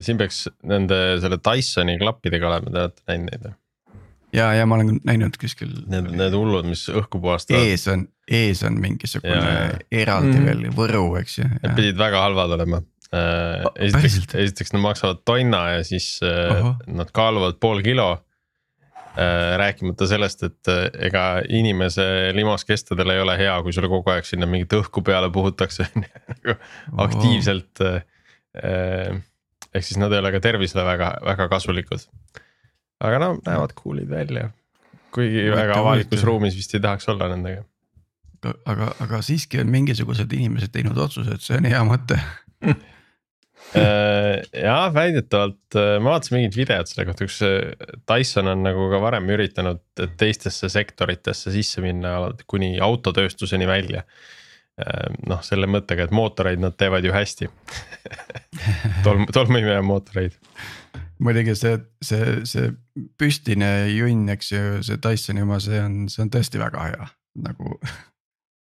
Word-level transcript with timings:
siin 0.00 0.20
peaks 0.20 0.46
nende 0.66 1.00
selle 1.22 1.40
Dysoni 1.44 1.98
klappidega 2.00 2.48
olema, 2.48 2.70
te 2.72 2.84
olete 2.86 3.06
näinud 3.10 3.32
neid 3.32 3.48
või? 3.48 3.56
ja, 4.36 4.52
ja 4.54 4.66
ma 4.68 4.78
olen 4.78 5.00
näinud 5.06 5.36
kuskil. 5.40 5.72
Need, 5.90 6.12
need 6.18 6.36
hullud, 6.36 6.68
mis 6.70 6.86
õhku 6.92 7.20
puhastavad. 7.22 7.66
ees 7.66 7.86
on, 7.90 8.06
ees 8.30 8.62
on 8.66 8.78
mingisugune 8.82 9.84
eraldi 9.90 10.36
mm. 10.36 10.48
veel 10.48 10.64
Võru, 10.76 11.04
eks 11.20 11.38
ju. 11.40 11.50
Need 11.58 11.76
pidid 11.78 12.00
väga 12.00 12.24
halvad 12.26 12.56
olema 12.58 12.82
äh,. 13.14 13.68
esiteks, 13.88 14.34
esiteks 14.46 14.74
nad 14.76 14.84
maksavad 14.86 15.22
tonna 15.28 15.62
ja 15.76 15.86
siis 15.86 16.18
äh, 16.26 16.74
nad 16.86 17.10
kaaluvad 17.16 17.58
pool 17.62 17.82
kilo 17.86 18.10
äh,. 18.14 19.56
rääkimata 19.60 20.06
sellest, 20.10 20.46
et 20.46 20.72
ega 21.10 21.24
inimese 21.48 22.04
limaskestadel 22.36 23.16
ei 23.16 23.24
ole 23.24 23.38
hea, 23.40 23.56
kui 23.64 23.74
sulle 23.74 23.90
kogu 23.90 24.14
aeg 24.14 24.28
sinna 24.28 24.48
mingit 24.50 24.78
õhku 24.78 25.02
peale 25.06 25.32
puhutakse 25.34 25.88
nagu 25.96 26.56
aktiivselt 27.08 27.84
äh,. 27.86 29.18
Ehk 29.74 29.86
siis 29.86 30.00
nad 30.00 30.12
ei 30.12 30.22
ole 30.22 30.32
ka 30.34 30.40
tervisele 30.44 30.84
väga, 30.86 31.12
väga 31.26 31.48
kasulikud 31.52 32.08
aga 33.04 33.20
no 33.22 33.32
näevad 33.46 33.74
cool'id 33.78 34.10
välja, 34.10 34.50
kuigi 35.14 35.46
Võtta 35.48 35.58
väga 35.62 35.80
avalikus 35.80 36.24
ruumis 36.26 36.56
vist 36.58 36.76
ei 36.76 36.84
tahaks 36.84 37.08
olla 37.12 37.30
nendega. 37.32 37.64
aga, 38.68 38.92
aga 39.04 39.20
siiski 39.24 39.60
on 39.60 39.72
mingisugused 39.72 40.32
inimesed 40.36 40.72
teinud 40.74 40.98
otsuse, 41.00 41.36
et 41.36 41.44
see 41.44 41.58
on 41.60 41.68
hea 41.68 41.80
mõte 41.86 42.18
äh, 43.80 44.40
jah, 44.52 44.88
väidetavalt 44.96 45.78
äh, 45.80 45.96
ma 46.00 46.16
vaatasin 46.16 46.38
mingit 46.38 46.58
videot 46.60 46.90
selle 46.90 47.08
kohta, 47.08 47.28
kus 47.28 47.40
äh, 47.46 47.72
Dyson 48.08 48.52
on 48.52 48.64
nagu 48.68 48.90
ka 48.92 49.00
varem 49.02 49.28
üritanud 49.32 49.82
teistesse 50.20 50.72
sektoritesse 50.72 51.52
sisse 51.54 51.84
minna 51.84 52.18
kuni 52.50 52.76
autotööstuseni 52.84 53.68
välja. 53.68 54.04
Noh, 55.28 55.40
selle 55.46 55.68
mõttega, 55.70 56.06
et 56.06 56.14
mootoreid 56.14 56.60
nad 56.62 56.76
teevad 56.78 57.04
ju 57.04 57.14
hästi 57.14 57.50
tolm, 59.06 59.26
tolmuimeja 59.32 59.82
mootoreid 59.86 60.38
muidugi 61.20 61.54
see, 61.58 61.76
see, 62.04 62.40
see 62.48 62.70
püstine 63.20 63.70
junn, 63.92 64.28
eks 64.32 64.52
ju, 64.52 64.62
see 64.86 65.00
Dysoni 65.02 65.44
oma, 65.44 65.60
see 65.62 65.80
on, 65.82 66.02
see 66.12 66.24
on 66.24 66.32
tõesti 66.32 66.60
väga 66.60 66.86
hea, 66.88 67.08
nagu. 67.46 67.76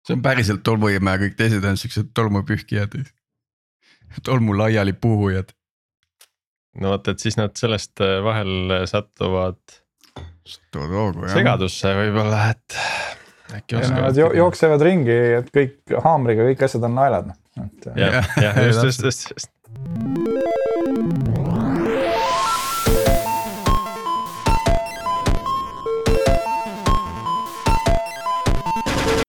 see 0.05 0.17
on 0.17 0.23
päriselt 0.25 0.63
tolmuimeja, 0.65 1.21
kõik 1.23 1.37
teised 1.39 1.65
on 1.65 1.79
siuksed 1.81 2.13
tolmupühkijad, 2.17 2.97
tolmu 4.25 4.57
laiali 4.57 4.93
puhujad. 4.93 5.53
no 6.81 6.93
vot, 6.93 7.11
et 7.11 7.23
siis 7.23 7.39
nad 7.39 7.55
sellest 7.57 8.03
äh, 8.05 8.19
vahel 8.25 8.81
satuvad. 8.89 9.61
satuvad 10.45 10.97
hoogu 10.99 11.27
jah. 11.27 11.37
segadusse 11.39 11.95
võib-olla, 11.97 12.49
et. 12.53 12.81
Nad 13.51 14.17
jo 14.17 14.31
jooksevad 14.33 14.81
ringi, 14.81 15.17
et 15.39 15.51
kõik 15.53 15.97
haamriga 16.03 16.47
kõik 16.47 16.65
asjad 16.65 16.87
on 16.87 16.95
naelad, 16.97 17.33
et. 17.61 17.91
jah, 17.93 18.31
jah, 18.41 18.63
just, 18.65 18.83
just, 18.83 19.05
just, 19.05 19.35
just 19.35 19.51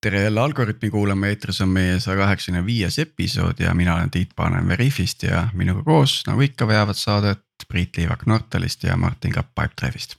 tere 0.06 0.22
jälle 0.22 0.40
Algorütmi 0.40 0.90
kuulama, 0.90 1.26
eetris 1.26 1.60
on 1.60 1.72
meie 1.74 1.96
saja 2.00 2.20
kaheksakümne 2.20 2.60
viies 2.66 2.98
episood 3.02 3.58
ja 3.58 3.72
mina 3.74 3.96
olen 3.96 4.10
Tiit 4.10 4.36
Paananen 4.36 4.68
Veriffist 4.68 5.24
ja 5.26 5.48
minuga 5.52 5.82
koos, 5.82 6.20
nagu 6.28 6.44
ikka, 6.46 6.68
veavad 6.68 6.94
saadet 6.94 7.42
Priit 7.68 7.96
Liivak 7.98 8.22
Nortalist 8.30 8.86
ja 8.86 8.96
Martin 8.96 9.32
Kapp 9.34 9.50
Pipedrive'ist. 9.58 10.14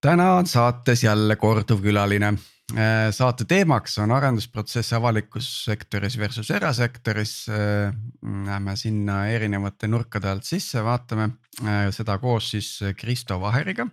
täna 0.00 0.34
on 0.34 0.46
saates 0.46 1.02
jälle 1.04 1.36
korduv 1.36 1.82
külaline. 1.82 2.34
Äh, 2.72 3.10
saate 3.12 3.44
teemaks 3.44 3.98
on 4.00 4.12
arendusprotsess 4.16 4.94
avalikus 4.96 5.48
sektoris 5.66 6.16
versus 6.18 6.48
erasektoris. 6.50 7.34
Äh, 7.52 7.92
Läheme 8.24 8.76
sinna 8.80 9.26
erinevate 9.28 9.88
nurkade 9.88 10.30
alt 10.30 10.48
sisse, 10.48 10.80
vaatame 10.84 11.28
äh, 11.60 11.90
seda 11.92 12.16
koos 12.18 12.54
siis 12.54 12.78
Kristo 12.96 13.36
Vaheriga. 13.40 13.86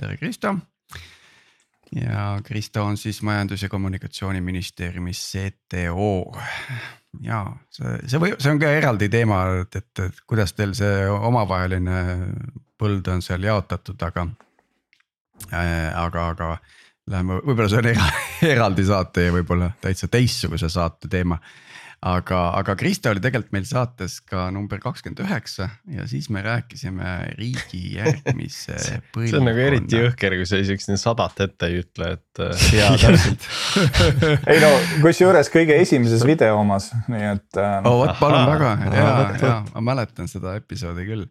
tere, 0.00 0.16
Kristo 0.16 0.56
ja 1.92 2.40
Kristo 2.44 2.84
on 2.84 2.96
siis 2.96 3.22
Majandus- 3.22 3.62
ja 3.62 3.68
Kommunikatsiooniministeeriumis 3.68 5.32
CTO. 5.32 6.32
ja 7.20 7.46
see, 7.70 7.98
see 8.08 8.20
või 8.20 8.32
see 8.38 8.54
on 8.54 8.60
ka 8.60 8.70
eraldi 8.72 9.08
teema, 9.12 9.42
et, 9.60 9.76
et, 9.76 9.98
et 10.06 10.22
kuidas 10.26 10.56
teil 10.56 10.72
see 10.74 11.08
omavaheline 11.12 11.98
põld 12.80 13.08
on 13.12 13.22
seal 13.22 13.44
jaotatud, 13.44 14.00
aga 14.02 14.26
äh,. 15.52 15.92
aga, 15.92 16.28
aga 16.28 16.56
läheme, 17.10 17.40
võib-olla 17.42 17.68
see 17.72 17.82
on 17.82 17.90
era, 17.92 18.08
eraldi 18.54 18.86
saate 18.86 19.28
ja 19.28 19.34
võib-olla 19.34 19.72
täitsa 19.82 20.10
teistsuguse 20.12 20.70
saate 20.72 21.10
teema 21.10 21.40
aga, 22.02 22.38
aga 22.58 22.74
Krista 22.78 23.12
oli 23.12 23.22
tegelikult 23.22 23.54
meil 23.54 23.66
saates 23.68 24.16
ka 24.26 24.48
number 24.54 24.80
kakskümmend 24.82 25.22
üheksa 25.22 25.68
ja 25.94 26.06
siis 26.10 26.28
me 26.34 26.42
rääkisime 26.44 27.12
riigi 27.38 27.96
järgmise 27.96 28.74
põlvkonna. 29.14 29.28
see 29.30 29.38
on 29.38 29.46
nagu 29.46 29.62
eriti 29.62 30.00
jõhker, 30.00 30.36
kui 30.40 30.48
sa 30.50 30.60
isegi 30.62 30.86
siin 30.86 31.00
sadat 31.00 31.44
ette 31.46 31.70
ei 31.70 31.82
ütle, 31.84 32.12
et. 32.18 32.42
Äh, 32.42 32.64
jaa, 32.80 32.96
täpselt 32.98 33.46
ei 34.50 34.62
no 34.62 34.72
kusjuures 35.04 35.52
kõige 35.52 35.78
esimeses 35.82 36.26
video 36.26 36.58
omas, 36.62 36.90
nii 37.12 37.28
et. 37.36 37.48
Äh, 37.54 37.78
oh 37.86 38.02
vot, 38.02 38.16
palun 38.20 38.50
väga 38.50 38.74
ja, 38.88 39.06
ja 39.38 39.54
ma 39.76 39.86
mäletan 39.92 40.30
seda 40.30 40.56
episoodi 40.58 41.06
küll 41.06 41.28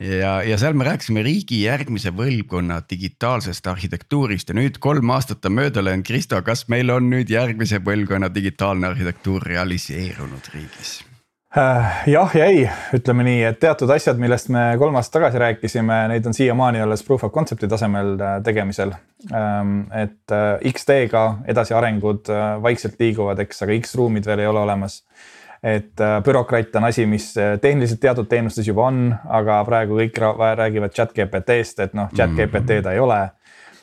ja, 0.00 0.40
ja 0.42 0.58
seal 0.58 0.74
me 0.78 0.86
rääkisime 0.88 1.22
riigi 1.22 1.62
järgmise 1.64 2.12
põlvkonna 2.16 2.80
digitaalsest 2.90 3.66
arhitektuurist 3.70 4.50
ja 4.50 4.56
nüüd 4.56 4.80
kolm 4.80 5.12
aastat 5.14 5.44
on 5.46 5.58
mööda 5.60 5.84
läinud, 5.84 6.06
Kristo, 6.08 6.40
kas 6.46 6.66
meil 6.72 6.90
on 6.94 7.10
nüüd 7.12 7.30
järgmise 7.30 7.82
põlvkonna 7.84 8.32
digitaalne 8.34 8.90
arhitektuur 8.90 9.44
realiseerunud 9.52 10.52
riigis? 10.54 11.00
Äh, 11.50 12.04
jah 12.06 12.30
ja 12.38 12.44
ei, 12.46 12.60
ütleme 12.94 13.24
nii, 13.26 13.40
et 13.48 13.56
teatud 13.58 13.90
asjad, 13.90 14.20
millest 14.22 14.52
me 14.54 14.68
kolm 14.78 14.94
aastat 14.94 15.16
tagasi 15.16 15.40
rääkisime, 15.42 15.96
neid 16.12 16.28
on 16.30 16.36
siiamaani 16.36 16.78
alles 16.84 17.02
proof 17.02 17.24
of 17.26 17.32
concept'i 17.34 17.66
tasemel 17.68 18.12
äh, 18.22 18.36
tegemisel. 18.46 18.94
Ähm, 19.34 19.80
et 19.90 20.30
äh, 20.30 20.62
X-teega 20.70 21.24
edasiarengud 21.50 22.30
vaikselt 22.62 23.02
liiguvad, 23.02 23.42
eks, 23.42 23.64
aga 23.66 23.74
X-ruumid 23.80 24.30
veel 24.30 24.44
ei 24.44 24.50
ole 24.52 24.62
olemas 24.62 25.00
et 25.62 26.00
äh, 26.00 26.22
bürokraat 26.24 26.76
on 26.76 26.84
asi, 26.84 27.04
mis 27.06 27.34
äh, 27.36 27.58
tehniliselt 27.60 28.00
teatud 28.00 28.28
teenustes 28.28 28.68
juba 28.68 28.86
on, 28.88 29.10
aga 29.28 29.60
praegu 29.68 29.98
kõik 29.98 30.16
räägivad 30.56 30.94
chat 30.96 31.12
GPT-st, 31.16 31.84
et 31.84 31.98
noh, 31.98 32.08
chat 32.16 32.32
GPT 32.36 32.80
ta 32.84 32.94
ei 32.96 33.02
ole. 33.02 33.20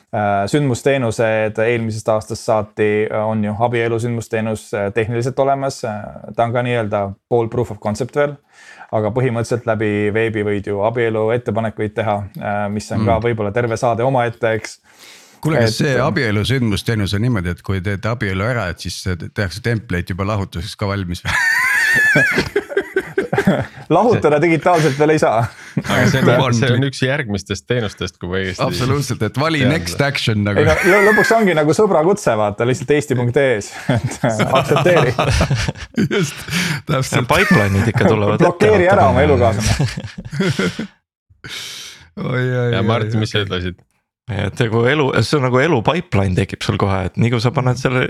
Äh, 0.08 0.46
sündmusteenused 0.50 1.60
eelmisest 1.62 2.08
aastast 2.08 2.48
saati 2.48 3.06
on 3.12 3.44
ju 3.44 3.54
abielu 3.66 3.98
sündmusteenus 4.00 4.70
tehniliselt 4.96 5.38
olemas, 5.44 5.82
ta 5.84 6.46
on 6.46 6.54
ka 6.54 6.64
nii-öelda 6.64 7.02
pool 7.28 7.50
proof 7.52 7.74
of 7.76 7.80
concept 7.82 8.16
veel. 8.16 8.38
aga 8.88 9.10
põhimõtteliselt 9.12 9.66
läbi 9.68 10.08
veebi 10.16 10.42
võid 10.46 10.70
ju 10.70 10.78
abielu 10.80 11.26
ettepanekuid 11.34 11.92
teha, 11.92 12.14
mis 12.72 12.88
on 12.96 13.04
ka 13.04 13.18
võib-olla 13.20 13.52
terve 13.52 13.76
saade 13.76 14.00
omaette, 14.00 14.54
eks. 14.56 14.78
Kuule, 15.44 15.60
kas 15.60 15.76
see 15.82 15.92
abielu 16.00 16.40
sündmusteenus 16.48 17.12
on 17.14 17.26
niimoodi, 17.26 17.52
et 17.52 17.60
kui 17.62 17.84
teete 17.84 18.08
abielu 18.08 18.48
ära, 18.48 18.70
et 18.72 18.80
siis 18.80 18.96
tehakse 19.28 19.60
template 19.60 20.16
juba 20.16 20.24
lahutuseks 20.32 20.72
ka 20.80 20.88
valmis 20.88 21.20
või 21.20 21.36
lahutada 23.96 24.38
digitaalselt 24.42 24.98
veel 24.98 25.10
ei 25.14 25.20
saa. 25.22 25.38
aga 25.84 26.06
see 26.10 26.22
on, 26.22 26.54
see 26.58 26.70
on 26.74 26.82
üks 26.88 27.00
järgmistest 27.04 27.66
teenustest, 27.70 28.14
kui 28.20 28.28
ma 28.30 28.34
õigesti. 28.40 28.62
absoluutselt, 28.66 29.22
et 29.28 29.36
vali 29.40 29.60
tean. 29.62 29.72
next 29.74 29.98
action 30.04 30.38
nagu. 30.46 30.56
ei 30.62 30.66
no 30.92 30.98
lõpuks 31.08 31.30
ongi 31.38 31.52
nagu 31.58 31.70
sõbrakutse, 31.76 32.32
vaata 32.38 32.62
lihtsalt 32.68 32.90
eesti.ee-s, 32.98 33.66
et 33.96 34.10
aktsepteeri. 34.46 35.12
just, 36.04 36.36
täpselt. 36.88 37.28
Pipeline'id 37.30 37.86
ikka 37.92 38.04
tulevad. 38.08 38.38
blokeeri 38.42 38.86
ära 38.90 39.04
oma 39.12 39.20
elukaaslane. 39.26 39.86
ja 42.74 42.80
Martin, 42.82 43.18
mis 43.22 43.30
sa 43.34 43.38
ütlesid? 43.44 43.76
Et 44.28 44.60
nagu 44.60 44.82
elu, 44.88 45.08
see 45.24 45.38
on 45.38 45.46
nagu 45.48 45.60
elu 45.62 45.78
pipeline 45.86 46.36
tekib 46.36 46.64
sul 46.64 46.76
kohe, 46.80 47.04
et 47.08 47.14
nii 47.20 47.32
kui 47.32 47.40
sa 47.40 47.52
paned 47.54 47.78
selle 47.80 48.02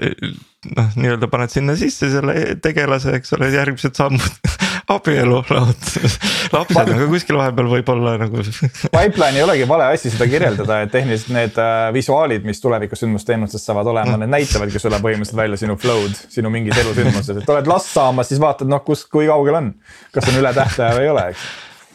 noh, 0.66 0.88
nii-öelda 0.98 1.28
paned 1.30 1.52
sinna 1.52 1.76
sisse 1.78 2.08
selle 2.10 2.34
tegelase, 2.62 3.14
eks 3.18 3.36
ole, 3.36 3.50
järgmised 3.54 3.94
sammud 3.98 4.56
abielu, 4.94 5.42
lahutus, 5.52 6.16
lapsed 6.54 6.90
ka 6.90 7.06
kuskil 7.10 7.38
vahepeal 7.38 7.68
võib-olla 7.70 8.16
nagu. 8.25 8.43
Pipeline 8.96 9.38
ei 9.38 9.44
olegi 9.44 9.69
vale 9.70 9.90
asi 9.93 10.10
seda 10.10 10.26
kirjeldada, 10.31 10.81
et 10.87 10.93
tehniliselt 10.94 11.31
need 11.37 11.62
äh, 11.62 11.76
visuaalid, 11.94 12.46
mis 12.48 12.62
tulevikus 12.64 13.04
sündmusteenustest 13.04 13.70
saavad 13.70 13.93
olema 13.93 14.19
need 14.19 14.34
näitavadki 14.34 14.82
sulle 14.82 14.98
põhimõtteliselt 15.04 15.43
välja 15.44 15.60
sinu 15.62 15.78
flow'd, 15.78 16.19
sinu 16.34 16.50
mingid 16.54 16.78
elusündmused, 16.82 17.44
et 17.44 17.54
oled 17.54 17.70
last 17.70 17.94
saamas, 17.94 18.32
siis 18.32 18.43
vaatad, 18.43 18.70
noh, 18.70 18.82
kus, 18.87 19.06
kui 19.06 19.31
kaugel 19.31 19.62
on. 19.62 19.72
kas 20.14 20.32
on 20.32 20.43
üle 20.43 20.54
tähtaja 20.56 20.96
või 20.98 21.06
ei 21.06 21.14
ole, 21.14 21.31
eks 21.37 21.48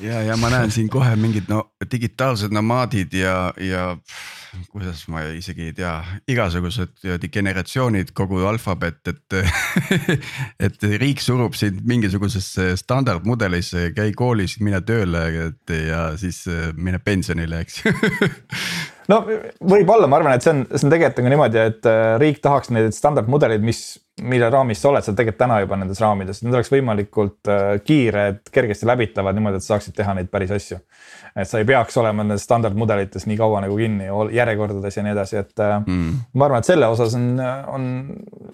ja, 0.03 0.21
ja 0.27 0.37
ma 0.37 0.49
näen 0.53 0.71
siin 0.73 0.89
kohe 0.91 1.15
mingid 1.19 1.49
no 1.51 1.63
digitaalsed 1.91 2.53
nomaadid 2.53 3.13
ja, 3.17 3.53
ja 3.57 3.85
kuidas 4.69 5.05
ma 5.09 5.23
isegi 5.33 5.69
ei 5.69 5.73
tea, 5.73 5.93
igasugused 6.29 7.07
generatsioonid, 7.33 8.13
kogu 8.13 8.43
alfabet, 8.45 9.01
et 9.09 9.37
et 10.67 10.87
riik 11.01 11.23
surub 11.23 11.57
sind 11.57 11.81
mingisugusesse 11.89 12.73
standardmudelisse, 12.79 13.89
käi 13.97 14.13
koolis, 14.17 14.59
mine 14.61 14.83
tööle, 14.85 15.25
et 15.47 15.77
ja 15.87 16.05
siis 16.21 16.43
mine 16.77 17.01
pensionile, 17.03 17.63
eks 17.65 17.81
no 19.11 19.19
võib-olla, 19.25 20.07
ma 20.09 20.19
arvan, 20.19 20.37
et 20.37 20.45
see 20.45 20.53
on, 20.53 20.63
see 20.71 20.87
on 20.87 20.93
tegelikult 20.93 21.21
nagu 21.21 21.33
niimoodi, 21.33 21.61
et 21.71 21.89
äh, 21.89 22.01
riik 22.21 22.39
tahaks 22.43 22.71
neid 22.73 22.95
standardmudeleid, 22.95 23.63
mis, 23.65 23.81
mille 24.23 24.49
raamis 24.53 24.81
sa 24.83 24.91
oled, 24.91 25.05
sa 25.05 25.11
oled 25.11 25.19
tegelikult 25.19 25.41
täna 25.41 25.59
juba 25.63 25.79
nendes 25.79 26.01
raamides, 26.03 26.41
need 26.45 26.55
oleks 26.55 26.71
võimalikult 26.73 27.51
äh, 27.51 27.63
kiired, 27.83 28.43
kergesti 28.53 28.87
läbitavad 28.89 29.37
niimoodi, 29.37 29.59
et 29.59 29.65
sa 29.65 29.75
saaksid 29.75 29.97
teha 29.97 30.15
neid 30.17 30.31
päris 30.33 30.53
asju. 30.55 30.79
et 31.33 31.49
sa 31.49 31.59
ei 31.59 31.65
peaks 31.65 31.97
olema 31.97 32.23
nendes 32.23 32.45
standardmudelites 32.45 33.25
nii 33.29 33.39
kaua 33.39 33.63
nagu 33.65 33.77
kinni 33.79 34.11
järjekordades 34.35 34.97
ja 34.97 35.05
nii 35.05 35.15
edasi, 35.15 35.39
et 35.41 35.65
äh, 35.65 35.75
mm. 35.81 36.21
ma 36.37 36.49
arvan, 36.49 36.63
et 36.63 36.69
selle 36.69 36.89
osas 36.93 37.17
on, 37.19 37.27
on 37.73 37.89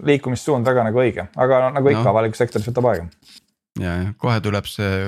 liikumissuund 0.08 0.68
väga 0.68 0.88
nagu 0.90 1.04
õige, 1.04 1.30
aga 1.36 1.68
nagu 1.76 1.94
ikka 1.94 2.08
no. 2.08 2.14
avalikus 2.16 2.42
sektoris 2.42 2.72
võtab 2.72 2.92
aega. 2.94 3.08
ja, 3.80 4.02
ja 4.06 4.12
kohe 4.18 4.40
tuleb 4.44 4.70
see 4.70 5.06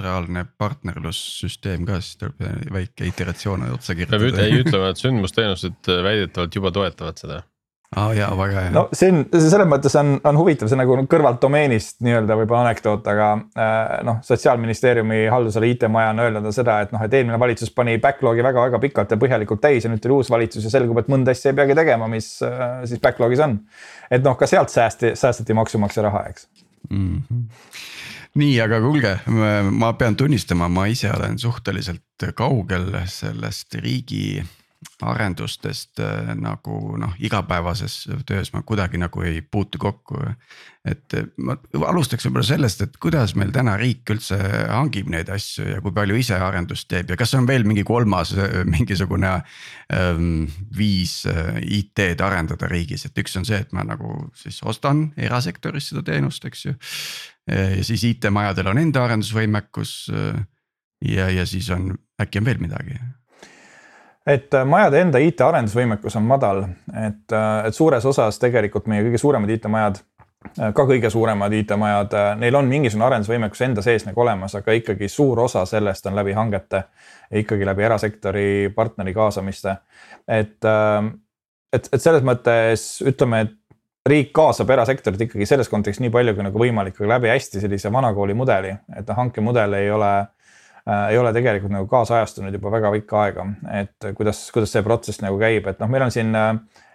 sooneutraalne 0.00 0.46
partnerlussüsteem 0.58 1.84
ka, 1.84 2.00
siis 2.00 2.16
tuleb 2.20 2.72
väike 2.72 3.08
iteratsioon 3.10 3.68
otsa 3.74 3.94
kirjutada. 3.94 4.32
peab 4.32 4.42
ei 4.46 4.60
ütlema, 4.64 4.90
et 4.90 5.00
sündmusteenused 5.00 5.94
väidetavalt 6.04 6.54
juba 6.54 6.72
toetavad 6.72 7.20
seda 7.20 7.42
aa 7.90 8.04
oh, 8.06 8.12
jaa, 8.14 8.30
väga 8.38 8.60
hea. 8.62 8.70
no 8.70 8.84
see 8.94 9.08
on, 9.10 9.24
selles 9.34 9.66
mõttes 9.66 9.96
on, 9.98 10.12
on 10.24 10.36
huvitav, 10.38 10.68
see 10.70 10.76
on 10.76 10.80
nagu 10.84 10.96
kõrvalt 11.10 11.40
domeenist 11.42 11.96
nii-öelda 12.06 12.36
võib-olla 12.38 12.68
anekdoot, 12.68 13.08
aga 13.10 13.30
äh, 13.34 13.96
noh, 14.06 14.20
sotsiaalministeeriumi 14.22 15.24
haldusala 15.32 15.66
IT-maja 15.72 16.12
on 16.14 16.22
öelnud 16.22 16.46
seda, 16.54 16.78
et 16.84 16.94
noh, 16.94 17.02
et 17.02 17.16
eelmine 17.18 17.40
valitsus 17.42 17.74
pani 17.74 17.96
backlog'i 17.98 18.46
väga-väga 18.46 18.78
pikalt 18.86 19.10
ja 19.10 19.18
põhjalikult 19.18 19.64
täis 19.64 19.84
ja 19.84 19.90
nüüd 19.90 20.04
tuli 20.04 20.20
uus 20.20 20.30
valitsus 20.30 20.68
ja 20.68 20.70
selgub, 20.70 21.02
et 21.02 21.10
mõnda 21.10 21.34
asja 21.34 21.50
ei 21.50 21.58
peagi 21.58 21.74
tegema, 21.82 22.06
mis 22.12 22.36
äh, 22.46 22.84
siis 22.86 23.02
backlog'is 23.02 23.42
on. 23.48 23.58
et 24.06 24.22
noh, 24.22 24.38
ka 24.38 24.46
sealt 24.46 24.70
säästi, 24.70 25.16
säästeti 25.18 25.58
maksumaksja 25.58 26.06
raha, 26.06 26.28
eks 26.30 26.46
mm. 26.90 27.22
-hmm 27.26 27.89
nii, 28.38 28.54
aga 28.62 28.80
kuulge, 28.84 29.16
ma 29.72 29.92
pean 29.98 30.16
tunnistama, 30.16 30.68
ma 30.68 30.86
ise 30.90 31.10
olen 31.10 31.38
suhteliselt 31.38 32.30
kaugel 32.38 32.92
sellest 33.10 33.74
riigi 33.80 34.40
arendustest 35.04 36.00
äh, 36.00 36.30
nagu 36.40 36.96
noh, 37.00 37.12
igapäevases 37.20 38.02
töös 38.28 38.52
ma 38.54 38.62
kuidagi 38.64 39.00
nagu 39.00 39.22
ei 39.24 39.40
puutu 39.42 39.78
kokku. 39.80 40.20
et 40.88 41.12
ma 41.36 41.58
alustaks 41.90 42.24
võib-olla 42.24 42.46
sellest, 42.48 42.80
et 42.86 42.94
kuidas 42.96 43.34
meil 43.36 43.50
täna 43.52 43.74
riik 43.76 44.08
üldse 44.14 44.38
hangib 44.70 45.10
neid 45.12 45.28
asju 45.28 45.66
ja 45.74 45.80
kui 45.84 45.92
palju 45.92 46.16
ise 46.16 46.38
arendust 46.40 46.88
teeb 46.88 47.12
ja 47.12 47.18
kas 47.20 47.34
on 47.36 47.44
veel 47.48 47.66
mingi 47.68 47.84
kolmas 47.84 48.32
äh, 48.32 48.62
mingisugune 48.64 49.34
ähm, 49.92 50.46
viis 50.76 51.26
äh, 51.28 51.58
IT-d 51.60 52.24
arendada 52.24 52.68
riigis, 52.72 53.04
et 53.04 53.20
üks 53.20 53.36
on 53.36 53.44
see, 53.44 53.60
et 53.60 53.76
ma 53.76 53.84
nagu 53.84 54.30
siis 54.32 54.62
ostan 54.64 55.10
erasektoris 55.20 55.92
seda 55.92 56.06
teenust, 56.08 56.48
eks 56.48 56.64
ju 56.70 56.76
ja 57.50 57.84
siis 57.84 58.04
IT-majadel 58.04 58.70
on 58.70 58.78
enda 58.78 59.04
arendusvõimekus. 59.04 59.94
ja, 61.08 61.30
ja 61.30 61.46
siis 61.46 61.70
on, 61.70 61.94
äkki 62.22 62.38
on 62.38 62.44
veel 62.44 62.60
midagi 62.62 62.98
et 64.26 64.54
äh, 64.54 64.64
majade 64.68 65.00
enda 65.00 65.20
IT-arendusvõimekus 65.22 66.16
on 66.18 66.28
madal, 66.28 66.64
et, 66.92 67.26
äh, 67.32 67.66
et 67.68 67.76
suures 67.76 68.06
osas 68.06 68.38
tegelikult 68.42 68.88
meie 68.90 69.04
kõige 69.06 69.20
suuremad 69.20 69.52
IT-majad, 69.56 70.00
äh, 70.60 70.72
ka 70.76 70.86
kõige 70.88 71.10
suuremad 71.12 71.54
IT-majad, 71.56 72.16
neil 72.40 72.58
on 72.58 72.68
mingisugune 72.70 73.08
arendusvõimekus 73.08 73.64
enda 73.66 73.84
sees 73.84 74.04
nagu 74.08 74.20
olemas, 74.20 74.54
aga 74.58 74.76
ikkagi 74.76 75.08
suur 75.08 75.40
osa 75.46 75.64
sellest 75.68 76.06
on 76.06 76.18
läbi 76.18 76.36
hangete. 76.36 76.84
ikkagi 77.30 77.66
läbi 77.66 77.82
erasektori 77.82 78.72
partneri 78.74 79.14
kaasamiste. 79.14 79.76
et, 80.28 80.58
et, 81.72 81.88
et 81.92 82.02
selles 82.02 82.22
mõttes 82.22 83.02
ütleme, 83.06 83.40
et 83.40 83.59
riik 84.08 84.30
kaasab 84.36 84.70
erasektorit 84.72 85.26
ikkagi 85.26 85.46
selles 85.46 85.68
kontekstis 85.68 86.04
nii 86.06 86.12
palju 86.14 86.34
kui 86.36 86.44
nagu 86.46 86.60
võimalik, 86.62 86.96
aga 87.00 87.14
läbi 87.16 87.32
hästi 87.32 87.60
sellise 87.60 87.92
vanakooli 87.92 88.36
mudeli, 88.36 88.74
et 88.96 89.08
noh, 89.08 89.18
hankemudel 89.18 89.76
ei 89.76 89.90
ole 89.92 90.12
äh, 90.20 91.10
ei 91.12 91.18
ole 91.20 91.32
tegelikult 91.36 91.74
nagu 91.74 91.88
kaasajastunud 91.90 92.54
juba 92.56 92.72
väga 92.78 92.92
pikka 92.96 93.24
aega, 93.24 93.48
et 93.82 94.12
kuidas, 94.16 94.46
kuidas 94.54 94.72
see 94.72 94.86
protsess 94.86 95.24
nagu 95.24 95.40
käib, 95.40 95.68
et 95.68 95.82
noh, 95.82 95.90
meil 95.92 96.06
on 96.08 96.14
siin 96.14 96.32
äh, 96.36 96.54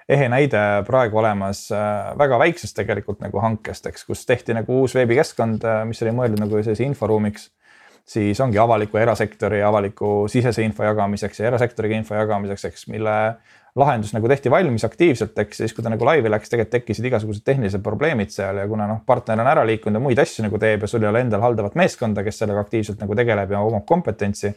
ehe 0.10 0.30
näide 0.30 0.62
praegu 0.86 1.18
olemas 1.18 1.66
äh, 1.74 2.14
väga 2.18 2.40
väiksest 2.40 2.78
tegelikult 2.78 3.22
nagu 3.26 3.42
hankest, 3.42 3.88
eks, 3.90 4.06
kus 4.06 4.26
tehti 4.30 4.54
nagu 4.58 4.82
uus 4.82 4.96
veebikeskkond, 4.98 5.66
äh, 5.66 5.84
mis 5.90 6.02
oli 6.06 6.14
mõeldud 6.16 6.44
nagu 6.44 6.62
sellise 6.62 6.86
inforuumiks. 6.86 7.50
Siis 8.06 8.38
ongi 8.44 8.60
avaliku 8.62 9.00
erasektori 9.02 9.64
ja 9.64 9.72
avaliku 9.72 10.28
sisese 10.30 10.62
info 10.62 10.86
jagamiseks 10.86 11.40
ja 11.42 11.48
erasektoriga 11.50 11.98
info 11.98 12.14
jagamiseks, 12.14 12.68
eks, 12.70 12.84
mille 12.94 13.16
lahendus 13.76 14.14
nagu 14.16 14.30
tehti 14.32 14.52
valmis 14.52 14.86
aktiivselt, 14.88 15.36
eks 15.44 15.60
siis, 15.60 15.74
kui 15.76 15.84
ta 15.84 15.92
nagu 15.92 16.08
laivi 16.08 16.32
läks, 16.32 16.52
tegelikult 16.52 16.72
tekkisid 16.78 17.08
igasugused 17.10 17.44
tehnilised 17.48 17.84
probleemid 17.84 18.32
seal 18.32 18.62
ja 18.62 18.68
kuna 18.72 18.88
noh, 18.88 19.02
partner 19.08 19.42
on 19.44 19.50
ära 19.52 19.66
liikunud 19.68 20.00
ja 20.00 20.04
muid 20.04 20.22
asju 20.24 20.46
nagu 20.48 20.60
teeb 20.62 20.86
ja 20.86 20.90
sul 20.90 21.04
ei 21.04 21.12
ole 21.12 21.24
endal 21.26 21.44
haldavat 21.44 21.76
meeskonda, 21.80 22.24
kes 22.24 22.40
sellega 22.42 22.64
aktiivselt 22.64 23.04
nagu 23.04 23.18
tegeleb 23.20 23.52
ja 23.52 23.64
omab 23.66 23.84
kompetentsi. 23.90 24.54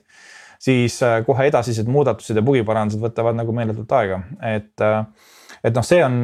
siis 0.58 1.02
äh, 1.02 1.20
kohe 1.26 1.46
edasised 1.46 1.86
muudatused 1.86 2.38
ja 2.38 2.42
bugiparandused 2.42 3.02
võtavad 3.02 3.36
nagu 3.38 3.52
meeletult 3.54 3.92
aega, 3.98 4.22
et, 4.42 4.74
äh, 4.82 5.04
et 5.64 5.74
noh, 5.74 5.86
see 5.86 6.00
on, 6.04 6.22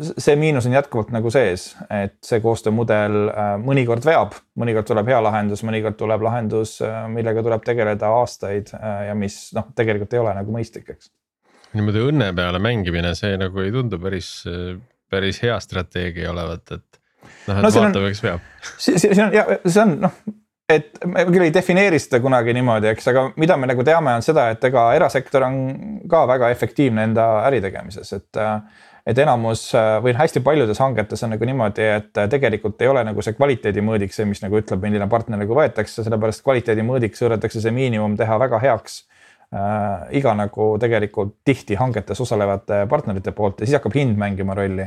see 0.00 0.36
miinus 0.40 0.68
on 0.68 0.76
jätkuvalt 0.76 1.16
nagu 1.16 1.32
sees, 1.32 1.70
et 1.88 2.16
see 2.24 2.44
koostöömudel 2.44 3.18
äh, 3.32 3.50
mõnikord 3.64 4.04
veab, 4.04 4.36
mõnikord 4.60 4.88
tuleb 4.92 5.12
hea 5.12 5.24
lahendus, 5.24 5.64
mõnikord 5.64 5.96
tuleb 6.00 6.28
lahendus, 6.28 6.78
millega 7.08 7.44
tuleb 7.44 7.64
tegeleda 7.64 8.12
aastaid 8.20 8.72
ja 9.08 9.16
mis 9.16 9.46
noh, 9.56 9.72
tegelikult 9.76 10.12
ei 10.12 10.24
ole 10.24 10.40
nagu 10.40 10.60
mõistlik, 10.60 10.92
eks 10.92 11.12
niimoodi 11.78 12.04
õnne 12.10 12.30
peale 12.36 12.60
mängimine, 12.62 13.14
see 13.18 13.36
nagu 13.40 13.64
ei 13.64 13.72
tundu 13.74 13.98
päris, 14.02 14.30
päris 15.10 15.42
hea 15.44 15.58
strateegia 15.62 16.30
olevat, 16.32 16.78
et. 16.78 17.02
noh, 17.48 17.58
et 17.58 17.66
no, 17.66 17.74
vaatame, 17.74 18.08
eks 18.12 18.24
veab. 18.24 18.48
siin 18.78 19.26
on 19.26 19.36
ja 19.36 19.46
see 19.64 19.82
on 19.82 19.98
noh, 20.06 20.16
et 20.70 20.96
me 21.04 21.26
küll 21.28 21.46
ei 21.48 21.52
defineeri 21.54 22.00
seda 22.00 22.20
kunagi 22.24 22.54
niimoodi, 22.56 22.88
eks, 22.94 23.10
aga 23.12 23.26
mida 23.40 23.58
me 23.60 23.68
nagu 23.68 23.84
teame, 23.86 24.14
on 24.16 24.24
seda, 24.24 24.48
et 24.54 24.64
ega 24.64 24.88
erasektor 24.96 25.44
on 25.48 25.60
ka 26.10 26.24
väga 26.30 26.50
efektiivne 26.54 27.08
enda 27.10 27.28
äri 27.48 27.62
tegemises, 27.64 28.12
et 28.16 28.42
et 29.04 29.18
enamus 29.20 29.66
või 30.00 30.14
hästi 30.16 30.40
paljudes 30.40 30.78
hangetes 30.80 31.20
on 31.26 31.34
nagu 31.34 31.44
niimoodi, 31.44 31.88
et 31.98 32.20
tegelikult 32.32 32.80
ei 32.80 32.88
ole 32.88 33.02
nagu 33.04 33.22
see 33.22 33.36
kvaliteedimõõdik 33.36 34.14
see, 34.16 34.24
mis 34.24 34.40
nagu 34.40 34.56
ütleb, 34.56 34.80
milline 34.80 35.08
partner 35.12 35.42
nagu 35.42 35.58
võetakse, 35.58 36.06
sellepärast 36.06 36.40
kvaliteedimõõdik 36.46 37.18
suudetakse 37.18 37.60
see 37.60 37.74
miinimum 37.74 38.16
teha 38.16 38.38
väga 38.40 38.62
heaks 38.62 39.02
äh, 39.54 40.18
iga 40.18 40.34
nagu 40.38 40.74
tegelikult 40.80 41.38
tihti 41.44 41.78
hangetes 41.80 42.20
osalevate 42.20 42.84
partnerite 42.90 43.32
poolt 43.32 43.60
ja 43.60 43.68
siis 43.68 43.78
hakkab 43.78 43.96
hind 43.96 44.18
mängima 44.20 44.56
rolli. 44.58 44.86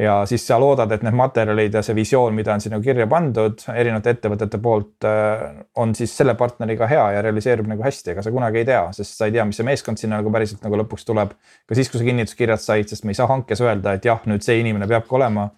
ja 0.00 0.20
siis 0.26 0.46
sa 0.46 0.56
loodad, 0.60 0.92
et 0.94 1.02
need 1.02 1.16
materjalid 1.18 1.74
ja 1.74 1.82
see 1.84 1.94
visioon, 1.98 2.34
mida 2.34 2.54
on 2.54 2.62
sinna 2.62 2.78
kirja 2.80 3.06
pandud 3.10 3.64
erinevate 3.74 4.14
ettevõtete 4.14 4.60
poolt 4.62 5.04
äh,, 5.04 5.42
on 5.76 5.92
siis 5.98 6.14
selle 6.16 6.34
partneriga 6.38 6.86
hea 6.88 7.10
ja 7.16 7.24
realiseerub 7.26 7.68
nagu 7.68 7.84
hästi, 7.84 8.14
aga 8.14 8.24
sa 8.24 8.32
kunagi 8.32 8.62
ei 8.62 8.68
tea, 8.70 8.84
sest 8.96 9.18
sa 9.18 9.28
ei 9.28 9.34
tea, 9.34 9.44
mis 9.44 9.60
see 9.60 9.66
meeskond 9.66 10.00
sinna 10.00 10.22
nagu 10.22 10.32
päriselt 10.32 10.62
nagu 10.64 10.78
lõpuks 10.84 11.04
tuleb. 11.10 11.34
ka 11.66 11.78
siis, 11.78 11.90
kui 11.90 12.00
sa 12.00 12.06
kinnituskirjad 12.06 12.62
said, 12.62 12.88
sest 12.88 13.04
me 13.04 13.12
ei 13.12 13.20
saa 13.20 13.28
hankes 13.28 13.60
öelda, 13.60 13.98
et 13.98 14.08
jah, 14.08 14.22
nüüd 14.30 14.46
see 14.46 14.62
inimene 14.62 14.88
peabki 14.88 15.18
olema 15.18 15.50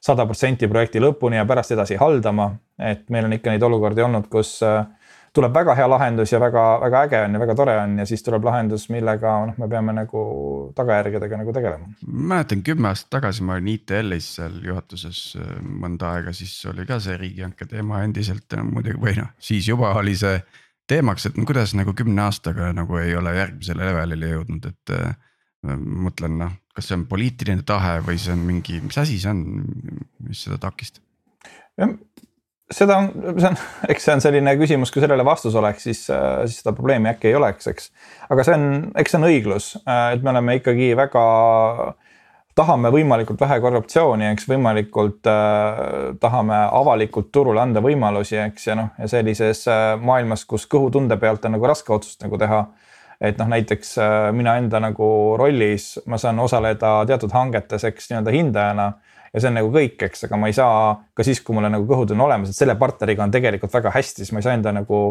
sada 0.00 0.24
protsenti 0.26 0.68
projekti 0.68 1.00
lõpuni 1.02 1.36
ja 1.36 1.44
pärast 1.48 1.74
edasi 1.76 1.98
haldama. 2.00 2.54
et 2.80 3.02
meil 3.12 3.26
on 3.28 3.36
ikka 3.36 3.52
neid 3.52 3.62
olukordi 3.62 4.02
olnud, 4.02 4.30
kus 4.32 4.54
äh, 4.64 4.86
tuleb 5.36 5.54
väga 5.54 5.74
hea 5.78 5.86
lahendus 5.90 6.32
ja 6.32 6.40
väga-väga 6.42 7.02
äge 7.06 7.20
on 7.24 7.34
ja 7.36 7.40
väga 7.42 7.54
tore 7.58 7.76
on 7.82 7.98
ja 7.98 8.06
siis 8.06 8.22
tuleb 8.26 8.44
lahendus, 8.44 8.88
millega 8.90 9.34
noh, 9.46 9.58
me 9.58 9.68
peame 9.70 9.94
nagu 9.94 10.22
tagajärgedega 10.76 11.38
nagu 11.42 11.54
tegelema. 11.54 11.92
mäletan 12.06 12.64
kümme 12.66 12.90
aastat 12.90 13.12
tagasi 13.18 13.46
ma 13.46 13.58
olin 13.58 13.70
ITL-is 13.74 14.32
seal 14.38 14.58
juhatuses 14.64 15.22
mõnda 15.62 16.16
aega, 16.16 16.34
siis 16.36 16.54
oli 16.70 16.86
ka 16.88 16.98
see 17.02 17.16
riigihanke 17.20 17.68
teema 17.70 18.02
endiselt 18.06 18.58
muidugi 18.72 18.98
või 19.00 19.16
noh, 19.20 19.30
siis 19.38 19.68
juba 19.70 19.94
oli 20.00 20.16
see 20.18 20.40
teemaks, 20.90 21.28
et 21.28 21.38
kuidas 21.46 21.74
nagu 21.78 21.94
kümne 21.94 22.26
aastaga 22.26 22.72
nagu 22.74 22.98
ei 22.98 23.14
ole 23.16 23.34
järgmisele 23.36 23.86
levelile 23.86 24.32
jõudnud, 24.34 24.66
et 24.72 24.94
äh, 24.96 25.12
mõtlen 25.78 26.38
noh, 26.40 26.56
kas 26.74 26.88
see 26.88 26.98
on 26.98 27.06
poliitiline 27.10 27.62
tahe 27.68 28.00
või 28.06 28.18
see 28.18 28.34
on 28.34 28.42
mingi, 28.48 28.80
mis 28.82 28.98
asi 28.98 29.20
see 29.22 29.30
on, 29.30 29.44
mis 30.26 30.42
seda 30.46 30.58
takistab? 30.62 31.04
Seda 32.74 32.98
on, 32.98 33.10
see 33.38 33.48
on, 33.50 33.56
eks 33.92 34.06
see 34.06 34.16
on 34.16 34.22
selline 34.24 34.54
küsimus, 34.60 34.92
kui 34.92 35.02
sellele 35.02 35.24
vastus 35.26 35.56
oleks, 35.58 35.86
siis, 35.88 36.04
äh, 36.14 36.44
siis 36.46 36.62
seda 36.62 36.74
probleemi 36.76 37.10
äkki 37.12 37.30
ei 37.30 37.38
oleks, 37.38 37.70
eks. 37.70 37.90
aga 38.30 38.46
see 38.46 38.56
on, 38.56 38.68
eks 39.00 39.14
see 39.14 39.20
on 39.20 39.28
õiglus, 39.30 39.72
äh, 39.82 40.06
et 40.14 40.24
me 40.24 40.32
oleme 40.34 40.58
ikkagi 40.60 40.92
väga, 40.98 41.24
tahame 42.58 42.92
võimalikult 42.94 43.40
vähe 43.40 43.60
korruptsiooni, 43.62 44.30
eks 44.34 44.46
võimalikult 44.50 45.30
äh, 45.30 45.80
tahame 46.22 46.60
avalikult 46.80 47.32
turule 47.34 47.62
anda 47.62 47.82
võimalusi, 47.84 48.38
eks 48.46 48.70
ja 48.70 48.78
noh, 48.78 48.92
ja 49.00 49.10
sellises 49.10 49.66
äh, 49.70 49.96
maailmas, 50.00 50.46
kus 50.48 50.68
kõhutunde 50.70 51.18
pealt 51.20 51.46
on 51.48 51.58
nagu 51.58 51.70
raske 51.70 51.94
otsust 51.96 52.22
nagu 52.26 52.38
teha 52.40 52.64
et 53.20 53.36
noh, 53.36 53.50
näiteks 53.52 53.98
mina 54.32 54.54
enda 54.56 54.78
nagu 54.80 55.06
rollis, 55.36 55.98
ma 56.08 56.16
saan 56.16 56.38
osaleda 56.40 57.02
teatud 57.04 57.34
hangetes, 57.34 57.82
eks 57.84 58.06
nii-öelda 58.08 58.32
hindajana 58.32 58.86
ja 59.34 59.42
see 59.42 59.50
on 59.50 59.60
nagu 59.60 59.70
kõik, 59.74 60.00
eks, 60.08 60.26
aga 60.28 60.38
ma 60.40 60.50
ei 60.50 60.56
saa 60.56 60.96
ka 61.14 61.26
siis, 61.26 61.42
kui 61.44 61.56
mul 61.56 61.68
on 61.68 61.78
nagu 61.78 61.86
kõhud 61.88 62.14
on 62.16 62.26
olemas, 62.26 62.50
et 62.50 62.58
selle 62.58 62.76
partneriga 62.80 63.24
on 63.26 63.34
tegelikult 63.34 63.74
väga 63.74 63.92
hästi, 63.94 64.24
siis 64.24 64.34
ma 64.34 64.42
ei 64.42 64.48
saa 64.48 64.56
enda 64.58 64.74
nagu 64.74 65.02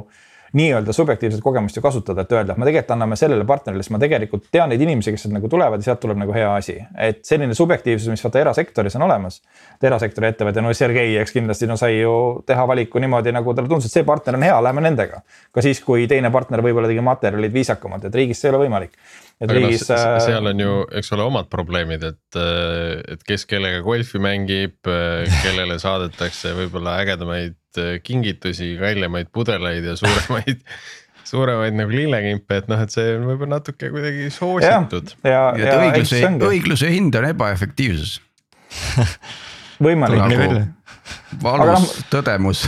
nii-öelda 0.54 0.94
subjektiivset 0.94 1.44
kogemust 1.46 1.78
ju 1.78 1.82
kasutada, 1.82 2.24
et 2.26 2.32
öelda, 2.34 2.54
et 2.54 2.58
me 2.58 2.66
tegelikult 2.66 2.96
anname 2.96 3.18
sellele 3.20 3.46
partnerile, 3.46 3.84
sest 3.86 3.94
ma 3.94 4.00
tegelikult 4.02 4.48
tean 4.52 4.72
neid 4.74 4.82
inimesi, 4.82 5.14
kes 5.14 5.26
sealt 5.26 5.36
nagu 5.36 5.50
tulevad 5.52 5.82
ja 5.82 5.92
sealt 5.92 6.02
tuleb 6.02 6.18
nagu 6.18 6.34
hea 6.34 6.50
asi. 6.56 6.80
et 6.98 7.22
selline 7.26 7.54
subjektiivsus, 7.54 8.10
mis 8.10 8.24
vaata 8.26 8.42
erasektoris 8.42 8.98
on 8.98 9.06
olemas. 9.06 9.42
erasektori 9.84 10.32
ettevõte, 10.32 10.62
no 10.62 10.74
Sergei, 10.74 11.18
eks 11.22 11.36
kindlasti 11.38 11.70
no 11.70 11.78
sai 11.78 12.00
ju 12.00 12.42
teha 12.46 12.68
valiku 12.68 13.00
niimoodi, 13.00 13.32
nagu 13.32 13.54
talle 13.54 13.70
tundus, 13.70 13.86
et 13.86 14.00
see 14.00 14.04
partner 14.04 14.36
on 14.36 14.44
hea, 14.44 14.62
lähme 14.64 14.82
nendega. 14.82 15.22
ka 15.54 15.62
siis, 15.62 15.84
kui 15.86 16.08
teine 16.08 16.32
partner 16.32 16.66
võib-olla 16.66 16.90
tegi 16.90 17.02
materjalid 17.06 17.54
viisakamad, 17.54 18.06
et 18.06 18.16
riigis 18.16 18.42
see 18.42 18.50
ei 18.50 18.56
ole 18.56 18.66
võimalik 18.66 18.98
et 19.40 19.48
aga 19.48 19.56
riigis 19.56 19.86
no,. 19.88 19.98
Äh, 19.98 20.20
seal 20.26 20.52
on 20.52 20.62
ju, 20.64 20.76
eks 21.00 21.14
ole, 21.16 21.26
omad 21.32 21.50
probleemid, 21.52 22.04
et, 22.12 22.40
äh, 22.40 23.00
et 23.16 23.26
kes 23.28 23.46
kellega 23.50 23.82
golfi 23.86 24.22
mängib, 24.24 24.78
äh, 24.92 25.26
kellele 25.44 25.80
saadetakse 25.86 26.56
võib-olla 26.58 27.00
ägedamaid 27.04 27.58
kingitusi, 28.04 28.74
kaljamaid 28.80 29.30
pudeleid 29.32 29.86
ja 29.86 29.94
suuremaid 30.00 30.64
suuremaid 31.30 31.76
nagu 31.78 31.94
lillekimpe, 31.94 32.64
et 32.64 32.72
noh, 32.72 32.82
et 32.82 32.94
see 32.94 33.14
on 33.16 33.28
võib-olla 33.30 33.60
natuke 33.60 33.92
kuidagi 33.94 34.32
soositud. 34.34 35.14
ja 35.28 35.44
õigluse, 35.54 36.24
õigluse 36.50 36.90
hind 36.92 37.16
on 37.20 37.30
ebaefektiivsus 37.30 38.18
võimalik. 39.86 40.66
valus 41.44 41.86
no, 41.86 42.08
tõdemus 42.12 42.66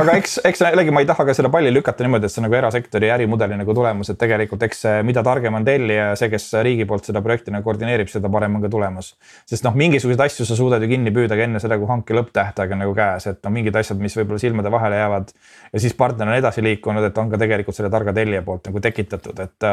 aga 0.00 0.14
eks, 0.18 0.38
eks 0.48 0.62
jällegi 0.64 0.92
ma 0.94 1.02
ei 1.02 1.08
taha 1.08 1.26
ka 1.28 1.34
seda 1.36 1.50
palli 1.52 1.70
lükata 1.72 2.04
niimoodi, 2.04 2.26
et 2.26 2.34
see 2.34 2.40
on 2.42 2.46
nagu 2.48 2.56
erasektori 2.58 3.10
ärimudeli 3.14 3.58
nagu 3.60 3.74
tulemus, 3.76 4.10
et 4.10 4.18
tegelikult 4.20 4.64
eks 4.66 4.84
mida 5.06 5.22
targem 5.26 5.54
on 5.58 5.66
tellija 5.66 6.08
ja 6.10 6.16
see, 6.18 6.30
kes 6.32 6.48
riigi 6.66 6.86
poolt 6.88 7.10
seda 7.10 7.22
projekti 7.24 7.54
nagu 7.54 7.66
koordineerib, 7.66 8.10
seda 8.10 8.30
parem 8.32 8.58
on 8.58 8.64
ka 8.64 8.72
tulemus. 8.72 9.12
sest 9.50 9.66
noh, 9.66 9.76
mingisuguseid 9.78 10.24
asju 10.26 10.48
sa 10.48 10.58
suudad 10.58 10.82
ju 10.82 10.90
kinni 10.90 11.14
püüda 11.14 11.38
ka 11.38 11.46
enne 11.46 11.62
seda, 11.62 11.78
kui 11.80 11.90
hanke 11.90 12.16
lõpptähtaeg 12.18 12.74
on 12.74 12.84
nagu 12.84 12.96
käes, 12.96 13.28
et 13.30 13.40
noh, 13.46 13.54
mingid 13.54 13.78
asjad, 13.78 14.02
mis 14.02 14.16
võib-olla 14.18 14.42
silmade 14.42 14.74
vahele 14.74 14.98
jäävad. 14.98 15.32
ja 15.72 15.84
siis 15.86 15.94
partner 15.98 16.32
on 16.32 16.40
edasi 16.40 16.64
liikunud, 16.64 17.06
et 17.10 17.22
on 17.22 17.30
ka 17.30 17.40
tegelikult 17.40 17.78
selle 17.78 17.92
targa 17.94 18.16
tellija 18.16 18.42
poolt 18.46 18.70
nagu 18.70 18.82
tekitatud, 18.82 19.46
et 19.46 19.70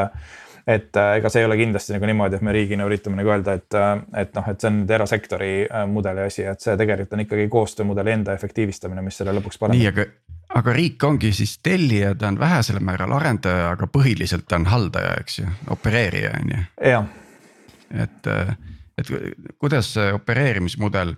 et 0.67 0.97
äh, 0.97 1.15
ega 1.17 1.29
see 1.31 1.41
ei 1.41 1.47
ole 1.47 1.57
kindlasti 1.59 1.95
nagu 1.95 2.07
niimoodi, 2.09 2.37
et 2.37 2.45
me 2.45 2.53
riigina 2.55 2.85
üritame 2.87 3.19
nagu 3.19 3.31
öelda, 3.33 3.55
et, 3.59 3.77
äh, 3.77 3.93
et 4.23 4.35
noh, 4.37 4.49
et 4.51 4.61
see 4.61 4.69
on 4.69 4.81
nüüd 4.81 4.93
erasektori 4.97 5.51
äh, 5.65 5.85
mudeli 5.89 6.25
asi, 6.27 6.45
et 6.49 6.61
see 6.63 6.75
tegelikult 6.79 7.15
on 7.17 7.23
ikkagi 7.25 7.47
koostöömudeli 7.51 8.13
enda 8.13 8.35
efektiivistamine, 8.37 9.03
mis 9.05 9.17
selle 9.21 9.35
lõpuks 9.37 9.61
paneb. 9.61 9.79
nii, 9.79 9.89
aga, 9.91 10.05
aga 10.61 10.75
riik 10.77 11.03
ongi 11.07 11.33
siis 11.35 11.57
tellija, 11.63 12.13
ta 12.15 12.29
on 12.29 12.39
vähesel 12.41 12.81
määral 12.83 13.17
arendaja, 13.17 13.71
aga 13.75 13.89
põhiliselt 13.89 14.47
ta 14.47 14.61
on 14.61 14.69
haldaja, 14.71 15.17
eks 15.23 15.41
ju, 15.41 15.49
opereerija 15.73 16.37
on 16.39 16.55
ju. 16.55 17.03
et, 18.05 18.31
et 19.01 19.13
kuidas 19.57 19.93
see 19.95 20.09
opereerimismudel, 20.13 21.15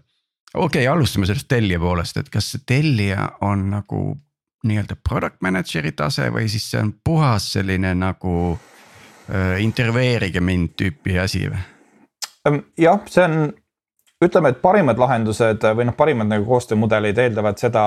okei 0.54 0.86
okay,, 0.86 0.92
alustame 0.92 1.28
sellest 1.30 1.52
tellija 1.52 1.82
poolest, 1.84 2.22
et 2.22 2.32
kas 2.34 2.56
tellija 2.66 3.34
on 3.42 3.70
nagu 3.74 4.06
nii-öelda 4.64 4.96
product 5.04 5.42
manager'i 5.44 5.92
tase 5.92 6.30
või 6.32 6.48
siis 6.48 6.70
see 6.72 6.80
on 6.80 6.94
puhas 7.04 7.50
selline 7.58 7.92
nagu 8.00 8.54
intervjueerige 9.60 10.42
mind 10.44 10.74
tüüpi 10.80 11.20
asi 11.20 11.46
või? 11.48 11.62
Jah, 12.78 13.00
see 13.08 13.24
on, 13.24 13.54
ütleme, 14.24 14.52
et 14.52 14.60
parimad 14.62 15.00
lahendused 15.00 15.64
või 15.78 15.88
noh, 15.88 15.96
parimad 15.96 16.28
nagu 16.28 16.46
koostöömudelid 16.48 17.22
eeldavad 17.24 17.62
seda 17.62 17.86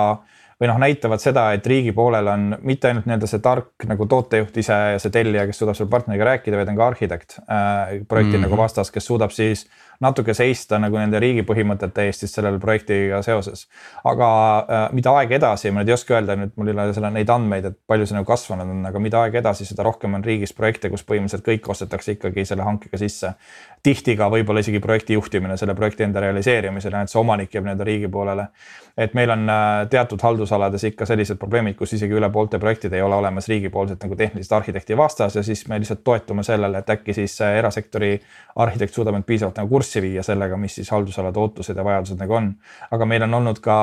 või 0.61 0.71
noh, 0.71 0.78
näitavad 0.81 1.21
seda, 1.21 1.50
et 1.52 1.66
riigi 1.69 1.93
poolel 1.93 2.28
on 2.33 2.47
mitte 2.64 2.88
ainult 2.88 3.09
nii-öelda 3.09 3.28
see 3.28 3.43
tark 3.45 3.85
nagu 3.88 4.07
tootejuht 4.09 4.57
ise 4.62 4.76
ja 4.95 5.02
see 5.02 5.12
tellija, 5.12 5.45
kes 5.49 5.61
suudab 5.61 5.76
selle 5.76 5.93
partneriga 5.93 6.31
rääkida, 6.31 6.57
vaid 6.57 6.73
on 6.73 6.78
ka 6.78 6.87
arhitekt 6.87 7.37
äh, 7.43 8.00
projekti 8.09 8.33
mm 8.33 8.38
-hmm. 8.38 8.47
nagu 8.49 8.57
vastas, 8.57 8.90
kes 8.90 9.07
suudab 9.07 9.35
siis 9.37 9.66
natuke 10.04 10.34
seista 10.36 10.78
nagu 10.82 10.98
nende 10.98 11.20
riigi 11.22 11.44
põhimõtete 11.46 12.06
eest 12.06 12.24
siis 12.24 12.34
sellele 12.36 12.60
projektiga 12.62 13.22
seoses. 13.24 13.66
aga 14.04 14.28
äh, 14.58 14.86
mida 14.96 15.14
aeg 15.18 15.32
edasi, 15.38 15.70
ma 15.70 15.82
nüüd 15.82 15.92
ei 15.92 15.96
oska 15.96 16.16
öelda, 16.16 16.36
nüüd 16.40 16.54
mul 16.56 16.70
ei 16.72 16.76
ole 16.76 16.96
selle 16.96 17.10
neid 17.14 17.30
andmeid, 17.32 17.70
et 17.70 17.78
palju 17.86 18.08
see 18.08 18.18
nagu 18.18 18.28
kasvanud 18.28 18.72
on, 18.74 18.84
aga 18.90 19.02
mida 19.02 19.22
aeg 19.24 19.40
edasi, 19.42 19.68
seda 19.68 19.86
rohkem 19.86 20.18
on 20.18 20.24
riigis 20.24 20.54
projekte, 20.56 20.90
kus 20.92 21.06
põhimõtteliselt 21.08 21.46
kõik 21.46 21.70
ostetakse 21.74 22.16
ikkagi 22.16 22.44
selle 22.48 22.66
hankega 22.66 23.00
sisse. 23.00 23.34
Tihti 23.83 24.16
ka 24.18 24.28
võib-olla 24.33 24.62
isegi 24.64 24.80
projekti 24.83 25.14
juhtimine 25.16 25.56
selle 25.56 25.75
projekti 25.78 26.04
enda 26.06 26.21
realiseerimisel, 26.25 26.95
et 26.99 27.12
see 27.12 27.21
omanik 27.21 27.54
jääb 27.54 27.66
nii-öelda 27.66 27.87
riigi 27.87 28.09
poolele. 28.12 28.49
et 28.97 29.14
meil 29.14 29.30
on 29.30 29.50
äh, 29.52 29.88
teatud 29.92 30.23
haldusalades 30.23 30.85
ikka 30.88 31.06
sellised 31.06 31.38
probleemid, 31.38 31.76
kus 31.76 31.92
isegi 31.92 32.16
üle 32.16 32.30
poolte 32.33 32.59
projektid 32.59 32.92
ei 32.97 33.02
ole 33.02 33.14
olemas 33.14 33.49
riigipoolset 33.49 34.02
nagu 34.02 34.16
tehnilist 34.16 34.52
arhitekti 34.52 34.97
vastas 34.97 35.37
ja 35.37 35.42
siis 35.42 35.66
me 35.68 35.78
lihtsalt 35.78 36.00
toetume 36.04 36.42
sellele, 36.42 36.78
et 36.78 36.90
äkki 36.90 37.14
siis 37.14 37.40
äh, 37.45 37.59
erasektori 37.61 38.14
arhitekt 38.56 38.95
suudab 38.95 39.14
end 39.14 39.28
piisavalt 39.28 39.61
nagu 39.61 39.68
kurssi 39.68 40.02
viia 40.02 40.23
sellega, 40.23 40.56
mis 40.56 40.75
siis 40.80 40.90
haldusalade 40.90 41.38
ootused 41.38 41.76
ja 41.76 41.85
vajadused 41.85 42.21
nagu 42.21 42.40
on. 42.40 42.52
aga 42.90 43.06
meil 43.06 43.28
on 43.28 43.40
olnud 43.40 43.61
ka 43.61 43.78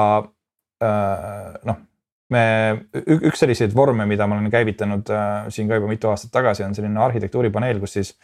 äh, 0.84 1.60
noh, 1.70 1.82
me, 2.34 2.46
üks 3.30 3.44
selliseid 3.44 3.76
vorme, 3.76 4.08
mida 4.10 4.28
ma 4.28 4.40
olen 4.40 4.50
käivitanud 4.52 5.12
siin 5.54 5.70
ka 5.70 5.78
juba 5.78 5.92
mitu 5.92 6.10
aastat 6.10 6.32
tagasi, 6.34 6.64
on 6.66 6.76
selline 6.76 7.00
arhitektuuripaneel, 7.04 7.80
kus 7.84 8.00
siis 8.00 8.16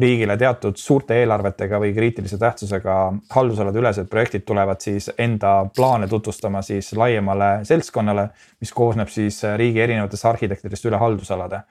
riigile 0.00 0.36
teatud 0.40 0.78
suurte 0.80 1.18
eelarvetega 1.20 1.80
või 1.82 1.94
kriitilise 1.96 2.38
tähtsusega 2.40 2.96
haldusalade 3.34 3.80
ülesed 3.80 4.10
projektid 4.10 4.44
tulevad 4.48 4.80
siis 4.82 5.10
enda 5.18 5.54
plaane 5.76 6.08
tutvustama 6.08 6.62
siis 6.66 6.92
laiemale 6.96 7.50
seltskonnale, 7.68 8.28
mis 8.60 8.72
koosneb 8.72 9.08
siis 9.12 9.42
riigi 9.56 9.82
erinevatest 9.84 10.30
arhitektidest 10.32 10.88
üle 10.90 11.00
haldusalade. 11.00 11.64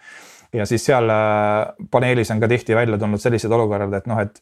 Ja 0.54 0.66
siis 0.66 0.86
seal 0.86 1.10
äh, 1.14 1.76
paneelis 1.92 2.32
on 2.34 2.40
ka 2.42 2.48
tihti 2.50 2.76
välja 2.76 2.98
tulnud 2.98 3.22
sellised 3.22 3.52
olukorrad, 3.54 3.94
et 3.94 4.08
noh, 4.10 4.22
et 4.22 4.42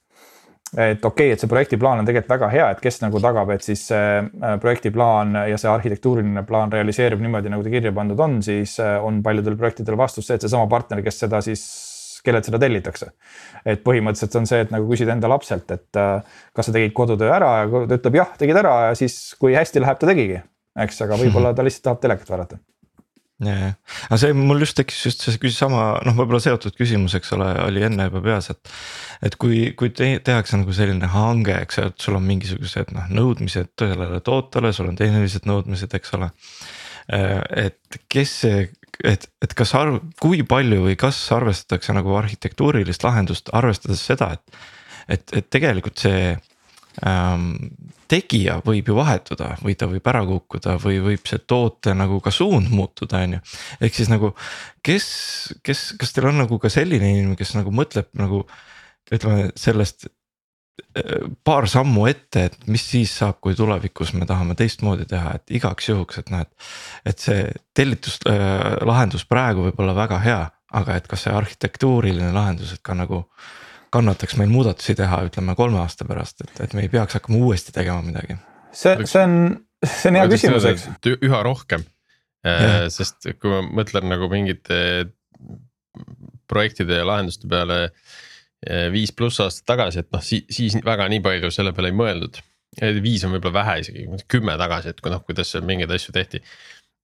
et 0.75 1.05
okei 1.05 1.29
okay,, 1.29 1.33
et 1.33 1.39
see 1.39 1.47
projektiplaan 1.47 2.01
on 2.01 2.07
tegelikult 2.07 2.33
väga 2.33 2.47
hea, 2.51 2.65
et 2.73 2.79
kes 2.83 2.99
nagu 2.99 3.21
tagab, 3.23 3.51
et 3.55 3.63
siis 3.63 3.85
see 3.87 4.07
äh, 4.19 4.55
projektiplaan 4.59 5.35
ja 5.47 5.59
see 5.59 5.69
arhitektuuriline 5.71 6.43
plaan 6.47 6.73
realiseerub 6.73 7.21
niimoodi, 7.23 7.51
nagu 7.53 7.63
ta 7.63 7.71
kirja 7.71 7.93
pandud 7.95 8.19
on, 8.23 8.41
siis 8.43 8.75
äh, 8.83 8.97
on 9.03 9.21
paljudel 9.23 9.55
projektidel 9.59 9.97
vastus 9.99 10.27
see, 10.27 10.35
et 10.35 10.43
seesama 10.43 10.67
partner, 10.71 11.03
kes 11.05 11.21
seda 11.23 11.39
siis, 11.45 11.63
kellelt 12.25 12.47
seda 12.47 12.59
tellitakse. 12.61 13.11
et 13.65 13.83
põhimõtteliselt 13.85 14.39
on 14.39 14.47
see, 14.49 14.61
et 14.65 14.71
nagu 14.73 14.87
küsida 14.89 15.15
enda 15.15 15.29
lapselt, 15.31 15.71
et 15.71 15.99
kas 16.55 16.69
sa 16.69 16.75
tegid 16.75 16.95
kodutöö 16.97 17.33
ära 17.33 17.51
ja 17.61 17.83
ta 17.89 17.99
ütleb 17.99 18.21
jah, 18.21 18.31
tegid 18.39 18.63
ära 18.63 18.77
ja 18.87 18.95
siis, 18.97 19.35
kui 19.39 19.57
hästi 19.57 19.83
läheb, 19.83 19.99
ta 19.99 20.09
tegigi, 20.09 20.41
eks, 20.85 21.03
aga 21.05 21.19
võib-olla 21.19 21.53
ta 21.55 21.65
lihtsalt 21.65 21.89
tahab 21.89 22.03
telekat 22.05 22.33
vaadata 22.33 22.59
ja, 23.43 23.53
ja, 23.53 23.69
aga 24.07 24.19
see 24.21 24.35
mul 24.37 24.61
just 24.63 24.77
tekkis 24.79 25.03
just 25.09 25.25
see 25.25 25.37
küsis 25.41 25.59
sama 25.61 25.83
noh, 26.05 26.15
võib-olla 26.17 26.41
seotud 26.43 26.75
küsimus, 26.77 27.15
eks 27.17 27.33
ole, 27.37 27.49
oli 27.67 27.83
enne 27.85 28.07
juba 28.09 28.23
peas, 28.25 28.49
et. 28.53 28.73
et 29.29 29.37
kui, 29.39 29.59
kui 29.77 29.91
te, 29.95 30.09
tehakse 30.25 30.59
nagu 30.59 30.73
selline 30.75 31.09
hange, 31.13 31.53
eks 31.67 31.79
ju, 31.79 31.87
et 31.91 32.07
sul 32.07 32.17
on 32.17 32.25
mingisugused 32.25 32.93
noh 32.95 33.11
nõudmised 33.13 33.73
sellele 33.77 34.21
tootele, 34.25 34.73
sul 34.73 34.89
on 34.91 34.97
tehnilised 34.97 35.45
nõudmised, 35.49 35.93
eks 35.99 36.17
ole. 36.17 36.31
Äh, 37.13 37.67
et 37.67 38.01
kes 38.11 38.33
see, 38.43 38.65
et, 39.03 39.27
et 39.43 39.53
kas 39.57 39.73
arv, 39.77 39.99
kui 40.21 40.43
palju 40.47 40.83
või 40.87 40.97
kas 40.99 41.19
arvestatakse 41.35 41.95
nagu 41.97 42.15
arhitektuurilist 42.17 43.03
lahendust, 43.05 43.51
arvestades 43.53 44.03
seda, 44.11 44.33
et. 44.37 44.61
et, 45.07 45.37
et 45.39 45.49
tegelikult 45.53 46.01
see 46.01 46.33
ähm, 47.05 47.51
tegija 48.07 48.61
võib 48.65 48.87
ju 48.87 48.95
vahetuda 48.97 49.53
või 49.61 49.75
ta 49.79 49.87
võib 49.91 50.05
ära 50.07 50.23
kukkuda 50.27 50.77
või 50.81 50.99
võib 51.03 51.27
see 51.27 51.41
toote 51.43 51.93
nagu 51.97 52.19
ka 52.23 52.31
suund 52.31 52.71
muutuda, 52.71 53.23
on 53.25 53.37
ju. 53.37 53.41
ehk 53.83 53.99
siis 53.99 54.11
nagu 54.11 54.31
kes, 54.85 55.07
kes, 55.63 55.89
kas 55.99 56.15
teil 56.15 56.29
on 56.31 56.41
nagu 56.43 56.59
ka 56.63 56.71
selline 56.71 57.11
inimene, 57.13 57.37
kes 57.39 57.55
nagu 57.57 57.73
mõtleb 57.75 58.09
nagu 58.19 58.45
ütleme 59.13 59.51
sellest 59.59 60.07
paar 61.43 61.67
sammu 61.69 62.05
ette, 62.09 62.47
et 62.49 62.67
mis 62.71 62.81
siis 62.81 63.11
saab, 63.19 63.39
kui 63.41 63.55
tulevikus 63.57 64.13
me 64.17 64.25
tahame 64.29 64.55
teistmoodi 64.57 65.07
teha, 65.09 65.35
et 65.37 65.55
igaks 65.59 65.89
juhuks, 65.89 66.21
et 66.21 66.31
noh, 66.33 66.43
et. 66.45 66.67
et 67.11 67.23
see 67.27 67.45
tellituslahendus 67.77 69.23
äh, 69.23 69.29
praegu 69.29 69.67
võib 69.67 69.81
olla 69.83 69.95
väga 69.97 70.19
hea, 70.23 70.39
aga 70.77 70.97
et 70.97 71.07
kas 71.09 71.25
see 71.25 71.33
arhitektuuriline 71.33 72.31
lahendus, 72.35 72.73
et 72.73 72.83
ka 72.85 72.97
nagu 72.97 73.23
kannataks 73.93 74.35
meil 74.39 74.49
muudatusi 74.51 74.97
teha, 74.99 75.21
ütleme 75.29 75.55
kolme 75.57 75.79
aasta 75.81 76.05
pärast, 76.07 76.43
et, 76.45 76.63
et 76.65 76.73
me 76.77 76.83
ei 76.85 76.91
peaks 76.91 77.19
hakkama 77.19 77.39
uuesti 77.45 77.73
tegema 77.75 78.03
midagi. 78.05 78.37
see, 78.71 78.97
see 79.05 79.23
on, 79.23 79.37
see 79.85 80.11
on 80.11 80.19
hea 80.21 80.31
küsimus, 80.33 80.67
eks. 80.73 80.87
üha 81.15 81.43
rohkem, 81.45 81.85
äh, 82.45 82.87
sest 82.93 83.29
kui 83.37 83.53
ma 83.53 83.63
mõtlen 83.81 84.09
nagu 84.11 84.29
mingite 84.33 84.79
projektide 86.47 87.01
ja 87.01 87.07
lahenduste 87.07 87.49
peale 87.49 87.87
viis 88.91 89.13
pluss 89.15 89.41
aastat 89.43 89.67
tagasi, 89.73 90.03
et 90.03 90.13
noh, 90.13 90.23
siis, 90.23 90.77
väga 90.85 91.07
nii 91.11 91.23
palju 91.23 91.51
selle 91.53 91.73
peale 91.75 91.93
ei 91.93 91.97
mõeldud. 91.97 92.39
viis 93.01 93.23
on 93.25 93.33
võib-olla 93.33 93.61
vähe 93.61 93.79
isegi, 93.83 94.07
kümme 94.27 94.57
tagasi, 94.59 94.93
et 94.93 95.01
kui 95.01 95.13
noh, 95.13 95.23
kuidas 95.25 95.55
mingeid 95.63 95.91
asju 95.91 96.15
tehti. 96.15 96.41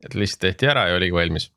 et 0.04 0.16
lihtsalt 0.20 0.42
tehti 0.50 0.68
ära 0.68 0.90
ja 0.90 0.98
oligi 0.98 1.16
valmis 1.16 1.48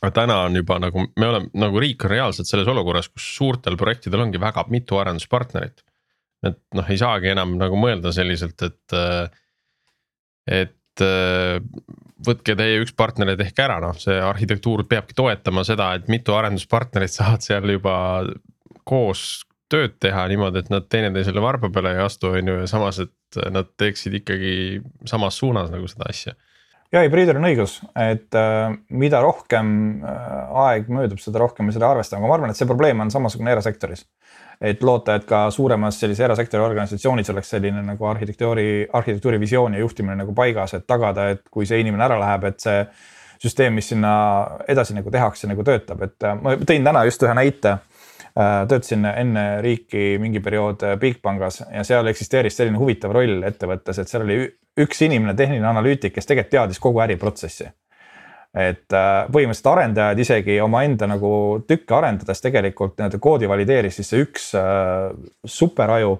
aga 0.00 0.10
täna 0.22 0.38
on 0.46 0.56
juba 0.56 0.78
nagu 0.80 1.04
me 1.18 1.28
oleme 1.28 1.50
nagu 1.58 1.80
riik 1.82 2.06
on 2.06 2.12
reaalselt 2.14 2.48
selles 2.48 2.68
olukorras, 2.68 3.10
kus 3.12 3.26
suurtel 3.36 3.76
projektidel 3.80 4.24
ongi 4.24 4.40
väga 4.40 4.64
mitu 4.72 4.98
arenduspartnerit. 5.00 5.84
et 6.42 6.58
noh, 6.74 6.88
ei 6.90 6.98
saagi 6.98 7.30
enam 7.30 7.54
nagu 7.58 7.76
mõelda 7.78 8.10
selliselt, 8.14 8.62
et, 8.66 8.96
et 10.50 11.04
võtke 12.26 12.56
teie 12.58 12.80
üks 12.82 12.94
partner 12.96 13.32
ja 13.32 13.38
tehke 13.38 13.64
ära, 13.64 13.78
noh, 13.82 13.94
see 13.98 14.16
arhitektuur 14.20 14.84
peabki 14.90 15.14
toetama 15.18 15.64
seda, 15.66 15.92
et 15.96 16.10
mitu 16.12 16.34
arenduspartnerit 16.36 17.14
saavad 17.14 17.44
seal 17.44 17.70
juba 17.76 17.94
koos 18.84 19.42
tööd 19.72 19.96
teha 20.02 20.26
niimoodi, 20.28 20.62
et 20.62 20.70
nad 20.72 20.86
teineteisele 20.92 21.42
varba 21.42 21.70
peale 21.72 21.96
ei 21.96 22.04
astu, 22.04 22.32
on 22.36 22.48
ju, 22.52 22.56
ja 22.62 22.70
samas, 22.70 23.00
et 23.02 23.42
nad 23.52 23.68
teeksid 23.80 24.20
ikkagi 24.20 24.54
samas 25.08 25.38
suunas 25.40 25.70
nagu 25.72 25.88
seda 25.88 26.08
asja. 26.12 26.36
Ja 26.92 27.00
Priidul 27.08 27.38
on 27.40 27.46
õigus, 27.48 27.78
et 27.96 28.36
äh, 28.36 28.74
mida 29.00 29.22
rohkem 29.24 29.68
äh, 30.04 30.26
aeg 30.66 30.90
möödub, 30.92 31.22
seda 31.24 31.40
rohkem 31.40 31.64
me 31.64 31.72
seda 31.72 31.88
arvestame, 31.88 32.20
aga 32.20 32.28
ma 32.28 32.36
arvan, 32.36 32.52
et 32.52 32.58
see 32.58 32.68
probleem 32.68 33.00
on 33.00 33.12
samasugune 33.12 33.54
erasektoris. 33.54 34.04
et 34.62 34.82
loota, 34.84 35.16
et 35.18 35.24
ka 35.26 35.46
suuremas 35.50 35.96
sellise 35.98 36.22
erasektori 36.22 36.62
organisatsioonis 36.62 37.30
oleks 37.32 37.48
selline 37.50 37.80
nagu 37.82 38.06
arhitektuuri, 38.06 38.66
arhitektuuri 38.92 39.40
visioon 39.40 39.74
ja 39.74 39.80
juhtimine 39.80 40.14
nagu 40.20 40.34
paigas, 40.34 40.74
et 40.74 40.86
tagada, 40.86 41.30
et 41.32 41.40
kui 41.50 41.66
see 41.66 41.80
inimene 41.80 42.04
ära 42.04 42.20
läheb, 42.20 42.44
et 42.52 42.60
see 42.60 42.84
süsteem, 43.42 43.74
mis 43.74 43.88
sinna 43.90 44.12
edasi 44.68 44.94
nagu 44.94 45.10
tehakse, 45.10 45.48
nagu 45.50 45.64
töötab, 45.66 46.04
et 46.06 46.28
äh, 46.28 46.36
ma 46.44 46.54
tõin 46.60 46.84
täna 46.84 47.06
just 47.08 47.24
ühe 47.24 47.34
näite 47.40 47.78
töötasin 48.34 49.04
enne 49.04 49.44
riiki 49.60 50.16
mingi 50.20 50.40
periood 50.40 50.82
äh, 50.86 50.96
Bigpangas 51.00 51.62
ja 51.66 51.84
seal 51.84 52.08
eksisteeris 52.08 52.56
selline 52.56 52.80
huvitav 52.80 53.12
roll 53.12 53.42
ettevõttes, 53.44 54.00
et 54.00 54.08
seal 54.08 54.24
oli 54.24 54.38
üks 54.80 55.02
inimene, 55.04 55.34
tehniline 55.36 55.68
analüütik, 55.68 56.14
kes 56.14 56.28
tegelikult 56.28 56.52
teadis 56.54 56.80
kogu 56.80 57.02
äriprotsessi. 57.04 57.68
et 58.52 58.92
äh, 58.92 59.10
põhimõtteliselt 59.32 59.70
arendajad 59.72 60.18
isegi 60.20 60.58
omaenda 60.60 61.06
nagu 61.08 61.32
tükke 61.68 61.94
arendades 61.96 62.40
tegelikult 62.40 62.98
nii-öelda 62.98 63.20
koodi 63.20 63.48
valideeris 63.48 63.96
siis 63.96 64.10
see 64.12 64.24
üks 64.26 64.50
superaju 65.44 66.18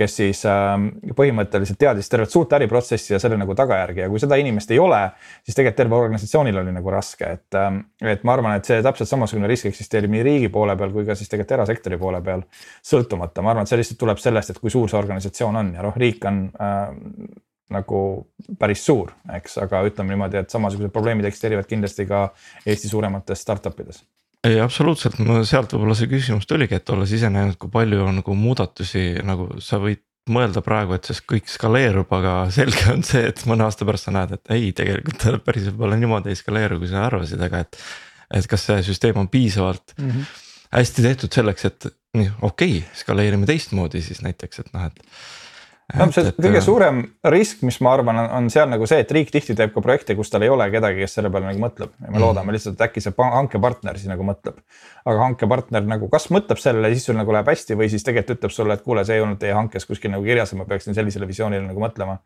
kes 0.00 0.16
siis 0.16 0.40
ähm, 0.48 0.88
põhimõtteliselt 1.16 1.78
teadis 1.80 2.08
tervet 2.10 2.32
suurt 2.32 2.52
äriprotsessi 2.56 3.14
ja 3.14 3.20
selle 3.22 3.36
nagu 3.40 3.54
tagajärgi. 3.56 4.04
Ja 4.04 4.08
kui 4.12 4.20
seda 4.22 4.38
inimest 4.40 4.72
ei 4.72 4.80
ole, 4.80 5.00
siis 5.44 5.58
tegelikult 5.58 5.78
terve 5.80 5.98
organisatsioonil 5.98 6.60
oli 6.62 6.74
nagu 6.74 6.94
raske, 6.94 7.34
et, 7.36 7.58
ähm, 7.58 7.82
et 8.00 8.24
ma 8.24 8.36
arvan, 8.36 8.56
et 8.56 8.68
see 8.68 8.80
täpselt 8.84 9.10
samasugune 9.10 9.50
risk 9.50 9.68
eksisteerib 9.70 10.12
nii 10.14 10.24
riigi 10.26 10.52
poole 10.52 10.76
peal 10.80 10.94
kui 10.94 11.06
ka 11.08 11.16
siis 11.18 11.28
tegelikult 11.28 11.58
erasektori 11.58 12.00
poole 12.00 12.22
peal. 12.24 12.46
sõltumata, 12.86 13.44
ma 13.44 13.54
arvan, 13.54 13.68
et 13.68 13.72
see 13.72 13.80
lihtsalt 13.80 14.00
tuleb 14.00 14.20
sellest, 14.22 14.54
et 14.54 14.62
kui 14.62 14.72
suur 14.72 14.88
see 14.90 14.98
organisatsioon 14.98 15.60
on. 15.60 15.74
Ja 15.76 15.84
noh, 15.84 15.96
riik 16.00 16.24
on 16.28 16.46
äh, 16.60 16.78
nagu 17.70 18.00
päris 18.58 18.84
suur, 18.86 19.12
eks, 19.36 19.58
aga 19.66 19.84
ütleme 19.86 20.14
niimoodi, 20.14 20.40
et 20.40 20.50
samasugused 20.50 20.92
probleemid 20.94 21.28
eksisteerivad 21.28 21.68
kindlasti 21.70 22.08
ka 22.08 22.30
Eesti 22.66 22.90
suuremates 22.90 23.44
startup 23.44 23.78
ides 23.84 24.02
ei, 24.46 24.60
absoluutselt, 24.62 25.18
no 25.24 25.40
sealt 25.48 25.74
võib-olla 25.74 25.96
see 25.98 26.10
küsimus 26.10 26.48
tuligi, 26.48 26.78
et 26.78 26.92
olles 26.94 27.12
ise 27.16 27.30
näinud, 27.32 27.58
kui 27.60 27.72
palju 27.72 28.04
on 28.06 28.20
nagu 28.20 28.36
muudatusi, 28.38 29.04
nagu 29.26 29.48
sa 29.64 29.80
võid 29.82 30.02
mõelda 30.30 30.62
praegu, 30.64 30.94
et 30.94 31.08
see 31.08 31.24
kõik 31.34 31.50
skaleerub, 31.50 32.10
aga 32.16 32.34
selge 32.58 32.86
on 32.92 33.02
see, 33.06 33.24
et 33.32 33.42
mõne 33.50 33.66
aasta 33.66 33.88
pärast 33.88 34.08
sa 34.08 34.14
näed, 34.14 34.36
et 34.36 34.54
ei, 34.56 34.70
tegelikult 34.76 35.20
ta 35.22 35.34
päris 35.44 35.68
võib-olla 35.70 35.98
niimoodi 36.00 36.32
ei 36.32 36.38
skaleeru, 36.38 36.80
kui 36.82 36.90
sa 36.90 37.04
arvasid, 37.08 37.42
aga 37.46 37.64
et. 37.66 37.82
et 38.30 38.46
kas 38.46 38.68
see 38.68 38.82
süsteem 38.86 39.16
on 39.18 39.28
piisavalt 39.28 39.96
mm 39.98 40.10
-hmm. 40.10 40.26
hästi 40.76 41.02
tehtud 41.02 41.32
selleks, 41.34 41.64
et 41.64 41.86
nii 42.14 42.30
okei 42.42 42.78
okay,, 42.78 42.88
skaleerime 42.94 43.46
teistmoodi 43.46 44.02
siis 44.02 44.22
näiteks, 44.22 44.60
et 44.62 44.72
noh, 44.72 44.86
et 44.86 45.00
no 45.98 46.06
see 46.14 46.26
et, 46.28 46.38
kõige 46.38 46.60
suurem 46.64 47.00
risk, 47.32 47.62
mis 47.66 47.78
ma 47.84 47.94
arvan, 47.96 48.18
on 48.38 48.48
seal 48.52 48.68
nagu 48.70 48.86
see, 48.88 49.00
et 49.04 49.12
riik 49.14 49.32
tihti 49.34 49.56
teeb 49.58 49.72
ka 49.74 49.82
projekte, 49.84 50.16
kus 50.18 50.32
tal 50.32 50.44
ei 50.46 50.52
ole 50.52 50.66
kedagi, 50.72 51.02
kes 51.04 51.16
selle 51.18 51.32
peale 51.32 51.48
nagu 51.50 51.62
mõtleb 51.62 51.92
ja 51.92 52.08
me 52.08 52.16
mm. 52.16 52.22
loodame 52.24 52.54
lihtsalt, 52.56 52.76
et 52.78 52.86
äkki 52.88 53.02
see 53.04 53.14
hankepartner 53.36 53.98
siis 54.00 54.10
nagu 54.10 54.26
mõtleb. 54.26 54.60
aga 55.04 55.24
hankepartner 55.24 55.86
nagu 55.88 56.10
kas 56.12 56.28
mõtleb 56.34 56.60
sellele, 56.62 56.92
siis 56.94 57.08
sul 57.10 57.18
nagu 57.18 57.34
läheb 57.34 57.50
hästi 57.50 57.78
või 57.78 57.90
siis 57.92 58.06
tegelikult 58.06 58.38
ütleb 58.38 58.54
sulle, 58.54 58.76
et 58.76 58.84
kuule, 58.84 59.04
see 59.08 59.18
ei 59.18 59.24
olnud 59.24 59.40
teie 59.40 59.56
hankes 59.56 59.88
kuskil 59.88 60.12
nagu 60.14 60.26
kirjas 60.26 60.54
ja 60.54 60.60
ma 60.60 60.68
peaksin 60.68 60.96
sellisele 60.96 61.28
visioonile 61.28 61.66
nagu 61.66 61.82
mõtlema. 61.82 62.20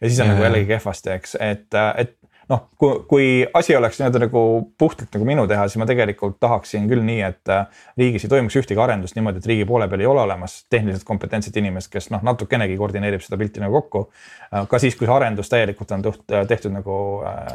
ja 0.00 0.06
siis 0.06 0.20
on 0.20 0.30
ja, 0.30 0.34
nagu 0.34 0.46
jällegi 0.46 0.70
kehvasti, 0.70 1.16
eks, 1.18 1.36
et, 1.40 1.80
et 1.96 2.16
noh, 2.50 2.64
kui, 2.78 2.94
kui 3.08 3.26
asi 3.54 3.76
oleks 3.76 4.00
nii-öelda 4.00 4.20
nagu 4.24 4.42
puhtalt 4.78 5.14
nagu 5.14 5.26
minu 5.26 5.46
teha, 5.50 5.66
siis 5.68 5.78
ma 5.80 5.86
tegelikult 5.88 6.38
tahaksin 6.42 6.88
küll 6.90 7.02
nii, 7.06 7.20
et 7.26 7.52
äh, 7.52 7.82
riigis 8.00 8.26
ei 8.26 8.32
toimuks 8.32 8.56
ühtegi 8.60 8.80
arendust 8.82 9.16
niimoodi, 9.16 9.40
et 9.42 9.48
riigi 9.50 9.66
poole 9.68 9.86
peal 9.90 10.02
ei 10.02 10.08
ole 10.10 10.24
olemas 10.24 10.56
tehniliselt 10.72 11.06
kompetentset 11.08 11.56
inimest, 11.60 11.90
kes 11.92 12.10
noh, 12.14 12.24
natukenegi 12.26 12.78
koordineerib 12.80 13.22
seda 13.24 13.38
pilti 13.40 13.62
nagu 13.62 13.78
kokku. 13.78 14.04
Äh, 14.50 14.66
ka 14.70 14.80
siis, 14.82 14.98
kui 14.98 15.08
see 15.08 15.14
arendus 15.14 15.52
täielikult 15.52 15.94
on 15.96 16.04
äh, 16.10 16.42
tehtud 16.50 16.74
nagu 16.74 16.96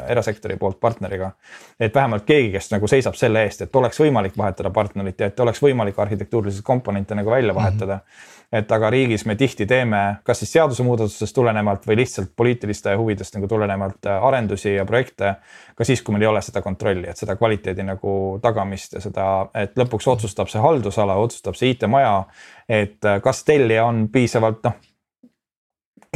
erasektori 0.08 0.56
poolt 0.60 0.80
partneriga. 0.80 1.32
et 1.80 1.94
vähemalt 1.94 2.24
keegi, 2.24 2.52
kes 2.56 2.70
nagu 2.72 2.88
seisab 2.88 3.18
selle 3.18 3.44
eest, 3.44 3.66
et 3.66 3.76
oleks 3.76 4.00
võimalik 4.00 4.38
vahetada 4.38 4.70
partnerit 4.70 5.20
ja 5.20 5.28
et 5.30 5.40
oleks 5.40 5.60
võimalik 5.62 5.98
arhitektuurilisi 6.00 6.62
komponente 6.64 7.14
nagu 7.14 7.30
välja 7.30 7.54
vahetada 7.54 8.00
mm. 8.00 8.00
-hmm 8.00 8.35
et 8.52 8.72
aga 8.72 8.90
riigis 8.90 9.24
me 9.26 9.34
tihti 9.36 9.66
teeme, 9.66 10.00
kas 10.24 10.40
siis 10.42 10.52
seadusemuudatusest 10.56 11.34
tulenevalt 11.34 11.86
või 11.88 11.98
lihtsalt 12.02 12.32
poliitiliste 12.36 12.94
huvidest 12.96 13.34
nagu 13.36 13.48
tulenevalt 13.50 14.06
äh, 14.06 14.24
arendusi 14.28 14.74
ja 14.74 14.84
projekte. 14.86 15.34
ka 15.76 15.84
siis, 15.84 16.02
kui 16.02 16.14
meil 16.14 16.22
ei 16.22 16.30
ole 16.30 16.42
seda 16.42 16.62
kontrolli, 16.62 17.08
et 17.10 17.18
seda 17.18 17.36
kvaliteedi 17.36 17.84
nagu 17.84 18.38
tagamist 18.42 18.96
ja 18.96 19.00
seda, 19.00 19.28
et 19.54 19.76
lõpuks 19.76 20.08
otsustab 20.14 20.48
see 20.52 20.62
haldusala, 20.62 21.16
otsustab 21.20 21.54
see 21.58 21.74
IT-maja. 21.74 22.24
et 22.68 23.04
äh, 23.04 23.20
kas 23.22 23.44
tellija 23.44 23.84
on 23.86 24.08
piisavalt 24.08 24.62
noh 24.64 24.78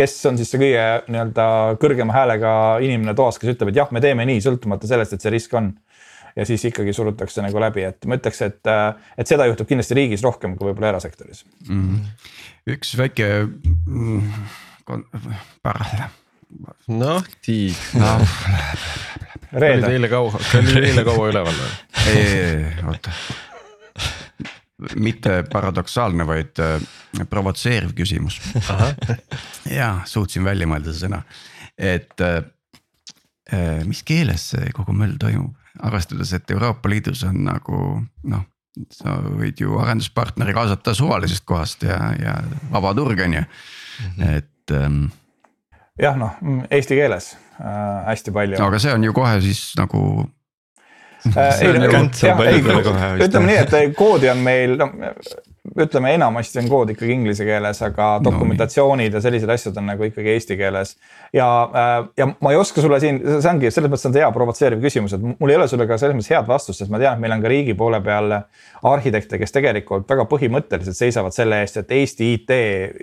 kes 0.01 0.15
on 0.31 0.39
siis 0.39 0.49
see 0.53 0.61
kõige 0.61 0.85
nii-öelda 1.13 1.47
kõrgema 1.81 2.15
häälega 2.15 2.53
inimene 2.85 3.13
toas, 3.17 3.37
kes 3.39 3.53
ütleb, 3.53 3.73
et 3.73 3.81
jah, 3.83 3.91
me 3.93 4.01
teeme 4.01 4.25
nii, 4.29 4.41
sõltumata 4.41 4.89
sellest, 4.89 5.13
et 5.13 5.25
see 5.25 5.33
risk 5.35 5.55
on 5.59 5.75
ja 6.37 6.47
siis 6.47 6.65
ikkagi 6.71 6.93
surutakse 6.97 7.43
nagu 7.45 7.61
läbi, 7.63 7.85
et 7.89 8.07
ma 8.07 8.19
ütleks, 8.21 8.43
et, 8.47 8.73
et 9.19 9.31
seda 9.31 9.47
juhtub 9.51 9.69
kindlasti 9.71 9.99
riigis 9.99 10.25
rohkem 10.27 10.57
kui 10.59 10.71
võib-olla 10.71 10.95
erasektoris 10.95 11.45
mm. 11.69 11.85
-hmm. 11.85 12.01
üks 12.77 12.97
väike 12.99 13.29
mm, 13.87 14.33
noh, 16.89 17.29
Tiit 17.45 17.79
no.. 17.99 18.17
oli 19.53 19.83
teile 19.85 20.11
kaua, 20.11 20.41
oli 20.59 20.83
eile 20.89 21.05
kaua 21.07 21.31
üleval 21.31 21.55
või? 21.55 21.71
ei, 22.07 22.17
ei, 22.17 22.41
ei, 22.41 22.85
oota. 22.91 23.15
mitte 24.97 25.43
paradoksaalne, 25.53 26.27
vaid 26.27 26.63
äh, 26.65 26.81
provotseeriv 27.31 27.95
küsimus. 27.99 28.41
ja 29.79 29.93
suutsin 30.09 30.47
välja 30.47 30.69
mõelda 30.71 30.95
see 30.95 31.07
sõna, 31.07 31.23
et 31.77 32.27
äh, 32.27 32.43
äh 33.55 33.81
mis 33.87 34.03
keeles 34.07 34.51
see 34.55 34.75
kogu 34.77 34.97
möll 34.97 35.19
toimub? 35.21 35.60
Arvestades, 35.83 36.33
et 36.37 36.51
Euroopa 36.51 36.91
Liidus 36.91 37.25
on 37.29 37.45
nagu 37.47 37.79
noh, 38.31 38.47
sa 38.95 39.17
võid 39.25 39.61
ju 39.61 39.79
arenduspartneri 39.83 40.55
kaasata 40.57 40.95
suvalisest 40.95 41.45
kohast 41.49 41.87
ja, 41.87 41.99
ja 42.19 42.37
vaba 42.71 42.93
turg 42.97 43.21
on 43.27 43.39
ju, 43.41 43.47
mhm. 44.07 44.37
et 44.39 44.77
ähm,. 44.77 45.07
jah, 46.01 46.19
noh 46.19 46.37
eesti 46.71 46.99
keeles 46.99 47.33
äh, 47.59 48.05
hästi 48.11 48.35
palju. 48.37 48.61
no 48.61 48.71
aga 48.71 48.83
see 48.83 48.95
on 48.95 49.09
ju 49.09 49.17
kohe 49.17 49.41
siis 49.45 49.65
nagu 49.81 50.05
äh, 51.27 51.63
ei, 51.65 51.73
jah, 52.23 52.45
ei, 52.47 52.61
ütleme 53.27 53.51
nii, 53.51 53.59
et 53.65 53.97
koodi 53.99 54.31
on 54.33 54.45
meil, 54.47 54.79
no 54.81 54.93
ütleme, 55.77 56.15
enamasti 56.17 56.59
on 56.59 56.69
kood 56.71 56.91
ikkagi 56.95 57.13
inglise 57.13 57.45
keeles, 57.45 57.83
aga 57.85 58.07
dokumentatsioonid 58.25 59.13
no, 59.13 59.19
ja 59.19 59.21
sellised 59.21 59.51
asjad 59.53 59.77
on 59.77 59.91
nagu 59.91 60.07
ikkagi 60.07 60.33
eesti 60.33 60.57
keeles. 60.57 60.95
ja, 61.37 61.47
äh, 61.77 62.09
ja 62.17 62.29
ma 62.41 62.53
ei 62.55 62.57
oska 62.57 62.81
sulle 62.81 63.01
siin, 63.01 63.21
see 63.21 63.51
ongi 63.51 63.71
selles 63.71 63.93
mõttes 63.93 64.09
on 64.09 64.17
hea 64.17 64.31
provotseeriv 64.33 64.81
küsimus, 64.81 65.15
et 65.15 65.27
mul 65.29 65.53
ei 65.53 65.59
ole 65.61 65.69
sulle 65.69 65.87
ka 65.87 65.99
selles 66.01 66.17
mõttes 66.17 66.33
head 66.33 66.49
vastust, 66.49 66.81
sest 66.81 66.93
ma 66.93 66.99
tean, 67.03 67.19
et 67.19 67.25
meil 67.25 67.37
on 67.37 67.45
ka 67.45 67.53
riigi 67.53 67.75
poole 67.77 68.01
peal 68.05 68.33
arhitekte, 68.89 69.39
kes 69.43 69.53
tegelikult 69.53 70.09
väga 70.09 70.25
põhimõtteliselt 70.31 70.97
seisavad 70.97 71.37
selle 71.37 71.61
eest, 71.61 71.77
et 71.83 71.93
Eesti 71.93 72.33
IT 72.39 72.57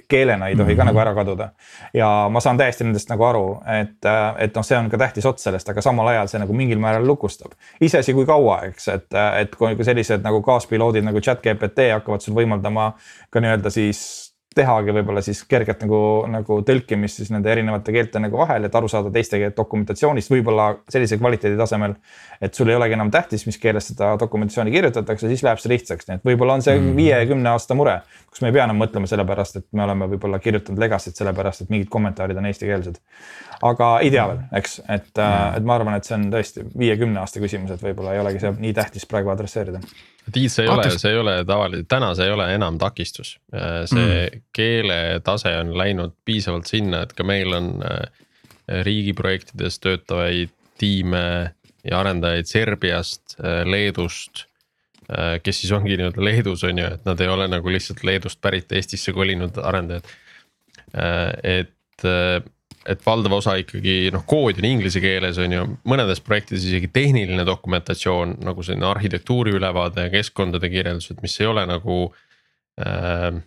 keelena 0.09 0.49
ei 0.49 0.55
tohi 0.55 0.73
mm 0.73 0.73
-hmm. 0.73 0.77
ka 0.77 0.89
nagu 0.89 0.99
ära 0.99 1.13
kaduda. 1.13 1.49
ja 1.93 2.09
ma 2.31 2.39
saan 2.39 2.57
täiesti 2.57 2.83
nendest 2.83 3.09
nagu 3.09 3.23
aru, 3.23 3.61
et, 3.81 4.09
et 4.37 4.55
noh, 4.55 4.65
see 4.65 4.77
on 4.77 4.89
ka 4.89 4.97
tähtis 4.97 5.25
ots 5.25 5.43
sellest, 5.43 5.69
aga 5.69 5.81
samal 5.81 6.07
ajal 6.07 6.27
see 6.27 6.39
nagu 6.39 6.53
mingil 6.53 6.79
määral 6.79 7.07
lukustab. 7.07 7.51
iseasi, 7.81 8.13
kui 8.13 8.25
kaua, 8.25 8.61
eks, 8.71 8.87
et, 8.87 9.13
et 9.41 9.55
kui 9.55 9.83
sellised 9.83 10.23
nagu 10.23 10.41
kaaspiloodid 10.41 11.03
nagu 11.03 11.21
chat 11.21 11.41
GPT 11.41 11.91
hakkavad 11.93 12.21
sul 12.21 12.33
võimaldama 12.33 12.46
võimaldama 12.47 12.93
ka 13.29 13.43
nii-öelda 13.43 13.73
siis 13.73 14.01
tehagi 14.57 14.93
võib-olla 14.95 15.21
siis 15.25 15.43
kerget 15.49 15.83
nagu, 15.85 15.99
nagu 16.31 16.59
tõlkimist 16.65 17.21
siis 17.21 17.31
nende 17.33 17.51
erinevate 17.51 17.93
keelte 17.93 18.21
nagu 18.23 18.39
vahel, 18.39 18.67
et 18.67 18.77
aru 18.77 18.89
saada 18.91 19.11
teiste 19.13 19.39
dokumentatsioonist, 19.57 20.31
võib-olla 20.33 20.69
sellise 20.91 21.19
kvaliteedi 21.19 21.59
tasemel. 21.59 21.97
et 22.41 22.53
sul 22.53 22.69
ei 22.69 22.77
olegi 22.77 22.93
enam 22.97 23.11
tähtis, 23.13 23.45
mis 23.47 23.57
keeles 23.61 23.91
seda 23.91 24.11
dokumentatsiooni 24.21 24.73
kirjutatakse, 24.73 25.29
siis 25.29 25.43
läheb 25.45 25.61
see 25.61 25.73
lihtsaks, 25.73 26.09
nii 26.09 26.19
et 26.19 26.27
võib-olla 26.27 26.57
on 26.57 26.65
see 26.65 26.77
mm. 26.77 26.95
viiekümne 26.97 27.49
aasta 27.53 27.77
mure. 27.77 27.99
Kus 28.37 28.45
me 28.45 28.51
ei 28.51 28.57
pea 28.59 28.67
enam 28.67 28.77
mõtlema 28.77 29.09
selle 29.09 29.25
pärast, 29.25 29.55
et 29.57 29.65
me 29.73 29.81
oleme 29.87 30.05
võib-olla 30.11 30.37
kirjutanud 30.43 30.81
legacy't 30.81 31.17
sellepärast, 31.17 31.65
et 31.65 31.71
mingid 31.73 31.89
kommentaarid 31.89 32.37
on 32.37 32.45
eestikeelsed. 32.45 32.99
aga 33.65 33.87
ei 34.05 34.11
tea 34.13 34.27
veel, 34.29 34.43
eks, 34.59 34.77
et 34.85 35.09
mm., 35.17 35.57
et 35.57 35.65
ma 35.65 35.79
arvan, 35.79 35.97
et 35.97 36.05
see 36.05 36.17
on 36.19 36.27
tõesti 36.33 36.67
viiekümne 36.77 37.23
aasta 37.23 37.41
küsimus, 37.41 37.73
et 37.73 37.81
võib-olla 37.81 38.13
ei 38.13 38.21
olegi 38.21 38.43
see 38.43 38.53
nii 38.61 38.75
tähtis 38.77 39.09
praegu 39.09 39.33
adresseerida 39.33 39.81
Tiit, 40.31 40.51
see 40.51 40.65
ei 40.65 40.69
Aatus. 40.69 40.91
ole, 40.91 40.99
see 40.99 41.11
ei 41.13 41.19
ole 41.21 41.33
tavaline, 41.47 41.83
täna 41.87 42.11
see 42.17 42.27
ei 42.27 42.33
ole 42.35 42.47
enam 42.53 42.77
takistus. 42.81 43.37
see 43.87 44.05
mm. 44.25 44.41
keeletase 44.53 45.53
on 45.61 45.71
läinud 45.77 46.17
piisavalt 46.25 46.67
sinna, 46.67 47.05
et 47.05 47.13
ka 47.15 47.23
meil 47.23 47.53
on 47.55 47.69
äh, 47.87 48.25
riigiprojektides 48.83 49.79
töötavaid 49.79 50.51
tiime 50.77 51.53
ja 51.87 52.01
arendajaid 52.01 52.49
Serbiast, 52.49 53.37
äh, 53.39 53.63
Leedust. 53.65 54.46
Äh, 55.07 55.37
kes 55.43 55.61
siis 55.61 55.71
ongi 55.71 55.95
nii-öelda 55.95 56.23
Leedus 56.23 56.65
on 56.67 56.81
ju, 56.81 56.87
et 56.97 57.05
nad 57.07 57.21
ei 57.23 57.29
ole 57.31 57.47
nagu 57.47 57.71
lihtsalt 57.71 58.03
Leedust 58.03 58.41
pärit 58.43 58.71
Eestisse 58.75 59.13
kolinud 59.15 59.59
arendajad. 59.63 60.07
et 61.43 61.73
et 62.87 63.01
valdav 63.03 63.33
osa 63.35 63.57
ikkagi 63.59 64.11
noh, 64.15 64.23
kood 64.23 64.61
on 64.61 64.65
inglise 64.65 65.01
keeles 65.03 65.35
on 65.43 65.51
ju, 65.51 65.63
mõnedes 65.91 66.21
projektides 66.23 66.63
isegi 66.69 66.87
tehniline 66.93 67.43
dokumentatsioon 67.45 68.37
nagu 68.47 68.63
selline 68.63 68.87
arhitektuuri 68.87 69.57
ülevaade, 69.57 70.05
keskkondade 70.13 70.69
kirjeldused, 70.71 71.19
mis 71.21 71.35
ei 71.41 71.49
ole 71.51 71.65
nagu 71.67 71.97
äh,. 72.79 73.41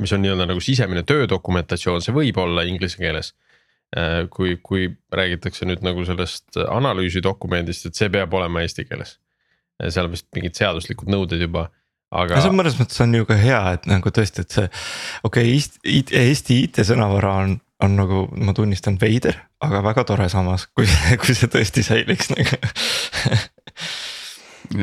mis 0.00 0.12
on 0.16 0.24
nii-öelda 0.24 0.48
nagu 0.48 0.64
sisemine 0.64 1.02
töödokumentatsioon, 1.06 2.00
see 2.02 2.16
võib 2.16 2.40
olla 2.40 2.64
inglise 2.64 2.98
keeles 2.98 3.34
kui, 4.32 4.56
kui 4.62 4.86
räägitakse 5.12 5.66
nüüd 5.68 5.82
nagu 5.84 6.04
sellest 6.08 6.56
analüüsidokumendist, 6.56 7.86
et 7.86 7.98
see 7.98 8.08
peab 8.12 8.32
olema 8.34 8.64
eesti 8.64 8.86
keeles. 8.88 9.18
Seal 9.90 10.08
on 10.08 10.14
vist 10.14 10.28
mingid 10.36 10.58
seaduslikud 10.58 11.10
nõuded 11.10 11.42
juba 11.42 11.68
aga. 12.12 12.40
see 12.44 12.54
mõnes 12.54 12.78
mõttes 12.80 13.02
on 13.04 13.16
ju 13.16 13.26
ka 13.28 13.36
hea, 13.40 13.60
et 13.76 13.88
nagu 13.90 14.12
tõesti, 14.14 14.44
et 14.44 14.56
see 14.56 14.68
okei 15.28 15.56
okay,, 15.58 16.22
Eesti 16.22 16.58
IT-sõnavara 16.66 17.34
on, 17.44 17.56
on 17.84 17.98
nagu 17.98 18.24
ma 18.36 18.54
tunnistan 18.56 18.98
veider, 19.00 19.38
aga 19.64 19.82
väga 19.84 20.06
tore 20.08 20.28
samas, 20.32 20.68
kui, 20.76 20.88
kui 21.22 21.36
see 21.38 21.50
tõesti 21.52 21.84
säiliks 21.86 22.32
nagu 22.34 22.60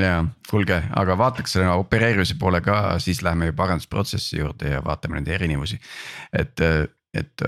ja 0.04 0.20
kuulge, 0.50 0.82
aga 1.02 1.18
vaataks 1.18 1.56
selle 1.56 1.72
opereerimise 1.80 2.38
poole 2.40 2.62
ka, 2.66 2.98
siis 3.02 3.24
läheme 3.26 3.52
juba 3.52 3.68
arendusprotsessi 3.68 4.42
juurde 4.42 4.76
ja 4.76 4.84
vaatame 4.86 5.20
neid 5.20 5.32
erinevusi. 5.40 5.80
et, 6.34 6.66
et 7.14 7.46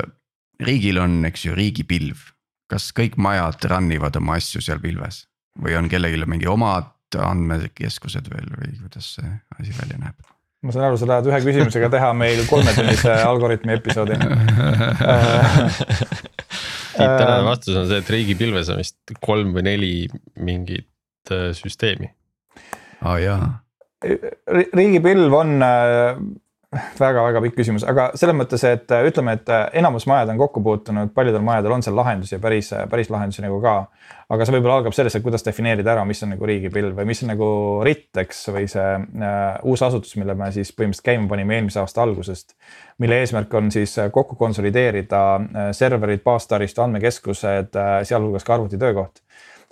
riigil 0.61 1.01
on, 1.01 1.19
eks 1.29 1.45
ju, 1.47 1.57
riigipilv, 1.57 2.23
kas 2.71 2.91
kõik 2.97 3.17
majad 3.21 3.65
run 3.69 3.91
ivad 3.93 4.17
oma 4.17 4.39
asju 4.39 4.63
seal 4.63 4.81
pilves 4.81 5.25
või 5.61 5.75
on 5.75 5.89
kellelgi 5.91 6.25
mingi 6.29 6.47
omad 6.47 6.87
andmekeskused 7.19 8.29
veel 8.31 8.51
või 8.57 8.75
kuidas 8.83 9.15
see 9.17 9.31
asi 9.59 9.73
välja 9.77 9.97
näeb? 10.01 10.17
ma 10.61 10.73
saan 10.73 10.87
aru, 10.89 10.99
sa 11.01 11.09
tahad 11.09 11.27
ühe 11.31 11.39
küsimusega 11.43 11.89
teha 11.93 12.11
meil 12.17 12.43
kolmetunnise 12.49 13.15
algoritmi 13.25 13.77
episoodi 13.79 14.17
Tiit, 16.91 17.07
tänane 17.07 17.43
vastus 17.47 17.77
on 17.79 17.87
see, 17.89 18.01
et 18.03 18.09
riigipilves 18.11 18.69
on 18.73 18.81
vist 18.81 19.13
kolm 19.23 19.53
või 19.55 19.63
neli 19.65 19.91
mingit 20.43 21.31
äh, 21.31 21.49
süsteemi. 21.55 22.11
aa 23.01 23.13
ah, 23.13 23.17
jaa. 23.23 23.45
riigipilv 24.75 25.33
on 25.39 25.55
äh, 25.65 26.19
väga-väga 26.99 27.41
pikk 27.43 27.57
küsimus, 27.59 27.83
aga 27.87 28.07
selles 28.15 28.35
mõttes, 28.37 28.63
et 28.67 28.91
äh, 28.95 29.03
ütleme, 29.09 29.35
et 29.35 29.49
äh, 29.51 29.65
enamus 29.81 30.05
majad 30.07 30.29
on 30.31 30.39
kokku 30.39 30.61
puutunud, 30.63 31.11
paljudel 31.15 31.43
majadel 31.43 31.75
on 31.75 31.83
seal 31.83 31.97
lahendusi 31.99 32.37
ja 32.37 32.39
päris, 32.43 32.71
äh, 32.75 32.85
päris 32.89 33.11
lahendusi 33.11 33.43
nagu 33.43 33.57
ka. 33.63 33.75
aga 34.31 34.45
see 34.47 34.55
võib-olla 34.55 34.77
algab 34.79 34.95
sellest, 34.95 35.17
et 35.19 35.25
kuidas 35.25 35.43
defineerida 35.43 35.91
ära, 35.91 36.05
mis 36.07 36.23
on 36.23 36.31
nagu 36.31 36.47
riigipilv 36.47 36.95
või 36.95 37.09
mis 37.09 37.19
on 37.25 37.33
nagu 37.33 37.49
RIT, 37.83 38.21
eks, 38.23 38.45
või 38.55 38.69
see 38.71 38.85
äh, 38.87 39.41
uus 39.67 39.83
asutus, 39.83 40.15
mille 40.15 40.35
me 40.39 40.47
siis 40.55 40.71
põhimõtteliselt 40.71 41.09
käima 41.09 41.27
panime 41.33 41.57
eelmise 41.57 41.81
aasta 41.83 42.05
algusest. 42.05 42.55
mille 43.03 43.19
eesmärk 43.19 43.53
on 43.59 43.71
siis 43.71 43.97
kokku 44.11 44.37
konsolideerida 44.39 45.21
serverid, 45.75 46.23
baastaristu, 46.23 46.85
andmekeskused, 46.85 47.75
sealhulgas 48.07 48.47
ka 48.47 48.53
arvutitöökoht 48.55 49.19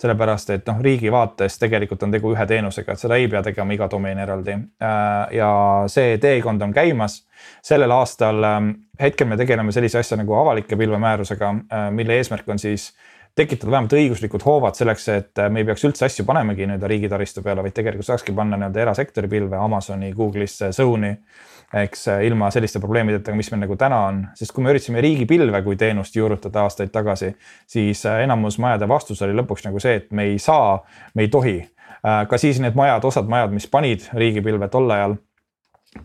sellepärast 0.00 0.50
et 0.54 0.68
noh, 0.70 0.80
riigi 0.80 1.10
vaates 1.12 1.58
tegelikult 1.60 2.02
on 2.06 2.14
tegu 2.14 2.32
ühe 2.32 2.46
teenusega, 2.48 2.94
et 2.94 3.02
seda 3.02 3.18
ei 3.20 3.28
pea 3.28 3.42
tegema 3.44 3.74
iga 3.76 3.88
domeen 3.90 4.20
eraldi. 4.22 4.56
Äh, 4.80 5.36
ja 5.36 5.50
see 5.92 6.16
teekond 6.22 6.62
on 6.62 6.72
käimas. 6.76 7.24
sellel 7.64 7.90
aastal 7.90 8.44
ähm, 8.44 8.70
hetkel 9.00 9.26
me 9.26 9.36
tegeleme 9.36 9.72
sellise 9.72 9.98
asja 9.98 10.16
nagu 10.20 10.34
avalike 10.36 10.76
pilvemäärusega, 10.76 11.54
äh, 11.72 11.86
mille 11.90 12.16
eesmärk 12.16 12.48
on 12.48 12.58
siis 12.58 12.90
tekitada 13.36 13.70
vähemalt 13.70 13.92
õiguslikud 13.96 14.44
hoovad 14.44 14.76
selleks, 14.76 15.08
et 15.08 15.38
äh, 15.38 15.50
me 15.50 15.62
ei 15.62 15.68
peaks 15.68 15.84
üldse 15.88 16.04
asju 16.08 16.24
panemagi 16.28 16.66
nii-öelda 16.66 16.88
riigitaristu 16.90 17.42
peale, 17.42 17.62
vaid 17.64 17.76
tegelikult 17.76 18.08
saakski 18.08 18.32
panna 18.36 18.58
nii-öelda 18.60 18.84
erasektori 18.86 19.28
pilve 19.28 19.56
Amazoni, 19.56 20.12
Google'isse, 20.16 20.72
Zone'i 20.76 21.14
eks 21.74 22.08
äh, 22.08 22.24
ilma 22.26 22.50
selliste 22.50 22.80
probleemideta, 22.80 23.34
mis 23.36 23.50
meil 23.52 23.62
nagu 23.64 23.76
täna 23.78 24.00
on, 24.08 24.20
sest 24.38 24.52
kui 24.54 24.64
me 24.64 24.72
üritasime 24.74 25.02
riigipilve 25.04 25.62
kui 25.66 25.78
teenust 25.78 26.16
juurutada 26.16 26.64
aastaid 26.66 26.90
tagasi, 26.94 27.32
siis 27.70 28.04
äh, 28.06 28.24
enamus 28.24 28.58
majade 28.62 28.88
vastus 28.90 29.22
oli 29.22 29.36
lõpuks 29.38 29.66
nagu 29.68 29.82
see, 29.82 30.00
et 30.02 30.10
me 30.10 30.26
ei 30.32 30.38
saa, 30.42 30.80
me 31.14 31.26
ei 31.26 31.32
tohi. 31.32 31.58
Äh, 32.00 32.22
ka 32.30 32.38
siis 32.40 32.60
need 32.62 32.78
majad, 32.78 33.06
osad 33.06 33.30
majad, 33.30 33.54
mis 33.54 33.68
panid 33.70 34.08
riigipilve 34.14 34.70
tol 34.72 34.90
ajal 34.90 35.18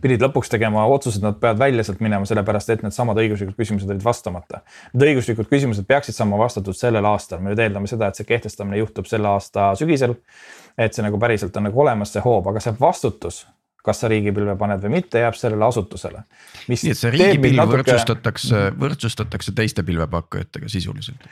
pidid 0.02 0.24
lõpuks 0.24 0.50
tegema 0.50 0.86
otsused, 0.90 1.22
nad 1.22 1.38
peavad 1.38 1.60
välja 1.62 1.84
sealt 1.86 2.00
minema, 2.02 2.26
sellepärast 2.26 2.72
et 2.74 2.82
needsamad 2.82 3.20
õiguslikud 3.22 3.54
küsimused 3.54 3.90
olid 3.90 4.02
vastamata. 4.02 4.64
Need 4.94 5.12
õiguslikud 5.12 5.50
küsimused 5.52 5.86
peaksid 5.86 6.18
saama 6.18 6.40
vastatud 6.42 6.78
sellel 6.78 7.06
aastal, 7.06 7.42
me 7.42 7.54
nüüd 7.54 7.62
eeldame 7.62 7.90
seda, 7.90 8.10
et 8.10 8.18
see 8.18 8.26
kehtestamine 8.26 8.82
juhtub 8.82 9.06
selle 9.10 9.30
aasta 9.30 9.74
sügisel. 9.78 10.18
et 10.78 10.94
see 10.94 11.06
nagu 11.06 11.16
päriselt 11.16 11.56
on 11.56 11.70
nagu 11.70 11.80
olemas, 11.80 12.10
see 12.12 12.20
hoob, 12.26 12.50
aga 12.50 12.60
see 12.60 12.74
vastutus 12.80 13.46
kas 13.86 14.04
sa 14.04 14.12
riigipilve 14.12 14.58
paned 14.60 14.84
või 14.84 14.98
mitte, 15.00 15.22
jääb 15.24 15.38
sellele 15.40 15.68
asutusele. 15.68 16.26
nii 16.68 16.92
et 16.92 17.00
see 17.00 17.14
riigipilv 17.16 17.62
natuke... 17.62 17.82
võrdsustatakse, 17.84 18.64
võrdsustatakse 18.82 19.56
teiste 19.58 19.86
pilvepakkujatega 19.88 20.72
sisuliselt 20.72 21.28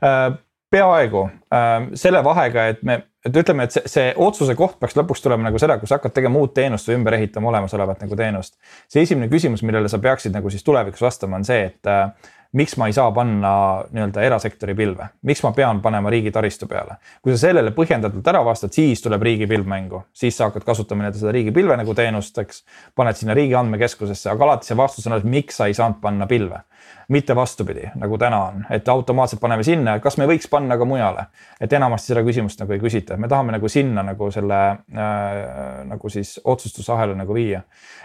äh,? 0.00 0.34
peaaegu 0.74 1.28
äh, 1.54 1.74
selle 1.98 2.24
vahega, 2.24 2.66
et 2.72 2.80
me, 2.86 2.96
et 3.24 3.36
ütleme, 3.36 3.66
et 3.66 3.74
see, 3.74 3.90
see 3.90 4.06
otsuse 4.26 4.56
koht 4.58 4.80
peaks 4.80 4.96
lõpuks 4.98 5.22
tulema 5.22 5.46
nagu 5.46 5.60
seda, 5.60 5.76
kui 5.78 5.90
sa 5.90 6.00
hakkad 6.00 6.16
tegema 6.16 6.40
uut 6.40 6.54
teenust 6.56 6.88
või 6.90 6.98
ümber 6.98 7.16
ehitama 7.18 7.52
olemasolevat 7.52 8.02
nagu 8.02 8.18
teenust. 8.18 8.56
see 8.90 9.04
esimene 9.06 9.30
küsimus, 9.32 9.62
millele 9.66 9.90
sa 9.92 10.00
peaksid 10.02 10.34
nagu 10.34 10.50
siis 10.50 10.66
tulevikus 10.66 11.04
vastama, 11.04 11.38
on 11.38 11.46
see, 11.46 11.68
et 11.70 11.90
äh, 11.90 12.32
miks 12.54 12.76
ma 12.78 12.88
ei 12.88 12.94
saa 12.96 13.10
panna 13.14 13.52
nii-öelda 13.90 14.22
erasektori 14.22 14.74
pilve, 14.78 15.08
miks 15.26 15.42
ma 15.44 15.52
pean 15.56 15.80
panema 15.82 16.10
riigi 16.12 16.32
taristu 16.34 16.68
peale. 16.70 16.98
kui 17.22 17.34
sa 17.34 17.48
sellele 17.48 17.74
põhjendatult 17.76 18.28
ära 18.30 18.44
vastad, 18.46 18.72
siis 18.74 19.02
tuleb 19.02 19.22
riigipilv 19.22 19.66
mängu, 19.68 20.04
siis 20.12 20.36
sa 20.38 20.48
hakkad 20.48 20.66
kasutama 20.66 21.04
nii-öelda 21.04 21.22
seda 21.22 21.34
riigipilve 21.34 21.78
nagu 21.80 21.94
teenust, 21.94 22.38
eks. 22.38 22.62
paned 22.94 23.18
sinna 23.18 23.34
riigi 23.34 23.58
andmekeskusesse, 23.58 24.30
aga 24.30 24.48
alati 24.48 24.70
see 24.70 24.78
vastus 24.78 25.10
on, 25.10 25.18
et 25.18 25.26
miks 25.36 25.60
sa 25.60 25.70
ei 25.70 25.74
saanud 25.74 26.00
panna 26.02 26.30
pilve 26.30 26.62
mitte 27.08 27.36
vastupidi, 27.36 27.88
nagu 27.94 28.18
täna 28.18 28.38
on, 28.44 28.64
et 28.70 28.88
automaatselt 28.88 29.40
paneme 29.40 29.64
sinna, 29.64 29.98
kas 30.00 30.16
me 30.20 30.26
võiks 30.28 30.48
panna 30.50 30.76
ka 30.80 30.86
mujale. 30.88 31.26
et 31.60 31.72
enamasti 31.72 32.12
seda 32.12 32.22
küsimust 32.24 32.60
nagu 32.60 32.72
ei 32.72 32.80
küsita, 32.80 33.16
me 33.16 33.28
tahame 33.28 33.52
nagu 33.52 33.68
sinna 33.68 34.02
nagu 34.02 34.30
selle 34.32 34.60
äh, 34.70 35.84
nagu 35.88 36.08
siis 36.08 36.40
otsustusahela 36.44 37.14
nagu 37.14 37.34
viia. 37.34 37.62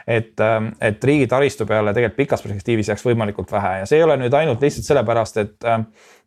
et 0.08 0.40
äh,, 0.40 0.72
et 0.82 1.04
riigi 1.04 1.28
taristu 1.28 1.66
peale 1.66 1.94
tegelikult 1.94 2.18
pikas 2.18 2.42
perspektiivis 2.42 2.88
jääks 2.90 3.06
võimalikult 3.06 3.52
vähe 3.52 3.80
ja 3.80 3.86
see 3.86 3.98
ei 3.98 4.04
ole 4.04 4.18
nüüd 4.18 4.34
ainult 4.40 4.64
lihtsalt 4.64 4.88
sellepärast, 4.88 5.38
et 5.44 5.68
äh, 5.68 5.84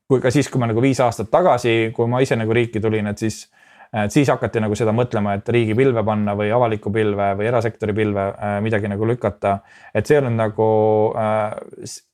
kui 0.08 0.20
ka 0.20 0.30
siis, 0.34 0.50
kui 0.52 0.60
ma 0.60 0.68
nagu 0.70 0.84
viis 0.84 1.00
aastat 1.00 1.30
tagasi, 1.32 1.92
kui 1.96 2.08
ma 2.10 2.22
ise 2.24 2.36
nagu 2.38 2.54
riiki 2.54 2.80
tulin, 2.80 3.10
et 3.12 3.18
siis 3.18 3.46
et 3.92 4.12
siis 4.14 4.30
hakati 4.32 4.60
nagu 4.64 4.76
seda 4.76 4.92
mõtlema, 4.96 5.34
et 5.36 5.48
riigipilve 5.52 6.00
panna 6.04 6.32
või 6.36 6.48
avalikku 6.56 6.88
pilve 6.94 7.26
või 7.36 7.48
erasektori 7.50 7.92
pilve 7.92 8.24
äh, 8.30 8.54
midagi 8.64 8.88
nagu 8.88 9.04
lükata. 9.08 9.58
et 9.94 10.08
see 10.08 10.16
on 10.18 10.32
nagu 10.36 10.68
äh, 11.12 11.52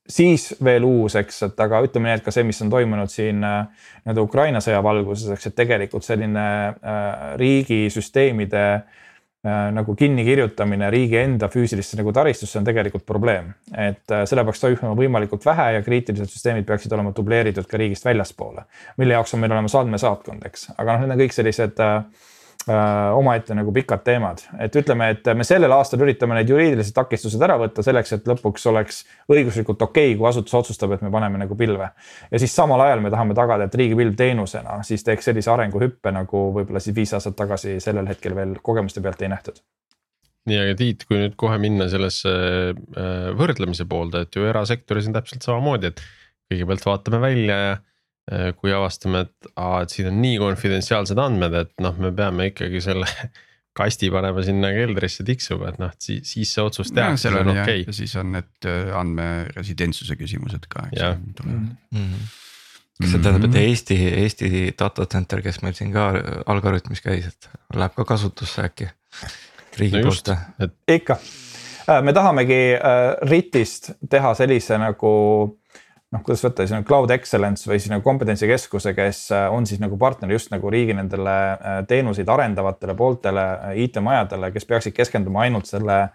siis 0.09 0.49
veel 0.65 0.85
uus, 0.85 1.15
eks, 1.21 1.43
et 1.47 1.61
aga 1.61 1.83
ütleme 1.87 2.11
nii, 2.11 2.19
et 2.19 2.25
ka 2.25 2.35
see, 2.35 2.43
mis 2.49 2.59
on 2.65 2.71
toimunud 2.73 3.13
siin 3.13 3.45
äh, 3.45 3.87
nii-öelda 4.03 4.25
Ukraina 4.27 4.63
sõja 4.65 4.83
valguses, 4.83 5.31
eks, 5.37 5.53
et 5.53 5.59
tegelikult 5.59 6.07
selline 6.07 6.47
äh, 6.67 7.37
riigisüsteemide 7.39 8.65
äh, 8.75 9.05
nagu 9.47 9.95
kinnikirjutamine 9.95 10.89
riigi 10.91 11.17
enda 11.21 11.47
füüsilisse 11.49 11.97
nagu 12.01 12.11
taristusse 12.13 12.59
on 12.59 12.65
tegelikult 12.67 13.05
probleem. 13.07 13.53
et 13.71 14.11
äh, 14.11 14.25
selle 14.27 14.43
peaks 14.45 14.61
toimuma 14.61 14.97
võimalikult 14.99 15.47
vähe 15.47 15.69
ja 15.77 15.83
kriitilised 15.83 16.33
süsteemid 16.33 16.67
peaksid 16.67 16.93
olema 16.93 17.13
dubleeritud 17.17 17.69
ka 17.71 17.79
riigist 17.79 18.05
väljaspoole. 18.05 18.67
mille 18.97 19.15
jaoks 19.15 19.35
on 19.35 19.41
meil 19.41 19.55
olemas 19.55 19.79
andmesaatkond, 19.79 20.43
eks, 20.51 20.73
aga 20.77 20.97
noh, 20.97 21.07
need 21.07 21.15
on 21.15 21.23
kõik 21.23 21.39
sellised 21.39 21.79
äh, 21.85 22.03
Äh, 22.03 22.38
omaette 22.69 23.55
nagu 23.57 23.73
pikad 23.73 24.03
teemad, 24.05 24.43
et 24.61 24.75
ütleme, 24.77 25.11
et 25.15 25.31
me 25.37 25.45
sellel 25.47 25.73
aastal 25.73 26.03
üritame 26.05 26.37
need 26.39 26.51
juriidilised 26.53 26.95
takistused 26.97 27.43
ära 27.45 27.57
võtta 27.61 27.85
selleks, 27.85 28.13
et 28.17 28.29
lõpuks 28.29 28.67
oleks 28.71 29.01
õiguslikult 29.31 29.83
okei 29.87 30.13
okay,, 30.13 30.19
kui 30.19 30.29
asutus 30.29 30.57
otsustab, 30.59 30.97
et 30.97 31.05
me 31.05 31.13
paneme 31.15 31.41
nagu 31.41 31.57
pilve. 31.59 31.91
ja 32.31 32.43
siis 32.43 32.55
samal 32.55 32.85
ajal 32.85 33.03
me 33.05 33.13
tahame 33.15 33.37
tagada, 33.39 33.69
et 33.69 33.81
riigipilv 33.81 34.17
teenusena 34.19 34.83
siis 34.87 35.05
teeks 35.07 35.31
sellise 35.31 35.53
arenguhüppe 35.55 36.13
nagu 36.15 36.45
võib-olla 36.57 36.83
siis 36.85 36.97
viis 36.97 37.15
aastat 37.17 37.37
tagasi 37.39 37.79
sellel 37.81 38.09
hetkel 38.11 38.37
veel 38.37 38.59
kogemuste 38.63 39.05
pealt 39.05 39.23
ei 39.23 39.33
nähtud 39.33 39.61
nii, 40.49 40.61
aga 40.63 40.79
Tiit, 40.79 41.05
kui 41.09 41.19
nüüd 41.21 41.35
kohe 41.41 41.59
minna 41.61 41.91
sellesse 41.93 42.31
äh, 42.33 43.29
võrdlemise 43.37 43.85
poolde, 43.89 44.25
et 44.25 44.37
ju 44.37 44.47
erasektoris 44.49 45.11
on 45.11 45.19
täpselt 45.19 45.45
samamoodi, 45.45 45.93
et 45.93 46.01
kõigepealt 46.49 46.87
vaatame 46.89 47.21
välja 47.21 47.59
ja 47.67 47.77
Äh, 47.77 47.98
kui 48.61 48.73
avastame, 48.75 49.25
et 49.25 49.53
aa, 49.57 49.83
et 49.83 49.93
siin 49.93 50.11
on 50.11 50.19
nii 50.23 50.39
konfidentsiaalsed 50.43 51.21
andmed, 51.23 51.55
et 51.63 51.71
noh, 51.85 51.95
me 52.03 52.11
peame 52.17 52.51
ikkagi 52.51 52.83
selle 52.85 53.09
kasti 53.79 54.11
panema 54.11 54.43
sinna 54.43 54.73
keldrisse 54.75 55.25
tiksuma, 55.27 55.73
et 55.73 55.79
noh, 55.83 55.93
siis, 56.03 56.25
siis 56.27 56.51
see 56.55 56.65
otsus 56.65 56.91
tehakse, 56.95 57.29
see 57.29 57.41
on 57.41 57.53
okei 57.53 57.63
okay.. 57.63 57.85
ja 57.87 57.97
siis 57.97 58.15
on 58.21 58.33
need 58.35 58.69
äh, 58.69 58.93
andmeresidentsuse 58.99 60.19
küsimused 60.19 60.69
ka. 60.69 60.89
Mm 60.93 61.75
-hmm. 61.95 62.31
kas 63.01 63.13
see 63.13 63.23
tähendab, 63.23 63.45
et 63.45 63.51
mhm. 63.51 63.61
Eesti, 63.63 63.99
Eesti 64.23 64.75
data 64.79 65.07
center, 65.07 65.43
kes 65.43 65.63
meil 65.63 65.77
siin 65.79 65.93
ka 65.93 66.11
algoritmis 66.47 67.05
käis, 67.05 67.31
et 67.31 67.51
läheb 67.75 67.95
ka 67.95 68.05
kasutusse 68.05 68.67
äkki 68.67 68.91
riigi 69.79 70.03
no 70.03 70.11
poolt? 70.11 70.35
Et... 70.59 70.75
ikka, 70.99 71.21
äh, 71.89 72.03
me 72.03 72.13
tahamegi 72.13 72.61
RIT-ist 73.31 73.93
teha 74.11 74.35
sellise 74.35 74.79
nagu 74.79 75.15
noh, 76.15 76.25
kuidas 76.25 76.43
võtta 76.45 76.65
siis 76.65 76.75
nagu 76.77 76.89
cloud 76.89 77.13
excellence 77.13 77.69
või 77.69 77.79
siis 77.81 77.93
nagu 77.93 78.05
kompetentsikeskuse, 78.07 78.95
kes 78.97 79.23
äh, 79.37 79.47
on 79.53 79.69
siis 79.69 79.81
nagu 79.83 79.99
partner 80.01 80.33
just 80.33 80.53
nagu 80.55 80.73
riigi 80.73 80.97
nendele 80.97 81.37
äh, 81.53 81.79
teenuseid 81.89 82.29
arendavatele 82.33 82.97
pooltele, 82.97 83.47
äh, 83.71 83.81
IT-majadele, 83.85 84.53
kes 84.55 84.69
peaksid 84.69 84.97
keskenduma 84.97 85.45
ainult 85.45 85.69
selle 85.69 86.07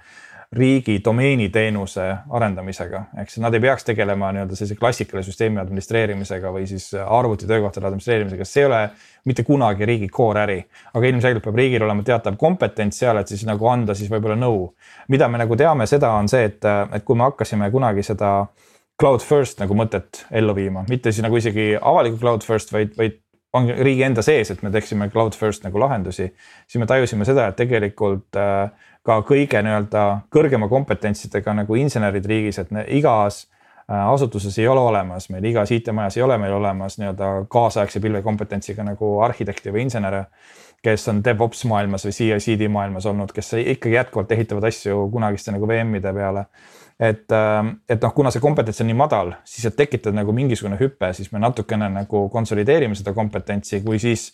riigi 0.53 0.99
domeeniteenuse 1.01 2.03
arendamisega, 2.37 2.99
ehk 3.17 3.31
siis 3.31 3.41
nad 3.41 3.55
ei 3.57 3.61
peaks 3.63 3.87
tegelema 3.87 4.27
nii-öelda 4.35 4.53
sellise 4.53 4.75
klassikalise 4.77 5.31
süsteemi 5.31 5.57
administreerimisega 5.57 6.51
või 6.53 6.67
siis 6.69 6.91
arvutitöökohtade 6.93 7.89
administreerimisega, 7.89 8.45
sest 8.45 8.59
see 8.59 8.61
ei 8.61 8.67
ole 8.67 8.81
mitte 9.25 9.45
kunagi 9.47 9.87
riigi 9.89 10.11
core 10.13 10.43
äri. 10.43 10.59
aga 10.93 11.09
ilmselgelt 11.09 11.47
peab 11.47 11.57
riigil 11.57 11.87
olema 11.87 12.05
teatav 12.05 12.37
kompetents 12.37 13.01
seal, 13.01 13.17
et 13.17 13.33
siis 13.33 13.47
nagu 13.49 13.65
anda 13.71 13.97
siis 13.97 14.13
võib-olla 14.13 14.37
nõu. 14.37 14.67
mida 15.07 15.27
me 15.27 15.41
nagu 15.41 15.57
teame, 15.57 15.89
seda 15.89 16.13
on 16.13 16.29
see, 16.29 16.45
et, 16.45 16.69
et 16.93 17.03
kui 17.03 17.17
me 17.17 17.25
hakkasime 17.31 17.71
kunagi 17.73 18.05
seda 18.05 18.35
äh, 18.41 18.72
cloud 18.99 19.23
first 19.25 19.59
nagu 19.61 19.75
mõtet 19.77 20.23
ellu 20.31 20.55
viima, 20.55 20.85
mitte 20.89 21.11
siis 21.11 21.25
nagu 21.25 21.37
isegi 21.37 21.73
avaliku 21.79 22.19
cloud 22.21 22.45
first, 22.45 22.73
vaid, 22.73 22.93
vaid 22.97 23.19
on 23.53 23.69
riigi 23.85 24.05
enda 24.05 24.23
sees, 24.25 24.51
et 24.51 24.61
me 24.65 24.71
teeksime 24.73 25.09
cloud 25.13 25.35
first 25.37 25.65
nagu 25.65 25.79
lahendusi. 25.79 26.33
siis 26.67 26.79
me 26.81 26.85
tajusime 26.89 27.25
seda, 27.25 27.47
et 27.47 27.57
tegelikult 27.57 28.37
äh, 28.39 28.69
ka 29.05 29.19
kõige 29.27 29.61
nii-öelda 29.65 30.05
kõrgema 30.33 30.69
kompetentsidega 30.69 31.53
nagu 31.61 31.75
insenerid 31.75 32.25
riigis, 32.25 32.59
et 32.59 32.73
igas 32.87 33.45
äh, 33.89 33.97
asutuses 34.13 34.57
ei 34.59 34.67
ole 34.67 34.81
olemas, 34.81 35.29
meil 35.29 35.45
igas 35.45 35.71
IT-majas 35.71 36.17
ei 36.17 36.25
ole 36.25 36.37
meil 36.37 36.53
olemas 36.57 36.97
nii-öelda 37.01 37.31
kaasaegse 37.49 38.01
pilvekompetentsiga 38.01 38.85
nagu 38.89 39.19
arhitekte 39.25 39.73
või 39.73 39.87
insenere 39.89 40.27
kes 40.83 41.07
on 41.07 41.21
DevOps 41.23 41.63
maailmas 41.69 42.03
või 42.05 42.11
CI/CD 42.11 42.67
maailmas 42.71 43.05
olnud, 43.07 43.31
kes 43.31 43.53
ikkagi 43.61 43.95
jätkuvalt 43.95 44.31
ehitavad 44.35 44.65
asju 44.67 45.05
kunagiste 45.11 45.53
nagu 45.55 45.67
VM-ide 45.67 46.11
peale 46.13 46.43
et, 46.99 47.31
ähm, 47.31 47.75
et 47.89 48.01
noh, 48.01 48.13
kuna 48.13 48.31
see 48.31 48.41
kompetents 48.43 48.81
on 48.83 48.89
nii 48.89 48.97
madal, 48.97 49.33
siis 49.47 49.65
et 49.69 49.75
tekitada 49.77 50.15
nagu 50.15 50.35
mingisugune 50.35 50.77
hüpe, 50.79 51.13
siis 51.13 51.31
me 51.33 51.41
natukene 51.41 51.89
nagu 51.89 52.27
konsolideerime 52.33 52.95
seda 52.95 53.13
kompetentsi, 53.17 53.81
kui 53.85 53.99
siis 54.01 54.31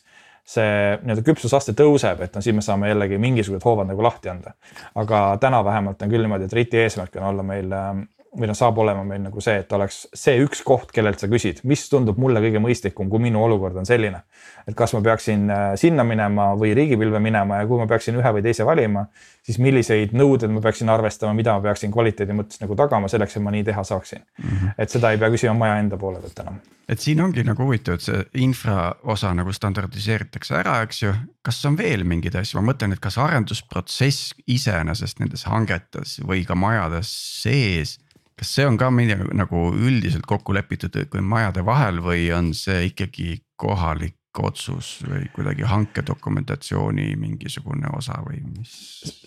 see 0.50 0.70
nii-öelda 1.04 1.24
küpsusaste 1.26 1.76
tõuseb, 1.78 2.24
et 2.26 2.36
no 2.36 2.42
siis 2.42 2.56
me 2.56 2.64
saame 2.66 2.90
jällegi 2.90 3.20
mingisugused 3.22 3.66
hoovad 3.66 3.90
nagu 3.92 4.04
lahti 4.04 4.32
anda. 4.32 4.56
aga 4.96 5.38
täna 5.42 5.64
vähemalt 5.66 6.02
on 6.02 6.10
küll 6.10 6.26
niimoodi, 6.26 6.48
et 6.50 6.54
RIT-i 6.54 6.84
eesmärk 6.86 7.20
on 7.20 7.28
olla 7.34 7.44
meil 7.44 7.72
ähm, 7.76 8.08
või 8.38 8.50
noh, 8.50 8.58
saab 8.58 8.78
olema 8.82 9.02
meil 9.08 9.22
nagu 9.24 9.42
see, 9.42 9.56
et 9.64 9.72
oleks 9.74 10.04
see 10.14 10.38
üks 10.44 10.62
koht, 10.66 10.92
kellelt 10.94 11.22
sa 11.22 11.28
küsid, 11.32 11.64
mis 11.70 11.88
tundub 11.90 12.20
mulle 12.22 12.42
kõige 12.44 12.62
mõistlikum, 12.62 13.10
kui 13.10 13.22
minu 13.24 13.42
olukord 13.42 13.78
on 13.82 13.88
selline. 13.90 14.22
et 14.68 14.76
kas 14.78 14.94
ma 14.94 15.02
peaksin 15.02 15.50
äh, 15.50 15.72
sinna 15.82 16.04
minema 16.06 16.52
või 16.60 16.76
riigipilve 16.78 17.20
minema 17.20 17.62
ja 17.62 17.68
kui 17.68 17.80
ma 17.80 17.88
peaksin 17.90 18.20
ühe 18.20 18.34
või 18.36 18.44
teise 18.46 18.66
valima, 18.66 19.08
siis 19.46 19.58
milliseid 19.58 20.14
nõudeid 20.14 20.52
ma 20.54 20.62
peaksin 20.62 20.90
arvestama, 20.94 21.34
mida 21.34 21.56
ma 21.58 21.64
peaksin 21.64 21.92
kvaliteedi 21.92 22.36
mõttes 22.38 22.62
nagu 22.62 22.78
tagama 22.78 23.10
selleks, 23.10 23.38
et 23.38 23.44
ma 23.46 23.54
nii 23.56 23.64
teha 23.66 23.84
saaksin 23.84 24.22
mm. 24.22 24.50
-hmm. 24.50 24.76
et 24.78 24.90
seda 24.94 25.12
ei 25.12 25.18
pea 25.18 25.30
küsima 25.34 25.56
maja 25.58 25.80
enda 25.82 25.98
poole 25.98 26.22
pealt 26.22 26.44
enam. 26.44 26.60
et 26.88 27.00
siin 27.00 27.22
ongi 27.22 27.44
nagu 27.44 27.66
huvitav, 27.66 27.98
et 27.98 28.06
see 28.06 28.26
infra 28.46 28.92
osa 29.04 29.34
nagu 29.34 29.54
standardiseeritakse 29.54 30.56
ära, 30.60 30.82
eks 30.86 31.02
ju. 31.02 31.14
kas 31.42 31.66
on 31.66 31.78
veel 31.78 32.04
mingeid 32.04 32.36
asju, 32.36 32.62
ma 32.62 32.74
mõtlen, 32.74 32.94
et 32.94 33.02
kas 33.02 33.18
arendusprotsess 33.18 34.36
iseenesest 34.46 35.20
nendes 35.20 35.48
hangetes 35.50 36.20
või 36.22 36.46
ka 36.46 36.56
majades 36.56 37.10
sees 37.42 37.98
kas 38.40 38.54
see 38.56 38.68
on 38.68 38.78
ka 38.80 38.90
midagi 38.94 39.28
nagu 39.36 39.70
üldiselt 39.76 40.28
kokku 40.30 40.56
lepitud 40.56 40.96
majade 41.22 41.66
vahel 41.68 42.00
või 42.06 42.30
on 42.36 42.54
see 42.58 42.90
ikkagi 42.92 43.42
kohalik 43.60 44.16
otsus 44.40 45.02
või 45.04 45.26
kuidagi 45.34 45.66
hankedokumentatsiooni 45.68 47.16
mingisugune 47.20 47.90
osa 47.98 48.22
või 48.24 48.38
mis? 48.46 48.72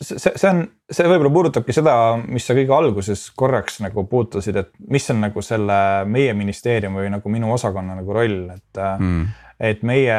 see, 0.01 0.17
see 0.17 0.49
on, 0.49 0.63
see 0.89 1.09
võib-olla 1.11 1.33
puudutabki 1.35 1.75
seda, 1.77 1.95
mis 2.23 2.47
sa 2.47 2.57
kõige 2.57 2.73
alguses 2.77 3.27
korraks 3.37 3.81
nagu 3.85 4.07
puutusid, 4.09 4.57
et 4.63 4.71
mis 4.89 5.11
on 5.13 5.21
nagu 5.27 5.45
selle 5.45 5.79
meie 6.09 6.33
ministeeriumi 6.39 7.03
või 7.03 7.13
nagu 7.17 7.35
minu 7.35 7.53
osakonna 7.53 7.99
nagu 7.99 8.17
roll, 8.17 8.47
et 8.55 8.83
mm 8.83 9.43
et 9.63 9.83
meie 9.87 10.15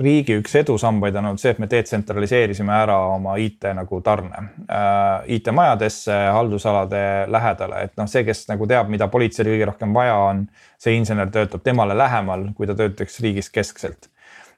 riigi 0.00 0.38
üks 0.40 0.54
edusambaid 0.62 1.16
on 1.20 1.30
olnud 1.30 1.40
see, 1.42 1.52
et 1.52 1.58
me 1.60 1.68
detsentraliseerisime 1.68 2.72
ära 2.72 2.96
oma 3.12 3.34
IT 3.40 3.68
nagu 3.76 4.00
tarne 4.04 4.44
äh, 4.64 5.34
IT-majadesse, 5.36 6.16
haldusalade 6.32 7.02
lähedale, 7.28 7.82
et 7.84 8.00
noh, 8.00 8.08
see, 8.08 8.24
kes 8.24 8.46
nagu 8.48 8.68
teab, 8.70 8.88
mida 8.92 9.10
politseil 9.12 9.52
kõige 9.52 9.68
rohkem 9.68 9.92
vaja 9.96 10.16
on, 10.30 10.46
see 10.80 10.96
insener 10.96 11.28
töötab 11.34 11.64
temale 11.66 11.96
lähemal, 11.98 12.48
kui 12.56 12.70
ta 12.70 12.78
töötaks 12.78 13.20
riigis 13.20 13.52
keskselt. 13.52 14.08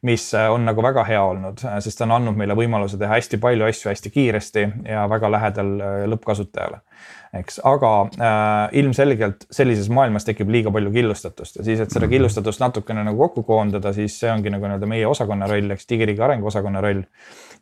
Mis 0.07 0.29
äh, 0.39 0.47
on 0.55 0.69
nagu 0.71 0.83
väga 0.87 1.03
hea 1.07 1.23
olnud, 1.27 1.67
äh, 1.67 1.81
sest 1.83 1.99
ta 1.99 2.07
on 2.07 2.15
andnud 2.21 2.39
meile 2.39 2.55
võimaluse 2.59 3.01
teha 3.03 3.19
hästi 3.19 3.43
palju 3.43 3.67
asju 3.67 3.91
hästi 3.91 4.15
kiiresti 4.15 4.69
ja 4.87 5.09
väga 5.11 5.35
lähedal 5.35 5.75
äh, 5.81 6.01
lõppkasutajale 6.15 6.83
eks, 7.37 7.61
aga 7.65 7.91
äh, 8.13 8.75
ilmselgelt 8.83 9.47
sellises 9.53 9.89
maailmas 9.93 10.27
tekib 10.29 10.51
liiga 10.53 10.73
palju 10.75 10.93
killustatust 10.93 11.57
ja 11.61 11.65
siis, 11.65 11.81
et 11.81 11.93
seda 11.93 12.05
mhm. 12.05 12.13
killustatust 12.17 12.61
natukene 12.61 13.05
nagu 13.07 13.19
kokku 13.25 13.47
koondada, 13.49 13.95
siis 13.97 14.19
see 14.21 14.29
ongi 14.33 14.53
nagu 14.53 14.69
nii-öelda 14.69 14.89
meie 14.91 15.07
osakonna 15.09 15.49
roll, 15.51 15.73
eks 15.73 15.89
digiriigi 15.89 16.23
arenguosakonna 16.25 16.85
roll. 16.85 17.07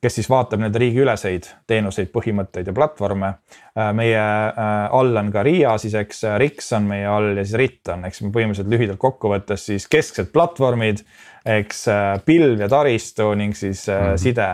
kes 0.01 0.15
siis 0.17 0.31
vaatab 0.33 0.63
nii-öelda 0.63 0.81
riigiüleseid 0.81 1.47
teenuseid, 1.71 2.11
põhimõtteid 2.15 2.67
ja 2.67 2.75
platvorme 2.75 3.31
äh,. 3.31 3.93
meie 3.95 4.19
äh, 4.19 4.99
all 4.99 5.23
on 5.23 5.31
ka 5.33 5.47
RIA 5.47 5.77
siis, 5.79 5.95
eks, 5.95 6.25
RIX 6.43 6.73
on 6.79 6.91
meie 6.91 7.07
all 7.07 7.37
ja 7.37 7.45
siis 7.45 7.59
RIT 7.61 7.95
on, 7.95 8.07
eks 8.11 8.25
põhimõtteliselt 8.27 8.75
lühidalt 8.75 9.03
kokkuvõttes 9.03 9.71
siis 9.71 9.87
kesksed 9.91 10.33
platvormid, 10.35 11.05
eks 11.47 11.87
äh, 11.89 12.15
pilv 12.27 12.67
ja 12.67 12.69
taristu 12.69 13.35
ning 13.39 13.55
siis 13.55 13.87
mm 13.87 13.95
-hmm. 13.95 14.19
side 14.19 14.51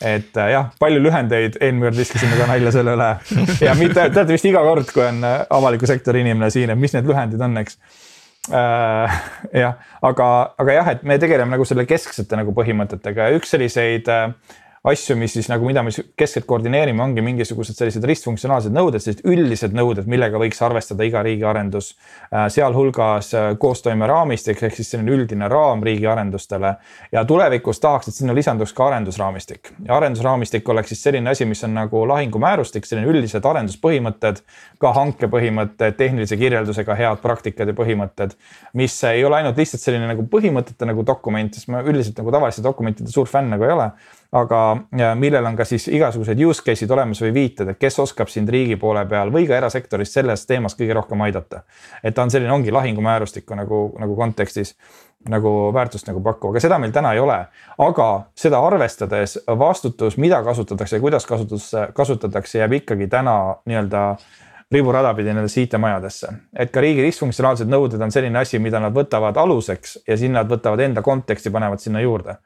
et 0.00 0.36
äh, 0.36 0.52
jah, 0.54 0.70
palju 0.80 1.00
lühendeid, 1.04 1.58
eelmine 1.60 1.90
kord 1.90 1.98
viskasime 2.00 2.38
ka 2.38 2.46
nalja 2.48 2.72
selle 2.72 2.94
üle 2.96 3.08
ja 3.66 3.74
mitte, 3.76 4.06
teate 4.14 4.30
vist 4.32 4.48
iga 4.48 4.62
kord, 4.64 4.88
kui 4.94 5.04
on 5.04 5.20
äh, 5.26 5.42
avaliku 5.52 5.88
sektori 5.88 6.22
inimene 6.24 6.48
siin, 6.52 6.72
et 6.72 6.80
mis 6.80 6.94
need 6.96 7.08
lühendid 7.08 7.42
on, 7.44 7.58
eks 7.60 7.76
äh,. 8.48 9.18
jah, 9.60 9.76
aga, 10.08 10.30
aga 10.64 10.78
jah, 10.78 10.90
et 10.94 11.04
me 11.04 11.18
tegeleme 11.20 11.52
nagu 11.52 11.68
selle 11.68 11.84
kesksete 11.88 12.38
nagu 12.40 12.54
põhimõtetega 12.56 13.28
ja 13.28 13.36
üks 13.40 13.52
selliseid 13.52 14.08
äh, 14.08 14.32
asju, 14.88 15.14
mis 15.20 15.34
siis 15.36 15.48
nagu, 15.50 15.66
mida 15.68 15.82
me 15.84 15.92
keskselt 15.92 16.46
koordineerime, 16.48 17.02
ongi 17.04 17.20
mingisugused 17.24 17.76
sellised 17.76 18.04
ristfunktsionaalsed 18.08 18.72
nõuded, 18.72 19.02
sellised 19.04 19.26
üldised 19.28 19.74
nõuded, 19.76 20.06
millega 20.08 20.38
võiks 20.40 20.60
arvestada 20.64 21.04
iga 21.04 21.20
riigi 21.26 21.44
arendus. 21.44 21.90
Äh, 22.32 22.46
sealhulgas 22.54 23.28
äh, 23.36 23.48
koostoimeraamistik 23.60 24.62
ehk 24.64 24.78
siis 24.78 24.88
selline 24.94 25.12
üldine 25.12 25.50
raam 25.52 25.84
riigi 25.84 26.08
arendustele 26.08 26.72
ja 27.12 27.24
tulevikus 27.28 27.82
tahaks, 27.82 28.08
et 28.08 28.16
sinna 28.16 28.36
lisanduks 28.36 28.72
ka 28.76 28.86
arendusraamistik 28.88 29.74
ja 29.84 29.98
arendusraamistik 29.98 30.68
oleks 30.72 30.94
siis 30.94 31.04
selline 31.04 31.34
asi, 31.34 31.44
mis 31.48 31.60
on 31.68 31.76
nagu 31.76 32.06
lahingumäärustik, 32.08 32.88
selline 32.88 33.12
üldised 33.12 33.44
arenduspõhimõtted, 33.52 34.40
ka 34.80 34.94
hankepõhimõtted, 34.96 35.98
tehnilise 36.00 36.40
kirjeldusega 36.40 36.96
head 36.96 37.20
praktikad 37.20 37.68
ja 37.68 37.76
põhimõtted, 37.76 38.32
mis 38.80 38.96
ei 39.12 39.28
ole 39.28 39.42
ainult 39.42 39.60
lihtsalt 39.60 39.84
selline 39.84 40.08
nagu 40.08 40.24
põhimõtete 40.32 40.88
nagu 40.88 41.04
dokument, 41.04 41.52
sest 41.52 41.68
ma 41.68 41.84
üldiselt 41.84 42.16
nagu 42.22 42.32
tavaliste 42.32 42.64
dokumentide 42.64 43.12
suur 43.12 43.28
fänn 43.28 43.52
nagu 43.52 43.68
ei 43.68 43.76
ole 43.76 43.90
aga 44.32 44.58
millel 45.18 45.46
on 45.46 45.56
ka 45.58 45.64
siis 45.66 45.88
igasugused 45.90 46.38
use 46.46 46.62
case'id 46.62 46.90
olemas 46.94 47.20
või 47.24 47.32
viited, 47.34 47.72
et 47.72 47.78
kes 47.80 47.98
oskab 47.98 48.30
sind 48.30 48.48
riigi 48.48 48.76
poole 48.78 49.02
peal 49.10 49.32
või 49.34 49.48
ka 49.48 49.56
erasektoris 49.58 50.12
selles 50.14 50.46
teemas 50.46 50.76
kõige 50.78 50.94
rohkem 50.94 51.20
aidata. 51.26 51.62
et 52.02 52.14
ta 52.14 52.22
on 52.22 52.30
selline, 52.30 52.52
ongi 52.52 52.70
lahingumäärustiku 52.70 53.54
nagu, 53.54 53.80
nagu 53.98 54.16
kontekstis 54.16 54.76
nagu 55.28 55.72
väärtust 55.74 56.06
nagu 56.08 56.22
pakkuv, 56.24 56.54
aga 56.54 56.60
seda 56.60 56.78
meil 56.78 56.92
täna 56.92 57.12
ei 57.12 57.20
ole. 57.20 57.38
aga 57.78 58.08
seda 58.34 58.60
arvestades 58.66 59.38
vastutus, 59.58 60.16
mida 60.16 60.42
kasutatakse 60.42 60.96
ja 60.96 61.00
kuidas 61.00 61.26
kasutus, 61.26 61.72
kasutatakse, 61.94 62.58
jääb 62.58 62.72
ikkagi 62.72 63.08
täna 63.08 63.56
nii-öelda 63.66 64.16
riburada 64.72 65.12
pidi 65.14 65.32
nendesse 65.34 65.64
IT-majadesse. 65.64 66.32
et 66.56 66.70
ka 66.70 66.80
riigi 66.80 67.02
ristfunktsionaalsed 67.02 67.70
nõuded 67.70 68.02
on 68.02 68.12
selline 68.14 68.38
asi, 68.38 68.58
mida 68.58 68.80
nad 68.80 68.94
võtavad 68.94 69.36
aluseks 69.36 69.98
ja 70.06 70.16
siis 70.16 70.30
nad 70.30 70.50
võtavad 70.50 70.80
enda 70.84 71.02
konteksti, 71.02 71.50
panevad 71.50 71.82
sinna 71.82 72.02
juurde 72.04 72.38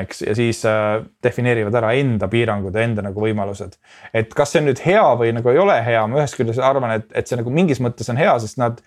eks, 0.00 0.22
ja 0.26 0.34
siis 0.34 0.62
äh, 0.66 1.02
defineerivad 1.22 1.74
ära 1.78 1.92
enda 1.98 2.28
piirangud 2.32 2.74
ja 2.74 2.84
enda 2.86 3.04
nagu 3.04 3.22
võimalused. 3.22 3.78
et 4.14 4.34
kas 4.34 4.52
see 4.52 4.62
on 4.62 4.70
nüüd 4.70 4.82
hea 4.84 5.06
või 5.20 5.32
nagu 5.36 5.52
ei 5.52 5.60
ole 5.62 5.76
hea, 5.84 6.06
ma 6.06 6.20
ühest 6.22 6.38
küljest 6.38 6.62
arvan, 6.64 6.96
et, 6.98 7.08
et 7.14 7.28
see 7.28 7.38
nagu 7.40 7.52
mingis 7.52 7.82
mõttes 7.84 8.10
on 8.12 8.20
hea, 8.20 8.34
sest 8.42 8.60
nad, 8.62 8.80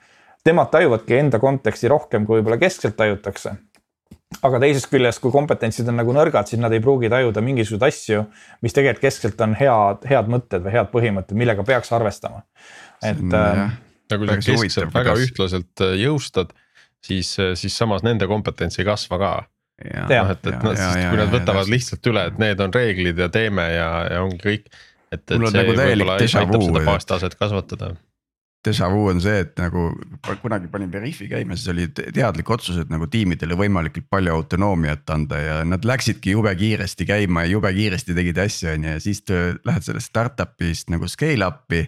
temad 0.45 0.71
tajuvadki 0.73 1.17
enda 1.19 1.39
konteksti 1.39 1.91
rohkem, 1.91 2.25
kui 2.25 2.39
võib-olla 2.39 2.59
keskselt 2.61 2.97
tajutakse 2.99 3.57
aga 4.45 4.61
teisest 4.61 4.89
küljest, 4.91 5.21
kui 5.23 5.33
kompetentsid 5.33 5.89
on 5.89 5.97
nagu 5.99 6.13
nõrgad, 6.15 6.49
siis 6.49 6.61
nad 6.61 6.73
ei 6.75 6.81
pruugi 6.83 7.09
tajuda 7.11 7.41
mingisuguseid 7.43 7.85
asju, 7.87 8.23
mis 8.65 8.75
tegelikult 8.75 9.07
keskselt 9.07 9.45
on 9.45 9.55
head, 9.57 10.05
head 10.09 10.31
mõtted 10.31 10.65
või 10.65 10.75
head 10.75 10.91
põhimõtted, 10.93 11.37
millega 11.39 11.65
peaks 11.67 11.93
arvestama. 11.95 12.43
et. 13.03 13.23
Äh, 13.25 13.63
ja 14.09 14.17
kui 14.17 14.29
sa 14.29 14.37
keskselt 14.41 14.93
väga 14.93 15.15
ühtlaselt 15.21 15.85
äh, 15.85 15.95
jõustad, 16.03 16.53
siis, 17.05 17.31
siis 17.59 17.77
samas 17.77 18.05
nende 18.05 18.27
kompetents 18.29 18.79
ei 18.79 18.87
kasva 18.87 19.19
ka 19.21 19.31
noh, 19.79 20.31
et, 20.33 20.45
et 20.51 20.67
nad 20.67 20.75
siis, 20.75 21.07
kui 21.07 21.19
nad 21.21 21.33
võtavad 21.33 21.65
ja, 21.65 21.73
lihtsalt 21.73 22.11
üle, 22.11 22.27
et 22.31 22.39
need 22.41 22.61
on 22.63 22.75
reeglid 22.75 23.21
ja 23.21 23.29
teeme 23.33 23.65
ja, 23.71 23.89
ja 24.11 24.21
ongi 24.25 24.41
kõik. 24.43 24.69
et, 25.09 25.23
et 25.23 25.33
see 25.33 25.55
nagu 25.55 25.73
võib-olla 25.73 26.19
aitab 26.19 26.53
seda 26.59 26.85
baastaset 26.85 27.37
kasvatada 27.39 27.93
déjà 28.65 28.89
vu 28.91 29.07
on 29.09 29.21
see, 29.23 29.43
et 29.45 29.53
nagu 29.59 29.89
kunagi 30.41 30.67
panin 30.71 30.91
Veriffi 30.91 31.29
käima, 31.31 31.55
siis 31.55 31.71
oli 31.71 31.87
teadlik 31.95 32.49
otsus, 32.51 32.81
et 32.81 32.91
nagu 32.91 33.07
tiimidele 33.11 33.55
võimalikult 33.59 34.09
palju 34.11 34.33
autonoomiat 34.35 35.09
anda 35.15 35.39
ja 35.39 35.59
nad 35.67 35.85
läksidki 35.87 36.35
jube 36.35 36.53
kiiresti 36.59 37.07
käima 37.07 37.45
ja 37.45 37.53
jube 37.55 37.71
kiiresti 37.75 38.15
tegid 38.17 38.41
asju, 38.43 38.73
on 38.73 38.87
ju, 38.89 38.95
ja 38.97 39.03
siis 39.03 39.23
lähed 39.65 39.85
sellest 39.85 40.11
startup'ist 40.11 40.91
nagu 40.93 41.07
scale 41.07 41.47
up'i. 41.47 41.85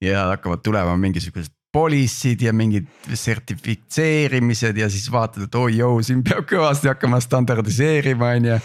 ja 0.00 0.30
hakkavad 0.30 0.62
tulema 0.64 0.96
mingisugused 0.96 1.52
policy'd 1.72 2.42
ja 2.42 2.52
mingid 2.56 2.86
sertifitseerimised 3.14 4.78
ja 4.78 4.88
siis 4.90 5.06
vaatad, 5.12 5.46
et 5.46 5.54
oi 5.54 5.76
joo, 5.78 6.00
siin 6.02 6.24
peab 6.26 6.48
kõvasti 6.50 6.90
hakkama 6.90 7.20
standardiseerima, 7.22 8.30
on 8.38 8.48
ju. 8.48 8.56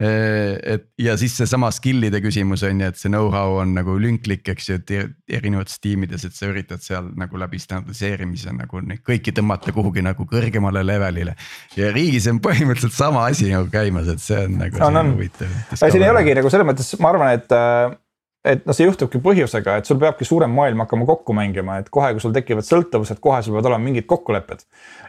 et 0.00 0.86
ja 1.00 1.14
siis 1.20 1.34
seesama 1.36 1.68
skill'ide 1.72 2.20
küsimus 2.24 2.64
on 2.68 2.80
ju, 2.80 2.90
et 2.92 3.00
see 3.00 3.12
know-how 3.12 3.58
on 3.60 3.72
nagu 3.76 3.96
lünklik, 4.00 4.44
eks 4.52 4.68
ju, 4.68 4.76
et 4.80 4.92
erinevates 5.40 5.80
tiimides, 5.80 6.24
et 6.28 6.36
sa 6.36 6.48
üritad 6.52 6.84
seal 6.84 7.08
nagu 7.20 7.40
läbi 7.40 7.60
standardiseerimise 7.60 8.52
nagu 8.56 8.84
neid 8.84 9.04
kõiki 9.08 9.32
tõmmata 9.36 9.72
kuhugi 9.76 10.04
nagu 10.04 10.28
kõrgemale 10.28 10.84
levelile. 10.84 11.36
ja 11.80 11.90
riigis 11.96 12.28
on 12.32 12.42
põhimõtteliselt 12.44 12.96
sama 12.96 13.24
asi 13.32 13.48
nagu 13.52 13.72
käimas, 13.72 14.08
et 14.12 14.20
see 14.24 14.44
on 14.44 14.60
nagu 14.66 14.84
no, 14.84 14.92
no. 15.00 15.08
huvitav. 15.16 15.58
siin 15.80 16.00
ei 16.04 16.12
olegi 16.12 16.36
nagu 16.40 16.52
selles 16.52 16.72
mõttes, 16.72 16.94
ma 17.00 17.12
arvan, 17.14 17.36
et 17.40 17.56
äh, 17.56 17.98
et 18.44 18.62
noh, 18.64 18.76
see 18.76 18.86
juhtubki 18.86 19.20
põhjusega, 19.22 19.76
et 19.80 19.88
sul 19.88 19.98
peabki 20.00 20.24
suurem 20.24 20.52
maailm 20.56 20.80
hakkama 20.84 21.06
kokku 21.08 21.34
mängima, 21.36 21.80
et 21.82 21.90
kohe, 21.92 22.12
kui 22.16 22.22
sul 22.24 22.32
tekivad 22.36 22.64
sõltuvused, 22.64 23.20
kohe 23.20 23.42
sul 23.44 23.56
peavad 23.56 23.70
olema 23.72 23.84
mingid 23.88 24.06
kokkulepped. 24.10 24.64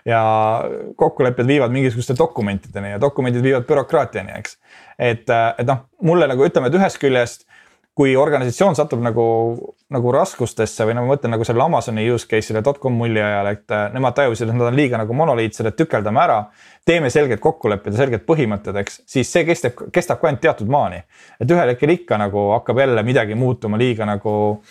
ja 0.06 0.22
kokkulepped 0.98 1.48
viivad 1.48 1.72
mingisuguste 1.72 2.16
dokumentideni 2.18 2.96
ja 2.96 3.02
dokumendid 3.02 3.44
viivad 3.44 3.68
bürokraatiani, 3.70 4.34
eks. 4.40 4.58
et, 4.98 5.30
et 5.32 5.68
noh, 5.68 5.86
mulle 6.02 6.28
nagu 6.28 6.46
ütleme, 6.46 6.68
et 6.68 6.80
ühest 6.80 7.00
küljest 7.00 7.48
kui 7.96 8.14
organisatsioon 8.16 8.76
satub 8.76 9.02
nagu, 9.04 9.24
nagu 9.92 10.12
raskustesse 10.16 10.86
või 10.88 10.96
no 10.96 11.04
ma 11.04 11.12
mõtlen 11.14 11.34
nagu 11.36 11.46
selle 11.48 11.64
Amazoni 11.66 12.06
use 12.10 12.28
case'ile 12.30 12.62
dotcom 12.64 12.94
mulli 12.96 13.20
ajal, 13.20 13.50
et 13.52 13.74
äh, 13.76 13.88
nemad 13.92 14.16
tajusid, 14.16 14.48
et 14.48 14.56
nad 14.56 14.70
on 14.70 14.78
liiga 14.80 15.00
nagu 15.02 15.16
monoliitsed, 15.18 15.68
et 15.68 15.78
tükeldame 15.80 16.22
ära. 16.24 16.38
teeme 16.86 17.10
selged 17.10 17.40
kokkulepped 17.40 17.92
ja 17.94 18.04
selged 18.04 18.24
põhimõtted, 18.26 18.78
eks, 18.80 19.02
siis 19.06 19.32
see 19.32 19.44
kestab, 19.46 19.84
kestab 19.94 20.22
ka 20.22 20.30
ainult 20.30 20.42
teatud 20.42 20.72
maani. 20.72 21.04
et 21.40 21.52
ühel 21.52 21.74
hetkel 21.74 21.90
ikka 21.90 22.18
nagu 22.18 22.52
hakkab 22.56 22.80
jälle 22.80 23.04
midagi 23.04 23.36
muutuma 23.36 23.78
liiga 23.78 24.06
nagu 24.06 24.64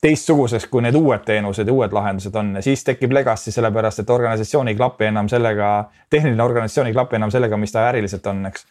teistsuguseks, 0.00 0.68
kui 0.70 0.82
need 0.82 0.94
uued 0.94 1.24
teenused 1.26 1.66
ja 1.66 1.74
uued 1.74 1.92
lahendused 1.92 2.34
on 2.38 2.54
ja 2.54 2.62
siis 2.62 2.84
tekib 2.86 3.12
legacy 3.12 3.50
sellepärast, 3.50 4.04
et 4.04 4.10
organisatsioon 4.10 4.68
ei 4.68 4.76
klapi 4.78 5.10
enam 5.10 5.28
sellega, 5.28 5.90
tehniline 6.10 6.42
organisatsioon 6.42 6.86
ei 6.86 6.94
klapi 6.94 7.18
enam 7.18 7.34
sellega, 7.34 7.58
mis 7.58 7.74
ta 7.74 7.88
äriliselt 7.90 8.26
on, 8.30 8.46
eks 8.46 8.66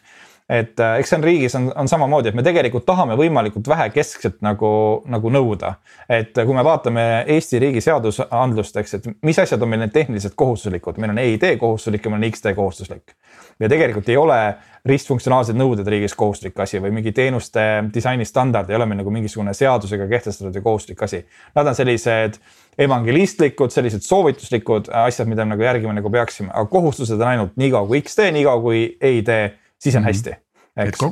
et 0.48 0.80
äh, 0.80 0.96
eks 0.98 1.10
see 1.12 1.18
on 1.18 1.24
riigis 1.24 1.54
on, 1.58 1.68
on 1.76 1.90
samamoodi, 1.90 2.30
et 2.30 2.36
me 2.38 2.44
tegelikult 2.44 2.86
tahame 2.88 3.18
võimalikult 3.20 3.68
vähe 3.68 3.90
keskset 3.92 4.38
nagu, 4.44 4.70
nagu 5.12 5.32
nõuda. 5.32 5.74
et 6.08 6.32
kui 6.32 6.56
me 6.56 6.64
vaatame 6.64 7.04
Eesti 7.34 7.60
riigi 7.60 7.82
seadusandlust, 7.84 8.80
eks, 8.80 8.94
et 8.96 9.10
mis 9.28 9.38
asjad 9.38 9.62
on 9.62 9.68
meil 9.68 9.84
need 9.84 9.92
tehniliselt 9.92 10.38
kohustuslikud, 10.40 10.96
meil 11.02 11.12
on 11.12 11.20
EID 11.20 11.50
kohustuslik 11.60 12.04
ja 12.04 12.14
meil 12.14 12.24
on 12.24 12.32
X-tee 12.32 12.56
kohustuslik. 12.56 13.14
ja 13.60 13.68
tegelikult 13.68 14.08
ei 14.08 14.16
ole 14.16 14.40
ristfunktsionaalsed 14.88 15.58
nõuded 15.58 15.88
riigis 15.90 16.14
kohustuslik 16.16 16.60
asi 16.64 16.80
või 16.80 16.94
mingi 16.96 17.12
teenuste 17.12 17.84
disaini 17.92 18.24
standard 18.24 18.70
ei 18.70 18.76
ole 18.78 18.86
meil 18.86 19.02
nagu 19.02 19.12
mingisugune 19.12 19.52
seadusega 19.54 20.08
kehtestatud 20.08 20.54
ja 20.54 20.64
kohustuslik 20.64 21.02
asi. 21.04 21.24
Nad 21.58 21.68
on 21.68 21.76
sellised 21.76 22.40
evangelistlikud, 22.78 23.74
sellised 23.74 24.06
soovituslikud 24.06 24.88
asjad, 25.04 25.28
mida 25.28 25.44
me 25.44 25.56
nagu 25.56 25.66
järgima 25.66 25.92
nagu 25.92 26.10
peaksime, 26.10 26.52
aga 26.54 26.70
kohustused 26.70 27.20
on 27.20 27.32
ainult 27.34 27.56
niikaua 27.60 27.88
kui 27.90 28.00
X-tee, 28.06 28.30
niikaua 28.32 28.62
kui 28.62 28.84
EID 29.00 29.34
siis 29.78 29.96
on 29.96 30.02
mhm. 30.02 30.08
hästi, 30.10 30.36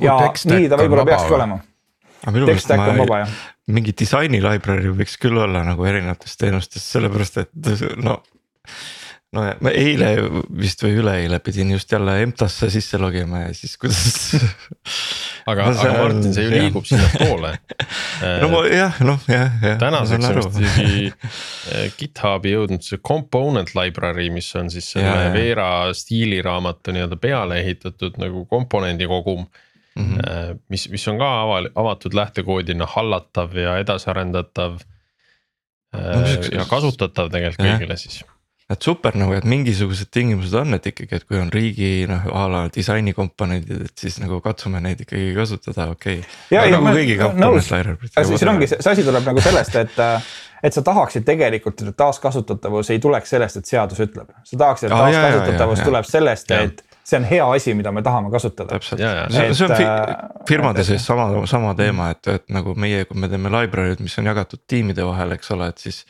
ja 0.04 0.18
nii 0.52 0.68
ta 0.70 0.80
võib-olla 0.80 1.06
peakski 1.08 1.36
olema. 1.38 1.60
tekst 2.36 2.68
stack 2.68 2.82
on 2.82 3.02
vaba 3.04 3.22
jah. 3.24 3.36
mingi 3.66 3.94
disaini 3.98 4.42
library 4.42 4.92
võiks 5.02 5.16
küll 5.22 5.38
olla 5.42 5.64
nagu 5.66 5.86
erinevatest 5.88 6.40
teenustest, 6.42 6.86
sellepärast 6.96 7.42
et 7.44 7.72
no 8.02 8.20
no 9.34 9.42
ma 9.42 9.72
eile 9.74 10.10
vist 10.54 10.82
või 10.84 11.00
üleeile 11.00 11.40
pidin 11.42 11.72
just 11.74 11.90
jälle 11.92 12.14
EMTA-sse 12.22 12.68
sisse 12.70 12.98
logima 13.00 13.46
ja 13.46 13.54
siis 13.56 13.74
kuidas 13.80 14.36
aga 15.50 15.66
no,, 15.66 15.80
aga 15.82 15.94
Martin, 15.98 16.34
see 16.34 16.46
ju 16.46 16.52
liigub 16.52 16.86
sinnapoole 16.90 17.52
no 18.42 18.50
ma 18.52 18.62
jah, 18.70 19.00
noh 19.06 19.26
jah, 19.30 19.58
jah. 19.64 19.78
tänaseks 19.82 20.28
on 20.30 20.38
vist 20.38 20.60
isegi 20.62 21.08
eh, 21.10 21.88
GitHubi 21.98 22.54
jõudnud 22.54 22.86
see 22.86 23.02
component 23.02 23.74
library, 23.78 24.28
mis 24.34 24.52
on 24.58 24.70
siis 24.72 24.92
selle 24.94 25.32
Veera 25.34 25.70
stiiliraamatu 25.96 26.94
nii-öelda 26.94 27.18
peale 27.20 27.58
ehitatud 27.64 28.20
nagu 28.22 28.44
komponendi 28.50 29.10
kogum 29.10 29.42
mm. 29.42 30.06
-hmm. 30.06 30.62
mis, 30.70 30.86
mis 30.94 31.08
on 31.10 31.18
ka 31.18 31.32
aval-, 31.42 31.72
avatud 31.74 32.14
lähtekoodina 32.14 32.86
hallatav 32.94 33.58
ja 33.58 33.74
edasiarendatav 33.82 34.78
no,. 35.92 36.32
ja 36.52 36.70
kasutatav 36.70 37.34
tegelikult 37.34 37.66
kõigile 37.66 37.98
siis 37.98 38.22
et 38.66 38.82
super 38.82 39.14
nagu, 39.14 39.34
et 39.36 39.44
mingisugused 39.46 40.08
tingimused 40.10 40.54
on, 40.58 40.74
et 40.74 40.88
ikkagi, 40.90 41.20
et 41.20 41.26
kui 41.28 41.38
on 41.38 41.52
riigi 41.54 41.90
noh, 42.10 42.24
a 42.34 42.46
la 42.50 42.62
disainikomponendid, 42.74 43.84
et 43.86 44.02
siis 44.06 44.18
nagu 44.22 44.40
katsume 44.42 44.80
neid 44.82 45.04
ikkagi 45.04 45.30
kasutada, 45.36 45.86
okei 45.94 46.18
okay.. 46.18 46.72
komponent 47.20 47.54
library'd. 47.60 48.08
siin 48.32 48.50
ongi 48.50 48.70
see, 48.72 48.80
see 48.82 48.96
asi 48.96 49.06
tuleb 49.06 49.28
nagu 49.30 49.44
sellest, 49.44 49.78
et, 49.78 50.02
et 50.66 50.74
sa 50.78 50.82
tahaksid 50.90 51.28
tegelikult, 51.28 51.86
et 51.86 51.98
taaskasutatavus 52.02 52.90
ei 52.94 53.02
tuleks 53.02 53.36
sellest, 53.36 53.62
et 53.62 53.70
seadus 53.70 54.02
ütleb. 54.02 54.34
sa 54.42 54.60
tahaksid, 54.64 54.90
et 54.90 54.98
taaskasutatavus 54.98 55.86
tuleb 55.86 56.10
sellest, 56.10 56.54
et 56.58 56.85
see 57.06 57.20
on 57.20 57.26
hea 57.28 57.44
asi, 57.54 57.74
mida 57.78 57.92
me 57.94 58.02
tahame 58.02 58.30
kasutada. 58.34 58.74
täpselt, 58.74 59.02
see, 59.30 59.46
see 59.54 59.66
on 59.68 59.74
fi 59.76 59.86
äh, 59.86 60.42
firmade 60.48 60.84
sees 60.86 61.06
sama, 61.06 61.28
sama 61.46 61.74
teema, 61.78 62.10
et, 62.16 62.26
et 62.32 62.46
nagu 62.54 62.74
meie, 62.78 63.04
kui 63.06 63.20
me 63.22 63.30
teeme 63.30 63.52
library'd, 63.54 64.02
mis 64.02 64.18
on 64.18 64.26
jagatud 64.26 64.64
tiimide 64.68 65.06
vahel, 65.06 65.36
eks 65.36 65.54
ole, 65.54 65.70
et 65.70 65.86
siis. 65.86 66.02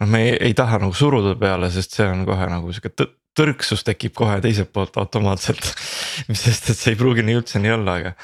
noh, 0.00 0.08
me 0.08 0.24
ei, 0.24 0.34
ei 0.50 0.56
taha 0.58 0.80
nagu 0.84 0.96
suruda 0.96 1.36
peale, 1.40 1.70
sest 1.74 1.98
see 1.98 2.08
on 2.08 2.24
kohe 2.28 2.48
nagu 2.50 2.72
sihuke 2.72 3.10
tõrksus 3.38 3.84
tekib 3.86 4.16
kohe 4.18 4.40
teiselt 4.42 4.72
poolt 4.74 4.96
automaatselt 4.98 5.62
sest 6.42 6.72
et 6.72 6.76
see 6.76 6.94
ei 6.94 7.00
pruugi 7.00 7.24
nii 7.26 7.40
üldse 7.42 7.62
nii 7.62 7.74
olla, 7.76 7.98
aga. 8.00 8.14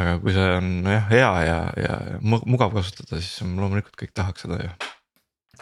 aga 0.00 0.18
kui 0.22 0.34
see 0.34 0.48
on 0.58 0.72
jah 0.90 1.12
hea 1.14 1.34
ja, 1.46 1.60
ja, 1.78 1.98
ja 2.10 2.24
mugav 2.24 2.74
kasutada, 2.74 3.22
siis 3.22 3.40
loomulikult 3.46 3.96
kõik 4.02 4.16
tahaks 4.16 4.46
seda 4.46 4.64
ju 4.64 4.72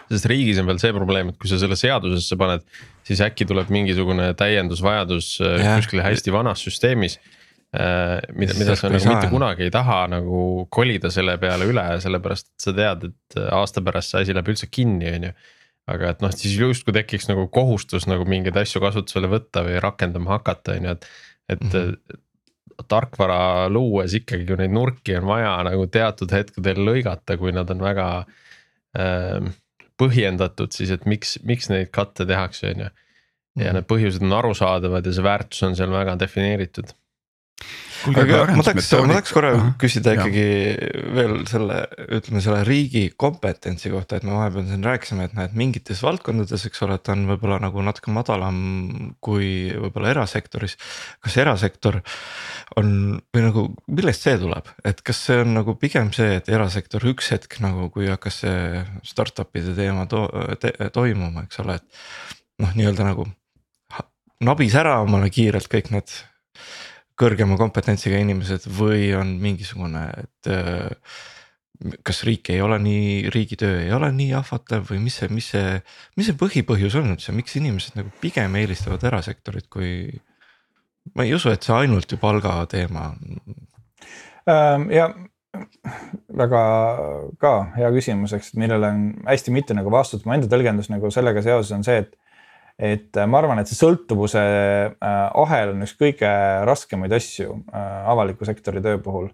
sest 0.09 0.29
riigis 0.31 0.61
on 0.61 0.68
veel 0.68 0.81
see 0.83 0.94
probleem, 0.97 1.33
et 1.33 1.40
kui 1.40 1.51
sa 1.51 1.59
selle 1.61 1.77
seadusesse 1.79 2.38
paned, 2.40 2.64
siis 3.07 3.23
äkki 3.25 3.47
tuleb 3.49 3.73
mingisugune 3.75 4.31
täiendusvajadus 4.38 5.35
äh, 5.44 5.59
ja. 5.64 5.75
kuskil 5.81 6.03
hästi 6.05 6.35
vanas 6.35 6.64
süsteemis 6.64 7.18
äh, 7.77 8.18
mida, 8.33 8.57
mida 8.59 8.77
sa 8.79 8.92
nagu 8.92 9.12
mitte 9.12 9.31
kunagi 9.33 9.68
ei 9.68 9.75
taha 9.75 10.01
nagu 10.14 10.42
kolida 10.75 11.12
selle 11.14 11.37
peale 11.42 11.68
üle, 11.68 11.87
sellepärast 12.05 12.51
et 12.51 12.68
sa 12.68 12.77
tead, 12.77 13.09
et 13.11 13.40
aasta 13.49 13.85
pärast 13.85 14.14
see 14.14 14.27
asi 14.27 14.37
läheb 14.37 14.53
üldse 14.55 14.71
kinni, 14.71 15.11
on 15.18 15.29
ju. 15.31 15.35
aga 15.88 16.14
et 16.14 16.25
noh, 16.25 16.33
siis 16.37 16.57
justkui 16.61 16.97
tekiks 16.97 17.31
nagu 17.31 17.49
kohustus 17.53 18.09
nagu 18.11 18.29
mingeid 18.29 18.57
asju 18.61 18.83
kasutusele 18.85 19.31
võtta 19.33 19.64
või 19.66 19.79
rakendama 19.85 20.37
hakata, 20.37 20.77
on 20.81 20.90
ju, 20.90 20.97
et, 20.97 21.12
et 21.49 21.62
mm. 21.68 21.77
-hmm 21.77 22.25
tarkvara 22.87 23.68
luues 23.73 24.12
ikkagi, 24.14 24.47
neid 24.59 24.71
nurki 24.71 25.16
on 25.18 25.27
vaja 25.27 25.57
nagu 25.66 25.88
teatud 25.90 26.31
hetkedel 26.31 26.79
lõigata, 26.87 27.35
kui 27.40 27.51
nad 27.51 27.71
on 27.75 27.81
väga 27.83 28.09
äh, 28.94 29.49
põhjendatud 29.98 30.74
siis, 30.74 30.92
et 30.94 31.06
miks, 31.11 31.37
miks 31.46 31.68
neid 31.72 31.92
katte 31.94 32.26
tehakse, 32.28 32.72
on 32.74 32.87
ju. 32.87 32.90
ja 33.58 33.68
mhm. 33.70 33.78
need 33.78 33.90
põhjused 33.90 34.24
on 34.24 34.38
arusaadavad 34.38 35.06
ja 35.06 35.14
see 35.14 35.26
väärtus 35.26 35.64
on 35.66 35.76
seal 35.78 35.94
väga 35.94 36.18
defineeritud 36.20 36.94
aga 38.06 38.40
ma 38.56 38.64
tahaks, 38.64 38.90
ma 38.94 39.14
tahaks 39.14 39.32
korra 39.34 39.50
-huh. 39.54 39.70
küsida 39.80 40.14
ikkagi 40.16 40.44
ja. 40.44 40.90
veel 41.16 41.34
selle, 41.50 41.78
ütleme 42.18 42.42
selle 42.44 42.62
riigi 42.66 43.04
kompetentsi 43.16 43.90
kohta, 43.92 44.16
et 44.16 44.26
me 44.26 44.37
vahepeal 44.37 44.66
siin 44.68 44.84
rääkisime, 44.84 45.28
et 45.28 45.38
et 45.44 45.56
mingites 45.58 46.02
valdkondades, 46.02 46.66
eks 46.68 46.82
ole, 46.87 46.98
ta 46.98 47.14
on 47.16 47.26
võib-olla 47.30 47.61
nagu 47.62 47.82
natuke 47.82 48.12
madalam 48.14 48.58
kui 49.20 49.70
võib-olla 49.74 50.12
erasektoris. 50.14 50.76
kas 51.24 51.37
erasektor 51.37 52.00
on 52.76 53.20
või 53.34 53.44
nagu, 53.46 53.66
millest 53.87 54.26
see 54.26 54.38
tuleb, 54.38 54.68
et 54.84 55.02
kas 55.02 55.24
see 55.28 55.40
on 55.42 55.54
nagu 55.58 55.74
pigem 55.74 56.12
see, 56.12 56.37
et 56.40 56.48
erasektor 56.48 57.04
üks 57.11 57.32
hetk 57.34 57.61
nagu, 57.64 57.90
kui 57.94 58.08
hakkas 58.08 58.42
see 58.44 58.84
startup'ide 59.02 59.74
teema 59.78 60.06
to 60.06 60.26
te 60.61 60.72
toimuma, 60.92 61.46
eks 61.48 61.61
ole, 61.64 61.78
et 61.80 62.62
noh, 62.62 62.74
nii-öelda 62.74 63.06
nagu 63.12 63.28
nabis 64.44 64.74
ära 64.78 64.98
omale 65.02 65.30
kiirelt 65.34 65.70
kõik 65.70 65.90
need 65.94 66.12
kõrgema 67.18 67.59
kompetentsiga 67.59 68.20
inimesed 68.22 68.68
või 68.78 69.11
on 69.18 69.35
mingisugune, 69.42 70.04
et 70.22 70.50
äh, 70.52 70.88
kas 72.07 72.24
riik 72.26 72.50
ei 72.50 72.61
ole 72.62 72.78
nii, 72.83 73.31
riigitöö 73.35 73.83
ei 73.85 73.92
ole 73.94 74.11
nii 74.14 74.33
ahvatlev 74.38 74.88
või 74.90 75.00
mis 75.04 75.18
see, 75.20 75.31
mis 75.35 75.50
see, 75.54 75.78
mis 76.18 76.28
see 76.31 76.38
põhipõhjus 76.38 76.98
on 76.98 77.12
üldse, 77.14 77.35
miks 77.37 77.54
inimesed 77.59 77.98
nagu 77.98 78.11
pigem 78.22 78.57
eelistavad 78.59 79.04
erasektorit, 79.11 79.68
kui. 79.70 80.20
ma 81.14 81.24
ei 81.24 81.35
usu, 81.35 81.52
et 81.54 81.64
see 81.64 81.74
ainult 81.74 82.11
ju 82.11 82.18
palga 82.20 82.61
teema 82.70 83.12
on. 83.12 83.42
Ähm, 84.48 84.88
ja 84.92 85.11
väga 86.38 86.62
ka 87.40 87.52
hea 87.76 87.90
küsimus, 87.94 88.35
eks, 88.37 88.52
millele 88.59 88.90
on 88.92 89.04
hästi 89.26 89.54
mitu 89.54 89.76
nagu 89.76 89.92
vastust, 89.92 90.26
mu 90.26 90.35
enda 90.35 90.50
tõlgendus 90.50 90.90
nagu 90.92 91.11
sellega 91.14 91.42
seoses 91.44 91.72
on 91.76 91.87
see, 91.87 92.02
et 92.04 92.16
et 92.78 93.16
äh, 93.16 93.26
ma 93.26 93.40
arvan, 93.42 93.58
et 93.58 93.70
see 93.70 93.78
sõltuvuse 93.78 94.38
äh, 94.38 95.18
ahel 95.42 95.74
on 95.74 95.82
üks 95.82 95.96
kõige 95.98 96.30
raskemaid 96.68 97.12
asju 97.18 97.58
äh, 97.74 97.86
avaliku 98.12 98.46
sektori 98.46 98.82
töö 98.84 99.00
puhul. 99.02 99.32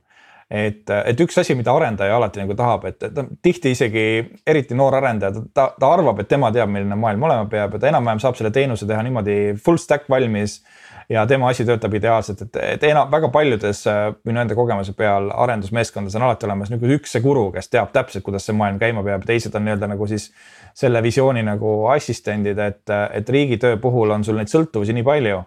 et, 0.48 0.88
et 0.90 1.20
üks 1.20 1.38
asi, 1.40 1.54
mida 1.56 1.72
arendaja 1.72 2.16
alati 2.16 2.40
nagu 2.40 2.54
tahab, 2.56 2.84
et, 2.88 3.02
et 3.02 3.20
tihti 3.42 3.72
isegi 3.74 4.04
eriti 4.46 4.76
noor 4.76 4.96
arendaja, 4.96 5.42
ta, 5.56 5.70
ta 5.80 5.92
arvab, 5.92 6.20
et 6.20 6.28
tema 6.28 6.50
teab, 6.52 6.68
milline 6.72 6.96
maailm 7.00 7.24
olema 7.28 7.48
peab 7.50 7.76
ja 7.76 7.80
ta 7.80 7.88
enam-vähem 7.88 8.20
saab 8.22 8.36
selle 8.38 8.52
teenuse 8.54 8.88
teha 8.88 9.02
niimoodi 9.04 9.38
full 9.64 9.80
stack 9.80 10.08
valmis 10.12 10.60
ja 11.08 11.24
tema 11.28 11.48
asi 11.48 11.64
töötab 11.68 11.96
ideaalselt, 11.96 12.44
et, 12.46 12.58
et 12.76 12.84
enam 12.88 13.10
väga 13.12 13.28
paljudes 13.32 13.82
minu 14.24 14.40
enda 14.40 14.56
kogemuse 14.56 14.94
peal 14.96 15.30
arendusmeeskondades 15.46 16.16
on 16.20 16.28
alati 16.28 16.48
olemas 16.48 16.72
niisugune 16.72 17.00
üks 17.00 17.16
see 17.16 17.24
guru, 17.24 17.48
kes 17.52 17.72
teab 17.72 17.92
täpselt, 17.96 18.24
kuidas 18.24 18.46
see 18.48 18.56
maailm 18.56 18.80
käima 18.80 19.04
peab 19.04 19.24
teised 19.28 19.56
on 19.56 19.66
nii-öelda 19.66 19.90
nagu 19.96 20.08
siis 20.12 20.30
selle 20.74 21.02
visiooni 21.02 21.42
nagu 21.46 21.86
assistendid, 21.94 22.58
et, 22.58 22.90
et 22.90 23.28
riigitöö 23.30 23.76
puhul 23.82 24.10
on 24.10 24.24
sul 24.26 24.38
neid 24.40 24.50
sõltuvusi 24.50 24.96
nii 24.96 25.06
palju 25.06 25.42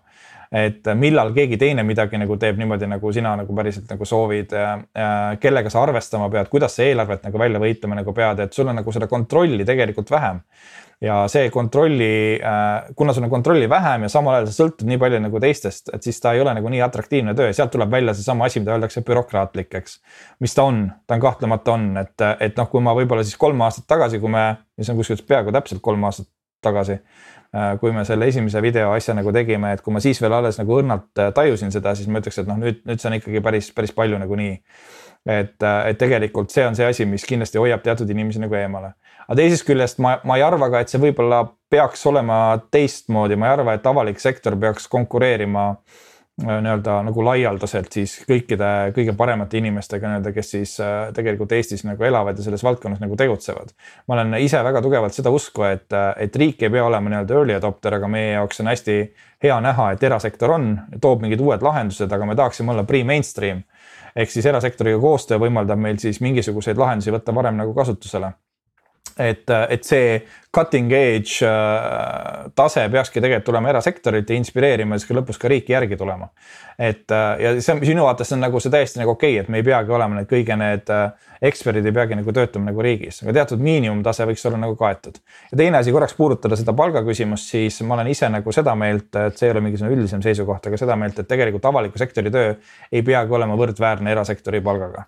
et 0.52 0.88
millal 0.96 1.34
keegi 1.36 1.58
teine 1.60 1.84
midagi 1.84 2.20
nagu 2.22 2.38
teeb 2.40 2.60
niimoodi, 2.60 2.88
nagu 2.88 3.12
sina 3.12 3.34
nagu 3.36 3.56
päriselt 3.56 3.90
nagu 3.92 4.06
soovid. 4.08 4.54
kellega 5.44 5.70
sa 5.70 5.84
arvestama 5.84 6.30
pead, 6.32 6.48
kuidas 6.48 6.78
sa 6.78 6.86
eelarvet 6.88 7.26
nagu 7.28 7.40
välja 7.40 7.60
võitlema 7.60 8.00
nagu 8.00 8.14
pead, 8.14 8.40
et 8.46 8.54
sul 8.54 8.68
on 8.68 8.80
nagu 8.80 8.92
seda 8.96 9.10
kontrolli 9.12 9.66
tegelikult 9.68 10.12
vähem 10.12 10.40
ja 11.02 11.20
see 11.30 11.52
kontrolli, 11.54 12.40
kuna 12.98 13.14
sul 13.14 13.28
on 13.28 13.30
kontrolli 13.30 13.70
vähem 13.70 14.08
ja 14.08 14.10
samal 14.10 14.40
ajal 14.40 14.48
sa 14.50 14.64
sõltud 14.64 14.88
nii 14.90 14.98
palju 15.02 15.20
nagu 15.28 15.42
teistest, 15.44 15.92
et 15.94 16.04
siis 16.04 16.18
ta 16.24 16.34
ei 16.34 16.42
ole 16.42 16.56
nagu 16.58 16.72
nii 16.74 16.82
atraktiivne 16.82 17.36
töö 17.38 17.52
sealt 17.54 17.70
tuleb 17.76 17.92
välja 17.94 18.16
seesama 18.18 18.50
asi, 18.50 18.64
mida 18.64 18.74
öeldakse 18.74 19.04
bürokraatlik, 19.06 19.70
eks. 19.78 20.00
mis 20.42 20.58
ta 20.58 20.66
on, 20.66 20.88
ta 21.06 21.20
on 21.20 21.26
kahtlemata 21.28 21.76
on, 21.78 21.92
et, 22.02 22.26
et 22.42 22.58
noh, 22.58 22.70
kui 22.72 22.82
ma 22.82 22.98
võib-olla 22.98 23.26
siis 23.28 23.38
kolm 23.38 23.62
aastat 23.68 23.86
tagasi, 23.94 24.18
kui 24.24 24.34
me, 24.34 24.48
see 24.82 24.94
on 24.96 25.02
kuskilt 25.04 25.26
peaaegu 25.30 25.54
täpselt 25.54 25.86
kolm 25.86 26.10
aastat 26.10 26.32
tagasi 26.66 26.98
Äh, 27.56 27.78
kui 27.80 27.94
me 27.96 28.04
selle 28.04 28.28
esimese 28.28 28.60
video 28.62 28.90
asja 28.92 29.14
nagu 29.16 29.32
tegime, 29.32 29.70
et 29.72 29.82
kui 29.84 29.94
ma 29.96 30.02
siis 30.04 30.20
veel 30.20 30.34
alles 30.36 30.58
nagu 30.60 30.74
õrnalt 30.82 31.22
äh, 31.24 31.30
tajusin 31.34 31.72
seda, 31.72 31.94
siis 31.96 32.10
ma 32.12 32.20
ütleks, 32.20 32.42
et 32.42 32.50
noh, 32.50 32.58
nüüd, 32.60 32.82
nüüd 32.90 33.00
see 33.00 33.08
on 33.08 33.16
ikkagi 33.16 33.42
päris, 33.46 33.70
päris 33.76 33.94
palju 33.96 34.20
nagunii. 34.20 34.58
Et, 35.26 35.56
et 35.64 35.98
tegelikult 36.00 36.54
see 36.54 36.66
on 36.68 36.76
see 36.76 36.88
asi, 36.88 37.06
mis 37.06 37.26
kindlasti 37.28 37.62
hoiab 37.62 37.84
teatud 37.84 38.10
inimesi 38.10 38.42
nagu 38.44 38.56
eemale. 38.56 38.94
aga 39.28 39.40
teisest 39.42 39.68
küljest 39.68 40.02
ma, 40.04 40.18
ma 40.24 40.38
ei 40.38 40.46
arva 40.46 40.70
ka, 40.72 40.82
et 40.82 40.94
see 40.94 41.02
võib-olla 41.02 41.44
peaks 41.70 42.06
olema 42.08 42.60
teistmoodi, 42.72 43.36
ma 43.36 43.50
ei 43.50 43.58
arva, 43.58 43.76
et 43.76 43.88
avalik 43.88 44.22
sektor 44.24 44.56
peaks 44.60 44.88
konkureerima 44.92 45.70
äh, 45.72 46.06
nii-öelda 46.38 47.00
nagu 47.08 47.24
laialdaselt 47.26 47.96
siis 47.98 48.12
kõikide 48.30 48.68
kõige 48.94 49.16
paremate 49.18 49.58
inimestega 49.58 50.12
nii-öelda, 50.12 50.34
kes 50.36 50.52
siis 50.54 50.76
äh, 50.84 51.10
tegelikult 51.18 51.56
Eestis 51.58 51.82
nagu 51.88 52.04
elavad 52.06 52.38
ja 52.38 52.46
selles 52.46 52.64
valdkonnas 52.64 53.02
nagu 53.02 53.18
tegutsevad. 53.18 53.74
ma 54.08 54.20
olen 54.20 54.38
ise 54.38 54.62
väga 54.64 54.82
tugevalt 54.86 55.18
seda 55.18 55.34
usku, 55.34 55.66
et, 55.66 55.90
et 56.18 56.36
riik 56.36 56.62
ei 56.62 56.70
pea 56.70 56.86
olema 56.86 57.10
nii-öelda 57.10 57.40
early 57.40 57.58
adopter, 57.58 57.98
aga 57.98 58.08
meie 58.12 58.36
jaoks 58.36 58.62
on 58.62 58.70
hästi 58.70 59.00
hea 59.44 59.58
näha, 59.62 59.92
et 59.94 60.04
erasektor 60.04 60.54
on, 60.54 60.70
toob 61.02 61.26
mingid 61.26 61.42
uued 61.42 61.66
lahendused, 61.66 62.12
aga 62.14 62.30
me 62.30 62.38
tahaksime 62.38 62.74
olla 62.74 62.86
pre-mainstream. 62.86 63.64
Ehk 64.18 64.34
siis 64.34 64.46
erasektoriga 64.50 65.00
koostöö 65.00 65.40
võimaldab 65.46 65.80
meil 65.82 66.00
siis 66.02 66.20
mingisuguseid 66.26 66.78
lahendusi 66.82 67.14
võtta 67.14 67.36
varem 67.36 67.60
nagu 67.60 67.76
kasutusele 67.78 68.34
et, 69.20 69.50
et 69.70 69.84
see 69.88 70.20
cutting 70.58 70.92
edge 70.94 71.46
äh, 71.46 72.48
tase 72.56 72.88
peakski 72.92 73.22
tegelikult 73.22 73.46
tulema 73.52 73.72
erasektorilt 73.74 74.30
ja 74.30 74.38
inspireerima 74.40 74.98
siis 74.98 75.10
ka 75.10 75.18
lõpus 75.18 75.40
ka 75.42 75.52
riiki 75.52 75.76
järgi 75.76 75.98
tulema. 76.00 76.30
et 76.78 77.12
äh, 77.12 77.26
ja 77.42 77.54
see 77.62 77.74
on 77.76 77.82
sinu 77.86 78.06
vaates 78.06 78.32
on 78.34 78.42
nagu 78.42 78.62
see 78.64 78.74
täiesti 78.74 79.02
nagu 79.02 79.14
okei 79.14 79.36
okay,, 79.36 79.44
et 79.44 79.50
me 79.54 79.62
ei 79.62 79.66
peagi 79.68 79.94
olema 79.94 80.20
need 80.20 80.30
kõige 80.32 80.58
need 80.60 80.94
äh, 80.94 81.12
eksperdid 81.50 81.86
ei 81.86 81.94
peagi 81.94 82.18
nagu 82.18 82.34
töötama 82.34 82.72
nagu 82.72 82.86
riigis, 82.86 83.22
aga 83.24 83.36
teatud 83.40 83.62
miinimumtase 83.64 84.26
võiks 84.30 84.46
olla 84.50 84.62
nagu 84.62 84.78
kaetud. 84.80 85.20
ja 85.52 85.62
teine 85.62 85.82
asi 85.82 85.94
korraks 85.94 86.18
puudutada 86.18 86.58
seda 86.60 86.74
palgaküsimust, 86.78 87.52
siis 87.54 87.82
ma 87.82 87.98
olen 87.98 88.14
ise 88.14 88.30
nagu 88.34 88.56
seda 88.56 88.76
meelt, 88.76 89.12
et 89.16 89.38
see 89.38 89.50
ei 89.50 89.56
ole 89.56 89.66
mingisugune 89.68 89.98
üldisem 89.98 90.24
seisukoht, 90.26 90.70
aga 90.70 90.80
seda 90.80 90.98
meelt, 91.00 91.20
et 91.20 91.30
tegelikult 91.30 91.66
avaliku 91.70 92.02
sektori 92.02 92.34
töö 92.34 92.56
ei 92.92 93.06
peagi 93.06 93.38
olema 93.40 93.60
võrdväärne 93.60 94.16
erasektori 94.16 94.64
palgaga 94.66 95.06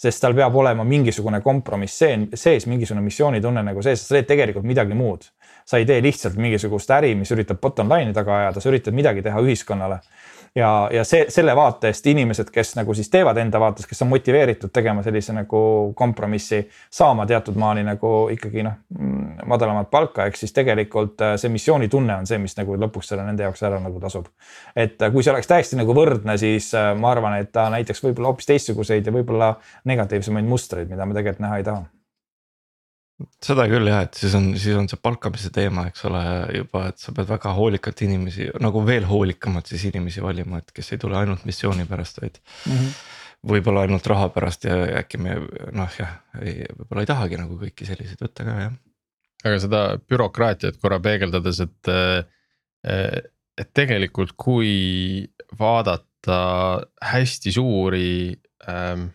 sest 0.00 0.22
tal 0.24 0.34
peab 0.36 0.54
olema 0.56 0.84
mingisugune 0.88 1.42
kompromiss 1.44 2.00
sees, 2.00 2.66
mingisugune 2.70 3.04
missioonitunne 3.04 3.64
nagu 3.66 3.82
sees, 3.84 4.06
sa 4.06 4.16
teed 4.16 4.30
tegelikult 4.30 4.68
midagi 4.68 4.96
muud. 4.96 5.28
sa 5.70 5.78
ei 5.78 5.84
tee 5.86 6.00
lihtsalt 6.02 6.34
mingisugust 6.40 6.90
äri, 6.90 7.12
mis 7.14 7.30
üritab 7.30 7.60
bottom 7.62 7.90
line'i 7.92 8.14
taga 8.16 8.38
ajada, 8.38 8.60
sa 8.60 8.70
üritad 8.72 8.96
midagi 8.96 9.22
teha 9.22 9.38
ühiskonnale 9.44 10.00
ja, 10.54 10.88
ja 10.92 11.04
see, 11.04 11.26
selle 11.30 11.54
vaatest 11.56 12.06
inimesed, 12.10 12.50
kes 12.52 12.74
nagu 12.78 12.94
siis 12.96 13.10
teevad 13.10 13.38
enda 13.40 13.60
vaates, 13.62 13.86
kes 13.86 14.02
on 14.02 14.10
motiveeritud 14.10 14.72
tegema 14.74 15.02
sellise 15.06 15.34
nagu 15.36 15.60
kompromissi, 15.96 16.62
saama 16.90 17.26
teatud 17.30 17.58
maani 17.60 17.84
nagu 17.86 18.14
ikkagi 18.34 18.64
noh, 18.66 18.78
mm, 18.98 19.44
madalamat 19.50 19.90
palka, 19.90 20.26
ehk 20.26 20.40
siis 20.40 20.54
tegelikult 20.56 21.22
äh, 21.26 21.36
see 21.40 21.52
missioonitunne 21.52 22.20
on 22.22 22.28
see, 22.30 22.40
mis 22.42 22.56
nagu 22.58 22.78
lõpuks 22.80 23.12
selle 23.12 23.26
nende 23.26 23.46
jaoks 23.46 23.62
ära 23.66 23.80
nagu 23.82 24.02
tasub. 24.02 24.26
et 24.76 25.00
äh, 25.02 25.12
kui 25.12 25.22
see 25.22 25.34
oleks 25.34 25.50
täiesti 25.50 25.78
nagu 25.78 25.94
võrdne, 25.96 26.36
siis 26.40 26.72
äh, 26.74 26.92
ma 26.98 27.14
arvan, 27.14 27.38
et 27.40 27.52
ta 27.54 27.68
näiteks 27.72 28.04
võib-olla 28.04 28.34
hoopis 28.34 28.50
teistsuguseid 28.50 29.06
ja 29.06 29.14
võib-olla 29.14 29.54
negatiivsemaid 29.90 30.50
mustreid, 30.50 30.90
mida 30.90 31.06
me 31.06 31.16
tegelikult 31.16 31.46
näha 31.46 31.62
ei 31.62 31.66
taha 31.70 31.86
seda 33.44 33.66
küll 33.70 33.88
jah, 33.90 34.04
et 34.06 34.16
siis 34.18 34.34
on, 34.36 34.50
siis 34.60 34.76
on 34.78 34.88
see 34.90 35.00
palkamise 35.02 35.50
teema, 35.54 35.86
eks 35.90 36.04
ole, 36.08 36.22
juba, 36.56 36.86
et 36.90 37.00
sa 37.02 37.14
pead 37.16 37.28
väga 37.28 37.52
hoolikalt 37.56 38.02
inimesi 38.06 38.48
nagu 38.62 38.82
veel 38.86 39.06
hoolikamalt 39.08 39.70
siis 39.70 39.86
inimesi 39.90 40.22
valima, 40.24 40.60
et 40.60 40.72
kes 40.76 40.94
ei 40.94 41.00
tule 41.02 41.18
ainult 41.18 41.44
missiooni 41.48 41.86
pärast, 41.88 42.20
vaid 42.22 42.38
mm. 42.40 42.76
-hmm. 42.76 42.94
võib-olla 43.52 43.84
ainult 43.86 44.06
raha 44.12 44.28
pärast 44.34 44.64
ja 44.68 44.78
äkki 45.02 45.20
me 45.20 45.36
noh, 45.76 45.98
jah, 45.98 46.16
ei, 46.40 46.64
võib-olla 46.78 47.04
ei 47.04 47.10
tahagi 47.12 47.40
nagu 47.40 47.58
kõiki 47.60 47.88
selliseid 47.88 48.24
võtta 48.24 48.46
ka 48.48 48.56
jah. 48.64 48.76
aga 49.44 49.62
seda 49.66 49.82
bürokraatiat 50.08 50.80
korra 50.80 51.00
peegeldades, 51.00 51.60
et, 51.64 51.94
et 52.84 53.72
tegelikult, 53.74 54.36
kui 54.36 55.26
vaadata 55.58 56.40
hästi 57.04 57.52
suuri 57.52 58.36
ähm, 58.68 59.08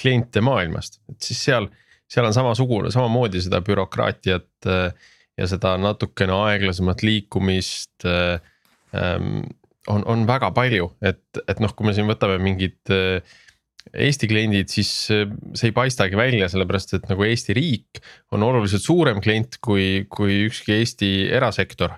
kliente 0.00 0.40
maailmast, 0.40 1.00
et 1.10 1.22
siis 1.22 1.44
seal 1.50 1.68
seal 2.10 2.26
on 2.26 2.34
samasugune, 2.34 2.90
samamoodi 2.92 3.42
seda 3.44 3.60
bürokraatiat 3.64 4.68
äh, 4.68 5.10
ja 5.38 5.48
seda 5.50 5.76
natukene 5.80 6.34
aeglasemat 6.48 7.04
liikumist 7.06 8.06
äh, 8.08 8.40
ähm, 8.96 9.44
on, 9.88 10.04
on 10.04 10.26
väga 10.28 10.50
palju, 10.54 10.90
et, 11.02 11.22
et 11.46 11.62
noh, 11.62 11.72
kui 11.76 11.88
me 11.88 11.94
siin 11.96 12.10
võtame 12.10 12.40
mingid 12.42 12.94
äh, 12.94 13.38
Eesti 13.96 14.28
kliendid, 14.28 14.68
siis 14.68 14.90
see 15.08 15.68
ei 15.70 15.72
paistagi 15.74 16.14
välja, 16.14 16.50
sellepärast 16.52 16.92
et 16.98 17.06
nagu 17.08 17.24
Eesti 17.24 17.54
riik 17.56 17.98
on 18.36 18.44
oluliselt 18.44 18.84
suurem 18.84 19.22
klient 19.24 19.56
kui, 19.64 20.04
kui 20.12 20.42
ükski 20.50 20.76
Eesti 20.76 21.08
erasektor. 21.32 21.96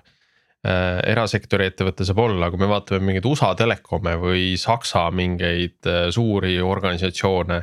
Erasektori 0.63 1.67
ettevõte 1.67 2.07
saab 2.07 2.21
olla, 2.23 2.47
kui 2.49 2.61
me 2.63 2.69
vaatame 2.71 3.03
mingeid 3.03 3.27
USA 3.27 3.51
telekome 3.59 4.15
või 4.21 4.53
Saksa 4.57 5.09
mingeid 5.11 5.91
suuri 6.15 6.55
organisatsioone 6.63 7.59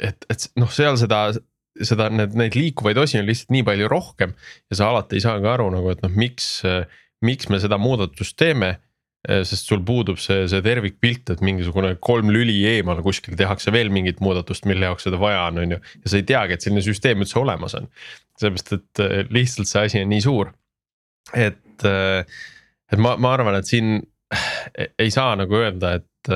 et, 0.00 0.26
et 0.32 0.46
noh, 0.60 0.70
seal 0.72 0.98
seda, 1.00 1.22
seda, 1.78 2.08
need, 2.12 2.36
neid 2.38 2.56
liikuvaid 2.58 2.98
osi 3.00 3.20
on 3.20 3.28
lihtsalt 3.28 3.54
nii 3.54 3.64
palju 3.66 3.88
rohkem. 3.90 4.34
ja 4.70 4.78
sa 4.78 4.90
alati 4.90 5.18
ei 5.18 5.24
saa 5.24 5.40
ka 5.42 5.54
aru 5.54 5.70
nagu, 5.74 5.90
et 5.92 6.02
noh, 6.04 6.12
miks, 6.16 6.60
miks 7.26 7.50
me 7.52 7.60
seda 7.62 7.78
muudatust 7.80 8.38
teeme. 8.40 8.78
sest 9.44 9.68
sul 9.68 9.82
puudub 9.84 10.16
see, 10.16 10.46
see 10.48 10.62
tervikpilt, 10.64 11.28
et 11.28 11.42
mingisugune 11.44 11.90
kolm 12.00 12.30
lüli 12.32 12.54
eemal 12.70 13.02
kuskil 13.04 13.34
tehakse 13.36 13.68
veel 13.68 13.90
mingit 13.92 14.22
muudatust, 14.24 14.64
mille 14.64 14.88
jaoks 14.88 15.04
seda 15.04 15.18
vaja 15.20 15.42
on, 15.50 15.58
on 15.60 15.74
ju. 15.74 15.78
ja 16.00 16.12
sa 16.12 16.16
ei 16.16 16.24
teagi, 16.30 16.56
et 16.56 16.64
selline 16.64 16.84
süsteem 16.86 17.20
üldse 17.20 17.36
olemas 17.36 17.76
on. 17.76 17.90
sellepärast, 18.40 18.72
et 18.78 19.28
lihtsalt 19.28 19.68
see 19.68 19.82
asi 19.90 20.00
on 20.00 20.08
nii 20.14 20.24
suur. 20.24 20.54
et, 21.36 21.84
et 21.84 22.96
ma, 22.96 23.12
ma 23.20 23.34
arvan, 23.36 23.60
et 23.60 23.68
siin 23.68 23.98
ei 25.04 25.12
saa 25.12 25.34
nagu 25.36 25.58
öelda, 25.58 25.98
et, 26.00 26.32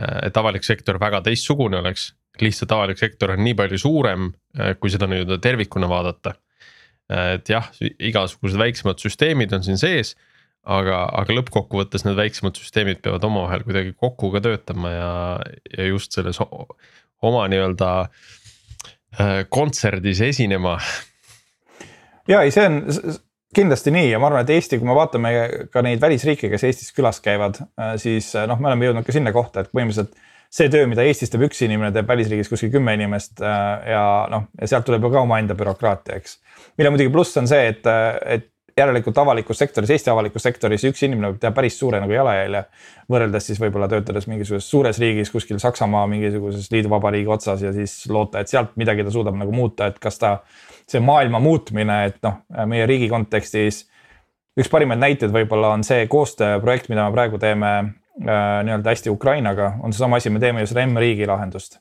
et 0.00 0.40
avalik 0.40 0.64
sektor 0.64 0.96
väga 1.02 1.20
teistsugune 1.28 1.82
oleks 1.82 2.08
lihtsalt 2.40 2.72
avalik 2.72 3.00
sektor 3.00 3.34
on 3.34 3.42
nii 3.44 3.54
palju 3.58 3.78
suurem, 3.80 4.30
äh, 4.58 4.74
kui 4.80 4.92
seda 4.92 5.08
nii-öelda 5.10 5.38
tervikuna 5.42 5.88
vaadata. 5.90 6.34
Äh, 7.12 7.34
et 7.36 7.50
jah, 7.52 7.68
igasugused 7.82 8.60
väiksemad 8.60 9.02
süsteemid 9.02 9.52
on 9.56 9.64
siin 9.66 9.80
sees, 9.80 10.14
aga, 10.62 11.04
aga 11.22 11.36
lõppkokkuvõttes 11.40 12.06
need 12.06 12.16
väiksemad 12.18 12.56
süsteemid 12.58 13.02
peavad 13.04 13.24
omavahel 13.28 13.66
kuidagi 13.66 13.96
kokku 13.98 14.30
ka 14.34 14.42
töötama 14.44 14.94
ja, 14.94 15.12
ja 15.76 15.90
just 15.90 16.14
selles 16.14 16.40
oma 16.40 17.44
nii-öelda 17.50 17.90
äh, 18.06 19.42
kontserdis 19.48 20.22
esinema. 20.30 20.78
ja 22.30 22.42
ei, 22.46 22.54
see 22.54 22.64
on 22.70 22.80
kindlasti 23.52 23.92
nii 23.92 24.08
ja 24.08 24.18
ma 24.22 24.30
arvan, 24.30 24.46
et 24.46 24.54
Eesti, 24.54 24.78
kui 24.80 24.88
me 24.88 24.96
vaatame 24.96 25.32
ka 25.72 25.82
neid 25.84 26.00
välisriike, 26.00 26.48
kes 26.48 26.62
Eestis 26.64 26.94
külas 26.96 27.18
käivad, 27.20 27.58
siis 28.00 28.30
noh, 28.48 28.56
me 28.56 28.70
oleme 28.70 28.88
jõudnud 28.88 29.04
ka 29.04 29.12
sinna 29.12 29.34
kohta, 29.34 29.60
et 29.60 29.74
põhimõtteliselt 29.74 30.14
see 30.52 30.68
töö, 30.72 30.86
mida 30.90 31.04
Eestis 31.08 31.32
teeb 31.32 31.46
üks 31.48 31.62
inimene, 31.64 31.92
teeb 31.94 32.08
välisriigis 32.08 32.50
kuskil 32.52 32.72
kümme 32.74 32.94
inimest 32.98 33.40
äh, 33.40 33.92
ja 33.94 34.06
noh, 34.32 34.48
ja 34.60 34.68
sealt 34.68 34.88
tuleb 34.88 35.06
ju 35.06 35.12
ka 35.14 35.24
omaenda 35.24 35.56
bürokraatia, 35.58 36.18
eks. 36.20 36.38
mille 36.78 36.92
muidugi 36.92 37.12
pluss 37.14 37.38
on 37.40 37.48
see, 37.48 37.70
et, 37.72 37.88
et 38.28 38.50
järelikult 38.78 39.18
avalikus 39.18 39.58
sektoris, 39.58 39.90
Eesti 39.92 40.10
avalikus 40.12 40.44
sektoris 40.46 40.84
üks 40.88 41.02
inimene 41.04 41.32
võib 41.32 41.40
teha 41.42 41.52
päris 41.56 41.76
suure 41.78 42.00
nagu 42.00 42.12
jalajälje. 42.12 42.62
võrreldes 43.12 43.46
siis 43.48 43.60
võib-olla 43.60 43.88
töötades 43.90 44.26
mingisuguses 44.30 44.68
suures 44.70 45.00
riigis 45.02 45.30
kuskil 45.30 45.60
Saksamaa 45.60 46.06
mingisuguses 46.08 46.70
liiduvabariigi 46.72 47.28
otsas 47.32 47.62
ja 47.62 47.72
siis 47.72 47.94
loota, 48.08 48.40
et 48.40 48.48
sealt 48.48 48.76
midagi 48.80 49.04
ta 49.04 49.12
suudab 49.12 49.36
nagu 49.36 49.52
muuta, 49.52 49.90
et 49.92 49.98
kas 49.98 50.18
ta. 50.18 50.38
see 50.88 51.00
maailma 51.00 51.38
muutmine, 51.40 52.04
et 52.06 52.16
noh, 52.22 52.42
meie 52.66 52.86
riigi 52.86 53.08
kontekstis. 53.08 53.86
üks 54.58 54.68
parimaid 54.68 55.00
näiteid 55.00 55.32
võib-olla 55.32 55.72
on 55.72 55.84
see 55.84 56.06
koostööprojekt, 56.06 56.88
mida 56.88 57.08
me 57.08 57.12
praegu 57.14 57.38
teeme 57.38 57.94
nii-öelda 58.20 58.90
hästi 58.90 59.10
Ukrainaga, 59.10 59.72
on 59.82 59.92
seesama 59.92 60.16
asi, 60.16 60.30
me 60.30 60.40
teeme 60.40 60.60
ju 60.60 60.66
seda 60.72 60.86
M-riigi 60.86 61.26
lahendust. 61.26 61.80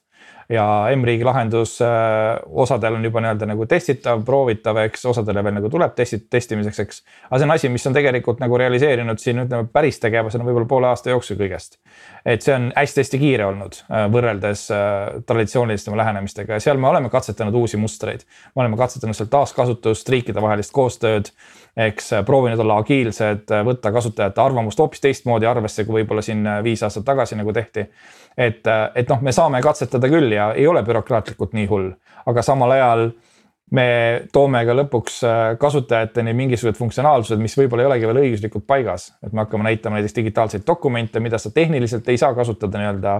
ja 0.51 0.63
M-riigi 0.95 1.23
lahendus 1.23 1.77
äh, 1.81 2.39
osadel 2.45 2.97
on 2.97 3.03
juba 3.05 3.21
nii-öelda 3.23 3.47
nagu 3.47 3.65
testitav, 3.65 4.23
proovitav, 4.27 4.77
eks 4.83 5.05
osadele 5.05 5.43
veel 5.43 5.55
nagu 5.55 5.69
tuleb 5.71 5.93
testi, 5.95 6.19
testimiseks, 6.29 6.79
eks. 6.79 6.99
aga 7.29 7.39
see 7.39 7.47
on 7.47 7.53
asi, 7.55 7.69
mis 7.71 7.87
on 7.87 7.95
tegelikult 7.95 8.43
nagu 8.43 8.57
realiseerinud 8.59 9.19
siin 9.19 9.45
ütleme 9.45 9.69
päris 9.71 9.99
tegevusena 10.03 10.47
võib-olla 10.47 10.67
poole 10.67 10.89
aasta 10.91 11.13
jooksul 11.13 11.39
kõigest. 11.39 11.79
et 12.25 12.43
see 12.43 12.55
on 12.55 12.67
hästi-hästi 12.75 13.21
kiire 13.21 13.47
olnud 13.47 13.79
äh, 13.83 14.05
võrreldes 14.11 14.65
äh, 14.75 15.23
traditsiooniliste 15.27 15.95
lähenemistega 15.95 16.59
ja 16.59 16.67
seal 16.67 16.79
me 16.79 16.91
oleme 16.91 17.09
katsetanud 17.09 17.55
uusi 17.55 17.79
mustreid. 17.79 18.27
me 18.55 18.65
oleme 18.65 18.79
katsetanud 18.79 19.15
seal 19.15 19.31
taaskasutust, 19.31 20.09
riikide 20.09 20.43
vahelist 20.43 20.75
koostööd 20.75 21.31
eks 21.77 22.13
äh, 22.13 22.25
proovinud 22.25 22.59
olla 22.59 22.77
agiilsed, 22.81 23.51
äh, 23.51 23.63
võtta 23.65 23.91
kasutajate 23.91 24.41
arvamust 24.41 24.79
hoopis 24.79 25.01
teistmoodi 25.03 25.47
arvesse, 25.47 25.85
kui 25.87 26.01
võib-olla 26.01 26.23
siin 26.25 26.43
äh, 26.47 26.59
viis 26.63 26.83
aastat 26.83 27.05
tagasi 27.07 27.37
nagu 27.39 27.53
tehti. 27.53 27.87
et, 28.37 28.67
et 28.95 29.09
noh, 29.09 29.21
me 29.21 29.31
saame 29.35 29.59
katsetada 29.61 30.07
küll 30.09 30.31
ja 30.31 30.53
ei 30.55 30.67
ole 30.67 30.83
bürokraatlikult 30.87 31.53
nii 31.53 31.65
hull, 31.67 31.89
aga 32.25 32.41
samal 32.41 32.71
ajal 32.71 33.09
me 33.71 33.85
toome 34.33 34.59
ka 34.67 34.73
lõpuks 34.75 35.21
kasutajateni 35.59 36.33
mingisugused 36.35 36.75
funktsionaalsused, 36.75 37.39
mis 37.39 37.55
võib-olla 37.55 37.85
ei 37.85 37.89
olegi 37.89 38.09
veel 38.09 38.19
õiguslikult 38.25 38.65
paigas. 38.67 39.13
et 39.23 39.31
me 39.31 39.45
hakkame 39.45 39.63
näitama 39.63 39.95
näiteks 39.95 40.15
digitaalseid 40.15 40.65
dokumente, 40.67 41.19
mida 41.19 41.37
sa 41.37 41.51
tehniliselt 41.55 42.09
ei 42.09 42.17
saa 42.17 42.35
kasutada 42.35 42.81
nii-öelda 42.81 43.15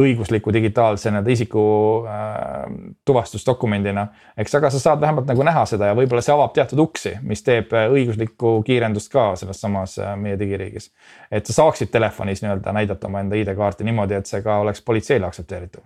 õigusliku 0.00 0.52
digitaalse 0.52 1.10
nii-öelda 1.10 1.30
isiku 1.30 1.62
äh, 2.08 2.64
tuvastusdokumendina. 3.04 4.06
eks, 4.36 4.54
aga 4.54 4.70
sa 4.70 4.80
saad 4.80 5.00
vähemalt 5.00 5.28
nagu 5.28 5.44
näha 5.46 5.66
seda 5.68 5.90
ja 5.90 5.98
võib-olla 5.98 6.24
see 6.24 6.34
avab 6.34 6.54
teatud 6.56 6.80
uksi, 6.86 7.16
mis 7.22 7.44
teeb 7.44 7.72
äh, 7.76 7.88
õiguslikku 7.92 8.60
kiirendust 8.66 9.12
ka 9.12 9.34
selles 9.36 9.60
samas 9.60 9.98
äh, 9.98 10.16
meie 10.16 10.38
digiriigis. 10.40 10.90
et 11.30 11.46
sa 11.46 11.60
saaksid 11.60 11.92
telefonis 11.92 12.44
nii-öelda 12.44 12.72
näidata 12.72 13.08
oma 13.10 13.20
enda 13.20 13.36
ID-kaarti 13.36 13.84
niimoodi, 13.84 14.16
et 14.16 14.26
see 14.30 14.42
ka 14.42 14.60
oleks 14.64 14.82
politseile 14.82 15.26
aktsepteeritav 15.26 15.84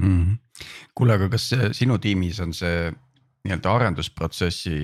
mm 0.00 0.22
-hmm.. 0.22 0.64
kuule, 0.94 1.14
aga 1.14 1.28
kas 1.28 1.50
sinu 1.72 1.98
tiimis 1.98 2.40
on 2.40 2.54
see 2.54 2.92
nii-öelda 3.46 3.74
arendusprotsessi 3.78 4.78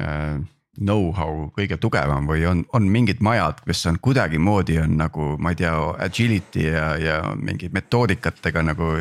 äh, 0.00 0.38
know-how 0.78 1.48
kõige 1.56 1.78
tugevam 1.80 2.28
või 2.28 2.44
on, 2.46 2.62
on 2.76 2.86
mingid 2.92 3.22
majad, 3.24 3.60
kes 3.66 3.84
on 3.90 3.98
kuidagimoodi 4.02 4.78
on 4.82 4.94
nagu, 5.00 5.32
ma 5.42 5.52
ei 5.52 5.58
tea, 5.58 5.74
agility 6.04 6.68
ja, 6.68 6.92
ja 7.00 7.18
mingi 7.34 7.70
metoodikatega 7.74 8.62
nagu 8.70 8.92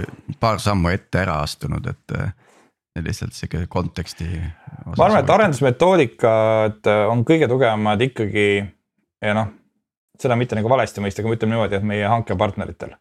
paar 0.42 0.62
sammu 0.64 0.92
ette 0.94 1.24
ära 1.26 1.42
astunud, 1.46 1.88
et. 1.94 2.20
lihtsalt 2.98 3.36
sihuke 3.38 3.68
konteksti. 3.70 4.26
ma 4.88 5.06
arvan, 5.06 5.20
et 5.20 5.30
arendusmetoodikad 5.30 6.88
on 7.12 7.22
kõige 7.30 7.46
tugevamad 7.46 8.02
ikkagi 8.02 8.48
ja 9.22 9.36
noh, 9.38 9.52
seda 10.18 10.36
mitte 10.36 10.58
nagu 10.58 10.70
valesti 10.70 11.04
mõista, 11.04 11.22
aga 11.22 11.30
ma 11.30 11.38
ütlen 11.38 11.54
niimoodi, 11.54 11.78
et 11.78 11.86
meie 11.86 12.08
hankepartneritel 12.10 12.96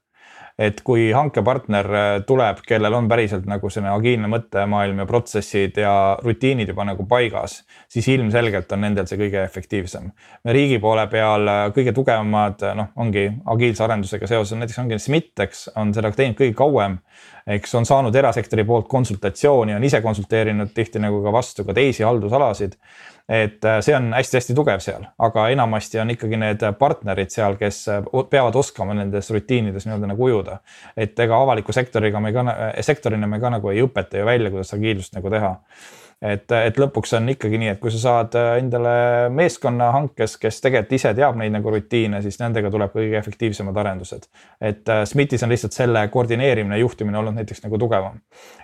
et 0.58 0.78
kui 0.84 1.10
hankepartner 1.12 1.88
äh, 1.92 2.06
tuleb, 2.26 2.62
kellel 2.66 2.94
on 2.96 3.08
päriselt 3.10 3.44
nagu 3.48 3.68
selline 3.70 3.92
agiilne 3.92 4.28
mõttemaailm 4.32 5.02
ja 5.02 5.06
protsessid 5.08 5.76
ja 5.82 5.92
rutiinid 6.22 6.72
juba 6.72 6.86
nagu 6.88 7.04
paigas, 7.08 7.58
siis 7.92 8.08
ilmselgelt 8.14 8.72
on 8.72 8.86
nendel 8.86 9.08
see 9.08 9.20
kõige 9.20 9.42
efektiivsem. 9.44 10.08
me 10.44 10.54
riigi 10.56 10.78
poole 10.80 11.06
peal 11.12 11.48
äh, 11.52 11.62
kõige 11.76 11.92
tugevamad, 11.96 12.64
äh, 12.64 12.76
noh, 12.78 12.88
ongi 12.96 13.26
agiilse 13.52 13.84
arendusega 13.84 14.30
seoses, 14.30 14.56
näiteks 14.56 14.80
ongi 14.80 14.98
SMIT, 14.98 15.34
eks, 15.44 15.66
on 15.76 15.92
seda 15.94 16.12
teinud 16.16 16.40
kõige 16.40 16.56
kauem. 16.56 16.98
eks 17.46 17.74
on 17.78 17.84
saanud 17.86 18.16
erasektori 18.16 18.64
poolt 18.64 18.88
konsultatsiooni, 18.88 19.76
on 19.76 19.84
ise 19.84 20.00
konsulteerinud 20.02 20.72
tihti 20.74 20.98
nagu 20.98 21.20
ka 21.22 21.32
vastu 21.32 21.64
ka 21.64 21.76
teisi 21.76 22.02
haldusalasid 22.02 22.74
et 23.28 23.64
äh, 23.64 23.80
see 23.82 23.96
on 23.96 24.12
hästi-hästi 24.14 24.54
tugev 24.54 24.80
seal, 24.84 25.06
aga 25.18 25.48
enamasti 25.50 25.98
on 25.98 26.12
ikkagi 26.14 26.38
need 26.38 26.62
partnerid 26.78 27.32
seal, 27.34 27.58
kes 27.60 27.82
äh, 27.90 28.08
peavad 28.30 28.56
oskama 28.58 28.94
nendes 28.94 29.30
rutiinides 29.34 29.88
nii-öelda 29.88 30.12
nagu 30.12 30.28
ujuda. 30.28 30.60
et 30.96 31.18
ega 31.18 31.42
avaliku 31.42 31.72
sektoriga 31.72 32.20
me 32.20 32.32
ka, 32.32 32.44
sektorina 32.80 33.26
me 33.26 33.40
ka 33.40 33.50
nagu 33.50 33.70
ei 33.70 33.82
õpeta 33.82 34.22
ju 34.22 34.26
välja, 34.26 34.50
kuidas 34.50 34.74
agiilsust 34.74 35.18
nagu 35.18 35.30
teha 35.30 35.56
et, 36.22 36.52
et 36.52 36.78
lõpuks 36.80 37.12
on 37.18 37.28
ikkagi 37.28 37.58
nii, 37.60 37.70
et 37.74 37.80
kui 37.80 37.92
sa 37.92 38.00
saad 38.00 38.36
äh, 38.38 38.54
endale 38.60 38.94
meeskonna 39.34 39.90
hankes, 39.92 40.36
kes 40.40 40.62
tegelikult 40.64 40.94
ise 40.96 41.12
teab 41.16 41.36
neid 41.36 41.52
nagu 41.52 41.72
rutiine, 41.72 42.22
siis 42.24 42.38
nendega 42.40 42.70
tuleb 42.72 42.94
kõige 42.94 43.18
efektiivsemad 43.20 43.76
arendused. 43.82 44.28
et 44.60 44.88
äh, 44.88 45.04
SMIT-is 45.04 45.44
on 45.44 45.52
lihtsalt 45.52 45.76
selle 45.76 46.06
koordineerimine, 46.12 46.78
juhtimine 46.80 47.20
olnud 47.20 47.36
näiteks 47.36 47.62
nagu 47.66 47.78
tugevam. 47.78 48.20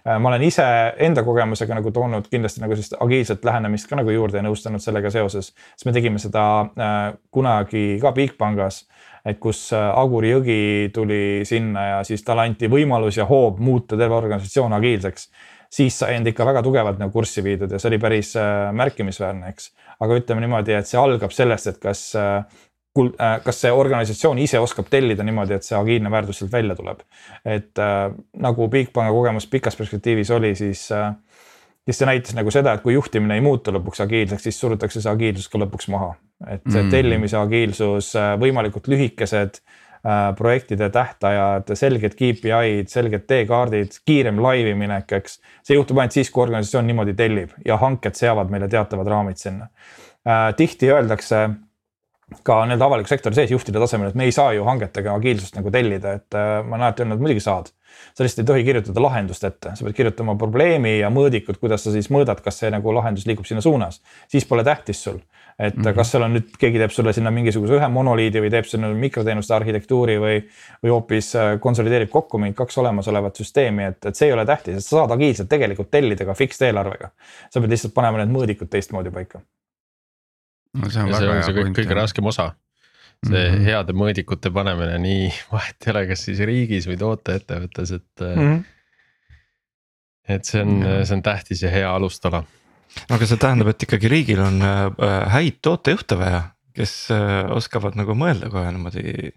Äh, 0.07 0.19
ma 0.19 0.33
olen 0.33 0.47
ise 0.49 0.65
enda 0.97 1.25
kogemusega 1.27 1.77
nagu 1.77 1.93
toonud 1.93 2.29
kindlasti 2.33 2.65
nagu 2.65 2.77
sellist 2.77 2.97
agiilset 3.01 3.45
lähenemist 3.45 3.91
ka 3.91 4.01
nagu 4.01 4.11
juurde 4.11 4.41
ja 4.41 4.47
nõustanud 4.47 4.83
sellega 4.83 5.13
seoses, 5.13 5.53
sest 5.53 5.89
me 5.89 5.97
tegime 5.97 6.23
seda 6.23 6.43
kunagi 7.31 7.99
ka 8.01 8.13
Bigbankas 8.17 8.87
et 9.29 9.39
kus 9.39 9.69
Aguri 9.77 10.33
jõgi 10.33 10.91
tuli 10.95 11.43
sinna 11.47 11.85
ja 11.87 11.99
siis 12.07 12.25
talle 12.27 12.49
anti 12.49 12.67
võimalus 12.71 13.21
ja 13.21 13.27
hoob 13.29 13.61
muuta 13.63 13.97
terve 13.97 14.17
organisatsioon 14.19 14.73
agiilseks 14.81 15.29
siis 15.73 15.99
sai 15.99 16.17
end 16.19 16.29
ikka 16.29 16.47
väga 16.47 16.63
tugevalt 16.65 17.01
nagu 17.01 17.13
kurssi 17.15 17.45
viidud 17.45 17.73
ja 17.73 17.81
see 17.81 17.93
oli 17.93 18.01
päris 18.03 18.35
äh, 18.37 18.69
märkimisväärne, 18.77 19.53
eks. 19.55 19.71
aga 20.01 20.19
ütleme 20.21 20.45
niimoodi, 20.45 20.77
et 20.77 20.89
see 20.89 21.01
algab 21.01 21.33
sellest, 21.35 21.71
et 21.73 21.81
kas 21.83 22.05
äh, 22.19 22.45
kul-, 22.99 23.13
äh, 23.21 23.39
kas 23.45 23.61
see 23.65 23.73
organisatsioon 23.73 24.41
ise 24.43 24.61
oskab 24.63 24.91
tellida 24.93 25.25
niimoodi, 25.27 25.57
et 25.57 25.67
see 25.67 25.79
agiilne 25.79 26.13
väärtus 26.13 26.43
sealt 26.43 26.53
välja 26.53 26.77
tuleb. 26.79 27.05
et 27.45 27.79
äh, 27.79 28.09
nagu 28.47 28.69
Bigbanki 28.69 29.15
kogemus 29.17 29.49
pikas 29.51 29.79
perspektiivis 29.79 30.31
oli, 30.31 30.55
siis 30.59 30.91
äh, 30.93 31.13
siis 31.85 31.99
see 31.99 32.09
näitas 32.09 32.37
nagu 32.39 32.51
seda, 32.55 32.77
et 32.77 32.85
kui 32.85 32.95
juhtimine 32.95 33.39
ei 33.39 33.45
muutu 33.45 33.73
lõpuks 33.75 34.05
agiilseks, 34.05 34.49
siis 34.49 34.61
surutakse 34.61 35.01
see 35.01 35.13
agiilsus 35.13 35.49
ka 35.49 35.61
lõpuks 35.65 35.89
maha. 35.91 36.15
et 36.47 36.63
see 36.67 36.83
mm. 36.83 36.91
tellimise 36.91 37.39
agiilsus, 37.39 38.13
võimalikult 38.43 38.89
lühikesed 38.91 39.63
Äh, 39.63 39.82
projektide 40.39 40.89
tähtajad, 40.91 41.69
selged 41.79 42.17
KPI-d, 42.19 42.89
selged 42.91 43.27
teekaardid, 43.31 44.01
kiirem 44.07 44.41
laivi 44.43 44.73
minek, 44.75 45.13
eks. 45.21 45.37
see 45.63 45.77
juhtub 45.77 46.01
ainult 46.03 46.17
siis, 46.17 46.31
kui 46.35 46.43
organisatsioon 46.43 46.89
niimoodi 46.91 47.15
tellib 47.19 47.53
ja 47.67 47.77
hanked 47.79 48.19
seavad 48.19 48.51
meile 48.51 48.67
teatavad 48.73 49.11
raamid 49.13 49.39
sinna. 49.39 49.69
Äh, 50.27 50.49
tihti 50.59 50.91
öeldakse 50.91 51.45
ka 52.47 52.63
nii-öelda 52.67 52.89
avaliku 52.89 53.13
sektori 53.13 53.37
sees 53.37 53.53
juhtide 53.53 53.81
tasemel, 53.83 54.11
et 54.11 54.19
me 54.19 54.27
ei 54.27 54.35
saa 54.35 54.53
ju 54.57 54.65
hangetega 54.67 55.15
agiilsust 55.19 55.59
nagu 55.59 55.71
tellida, 55.75 56.17
et 56.19 56.39
äh, 56.39 56.59
ma 56.65 56.77
olen 56.77 56.89
alati 56.89 57.05
öelnud, 57.05 57.23
muidugi 57.23 57.45
saad. 57.45 57.71
Sa 58.15 58.25
lihtsalt 58.25 58.45
ei 58.45 58.51
tohi 58.53 58.65
kirjutada 58.65 59.03
lahendust 59.03 59.45
ette, 59.45 59.77
sa 59.77 59.85
pead 59.85 59.97
kirjutama 59.97 60.37
probleemi 60.39 60.99
ja 60.99 61.11
mõõdikud, 61.11 61.61
kuidas 61.61 61.85
sa 61.85 61.93
siis 61.95 62.11
mõõdad, 62.11 62.43
kas 62.45 62.63
see 62.63 62.71
nagu 62.73 62.95
lahendus 62.95 63.27
liigub 63.27 63.47
sinna 63.49 63.63
suunas. 63.65 64.03
siis 64.29 64.45
pole 64.49 64.65
tähtis 64.65 65.05
sul 65.05 65.21
et 65.59 65.77
mm 65.77 65.83
-hmm. 65.83 65.95
kas 65.95 66.11
seal 66.11 66.23
on 66.23 66.35
nüüd, 66.37 66.49
keegi 66.59 66.79
teeb 66.79 66.91
sulle 66.91 67.13
sinna 67.13 67.31
mingisuguse 67.31 67.77
ühe 67.77 67.89
monoliidi 67.89 68.41
või 68.41 68.51
teeb 68.51 68.67
sinna 68.69 68.89
mikroteenuste 68.89 69.55
arhitektuuri 69.55 70.17
või, 70.21 70.37
või 70.85 70.91
hoopis 70.95 71.35
äh, 71.37 71.61
konsolideerib 71.61 72.11
kokku 72.11 72.39
mingi 72.39 72.57
kaks 72.57 72.79
olemasolevat 72.79 73.37
süsteemi, 73.37 73.85
et, 73.93 74.07
et 74.07 74.17
see 74.17 74.31
ei 74.31 74.33
ole 74.33 74.47
tähtis, 74.47 74.77
et 74.77 74.85
sa 74.85 74.97
saad 74.97 75.11
agiilselt 75.11 75.49
tegelikult 75.49 75.91
tellida 75.91 76.25
ka 76.25 76.35
fixed 76.35 76.67
eelarvega. 76.67 77.11
sa 77.51 77.61
pead 77.61 77.71
lihtsalt 77.71 77.95
panema 77.95 78.25
need 78.25 78.35
mõõdikud 78.37 78.71
teistmoodi 78.73 79.11
paika. 79.11 79.41
no 80.75 80.91
see 80.91 81.03
on 81.03 81.09
ja 81.09 81.21
väga 81.21 81.33
hea 81.35 81.47
point. 81.47 81.57
kõige, 81.59 81.79
kõige 81.83 82.01
raskem 82.01 82.27
osa 82.27 82.53
see 83.27 83.43
mm 83.49 83.55
-hmm. 83.55 83.65
heade 83.65 83.93
mõõdikute 83.93 84.51
panemine, 84.53 84.99
nii 84.99 85.29
vahet 85.53 85.87
ei 85.87 85.95
ole, 85.95 86.07
kas 86.11 86.25
siis 86.29 86.41
riigis 86.41 86.89
või 86.91 86.99
tooteettevõttes, 86.99 87.93
et 87.99 88.27
mm. 88.27 88.41
-hmm. 88.41 88.65
et 90.37 90.45
see 90.45 90.63
on, 90.63 90.83
see 91.05 91.17
on 91.17 91.23
tähtis 91.23 91.63
ja 91.63 91.71
hea 91.71 91.95
alustala 91.95 92.45
aga 93.13 93.29
see 93.29 93.41
tähendab, 93.41 93.73
et 93.73 93.87
ikkagi 93.87 94.11
riigil 94.11 94.43
on 94.43 94.61
äh, 94.65 95.15
häid 95.33 95.61
tootejuhte 95.65 96.19
vaja, 96.21 96.43
kes 96.77 96.95
äh, 97.15 97.49
oskavad 97.55 97.97
nagu 97.99 98.17
mõelda 98.19 98.51
kohe 98.53 98.69
niimoodi 98.75 99.33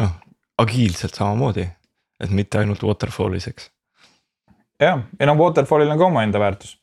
noh, 0.00 0.16
agiilselt 0.60 1.16
samamoodi, 1.18 1.66
et 2.20 2.34
mitte 2.36 2.60
ainult 2.60 2.84
waterfall'is, 2.86 3.48
eks. 3.50 3.70
jah, 4.80 5.04
ei 5.18 5.28
no 5.28 5.36
waterfall'il 5.40 5.92
on 5.92 6.00
ka 6.00 6.10
omaenda 6.10 6.42
väärtus. 6.42 6.76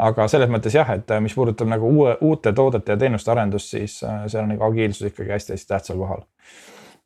Aga 0.00 0.26
selles 0.32 0.50
mõttes 0.52 0.74
jah, 0.74 0.88
et 0.96 1.12
mis 1.22 1.34
puudutab 1.36 1.68
nagu 1.68 1.88
uue, 1.88 2.16
uute 2.26 2.52
toodete 2.56 2.94
ja 2.94 3.00
teenuste 3.00 3.32
arendust, 3.34 3.74
siis 3.76 4.00
seal 4.00 4.42
on 4.44 4.52
nagu 4.54 4.64
agiilsus 4.70 5.10
ikkagi 5.10 5.34
hästi-hästi 5.36 5.72
tähtsal 5.74 6.00
kohal. 6.00 6.24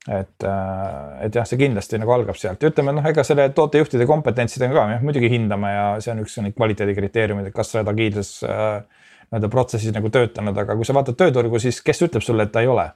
Et, 0.05 0.45
äh, 0.45 1.25
et 1.25 1.35
jah, 1.35 1.47
see 1.49 1.57
kindlasti 1.57 1.97
nagu 1.97 2.13
algab 2.13 2.37
sealt. 2.37 2.61
Ja 2.61 2.69
ütleme 2.69 2.93
noh, 2.93 3.07
ega 3.09 3.23
selle 3.25 3.47
tootejuhtide 3.57 4.05
kompetentsidega 4.09 4.77
ka 4.77 4.85
jah, 4.93 5.05
muidugi 5.05 5.31
hindame 5.33 5.71
ja 5.73 5.87
see 6.05 6.13
on 6.13 6.21
üks 6.21 6.37
neid 6.45 6.57
kvaliteedikriteeriumeid, 6.59 7.49
et 7.49 7.57
kas 7.57 7.73
sa 7.73 7.81
oled 7.81 7.89
agiilses 7.95 8.35
äh, 8.45 8.83
nii-öelda 9.31 9.49
protsessis 9.49 9.95
nagu 9.97 10.11
töötanud, 10.13 10.61
aga 10.61 10.77
kui 10.77 10.85
sa 10.85 10.97
vaatad 10.97 11.17
tööturgu, 11.23 11.61
siis 11.63 11.81
kes 11.85 12.05
ütleb 12.05 12.25
sulle, 12.25 12.45
et 12.45 12.53
ta 12.53 12.61
ei 12.61 12.69
ole. 12.69 12.91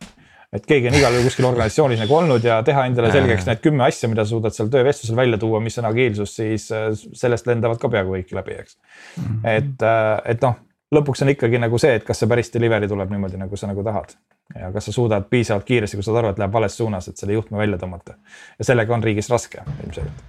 Et 0.52 0.64
keegi 0.68 0.88
on 0.90 0.96
igal 0.98 1.16
juhul 1.16 1.28
kuskil 1.28 1.48
organisatsioonis 1.48 2.00
nagu 2.04 2.14
olnud 2.20 2.44
ja 2.44 2.60
teha 2.66 2.86
endale 2.88 3.10
selgeks 3.12 3.48
need 3.48 3.60
kümme 3.64 3.84
asja, 3.88 4.08
mida 4.08 4.24
sa 4.24 4.34
suudad 4.36 4.56
seal 4.56 4.70
töövestlusel 4.72 5.18
välja 5.18 5.40
tuua, 5.40 5.60
mis 5.64 5.78
on 5.82 5.90
agiilsus, 5.90 6.36
siis 6.40 6.70
äh, 6.72 6.88
sellest 6.94 7.50
lendavad 7.50 7.80
ka 7.82 7.90
peaaegu 7.92 8.16
kõik 8.16 8.32
läbi, 8.40 8.56
eks. 8.62 8.78
-hmm. 9.18 9.44
et, 9.56 9.86
et 10.32 10.46
noh, 10.46 10.56
lõpuks 10.94 11.24
on 11.24 11.34
ikkagi 11.34 11.60
nagu 11.60 11.78
see, 11.78 11.98
et 12.00 12.06
kas 12.06 12.22
see 12.22 12.30
päris 12.30 12.52
delivery 12.54 12.88
tuleb 12.88 13.12
niimoodi, 13.12 13.40
nagu 13.40 13.56
sa 13.60 13.68
nagu 13.70 13.84
tahad 13.84 14.16
ja 14.56 14.72
kas 14.72 14.88
sa 14.88 14.92
suudad 14.92 15.28
piisavalt 15.30 15.64
kiiresti, 15.68 15.98
kui 15.98 16.06
saad 16.06 16.22
aru, 16.22 16.32
et 16.32 16.40
läheb 16.40 16.52
vales 16.52 16.76
suunas, 16.76 17.08
et 17.08 17.20
selle 17.20 17.36
juhtme 17.36 17.58
välja 17.60 17.78
tõmmata. 17.80 18.16
ja 18.58 18.64
sellega 18.64 18.94
on 18.94 19.04
riigis 19.04 19.30
raske 19.30 19.62
ilmselgelt. 19.84 20.24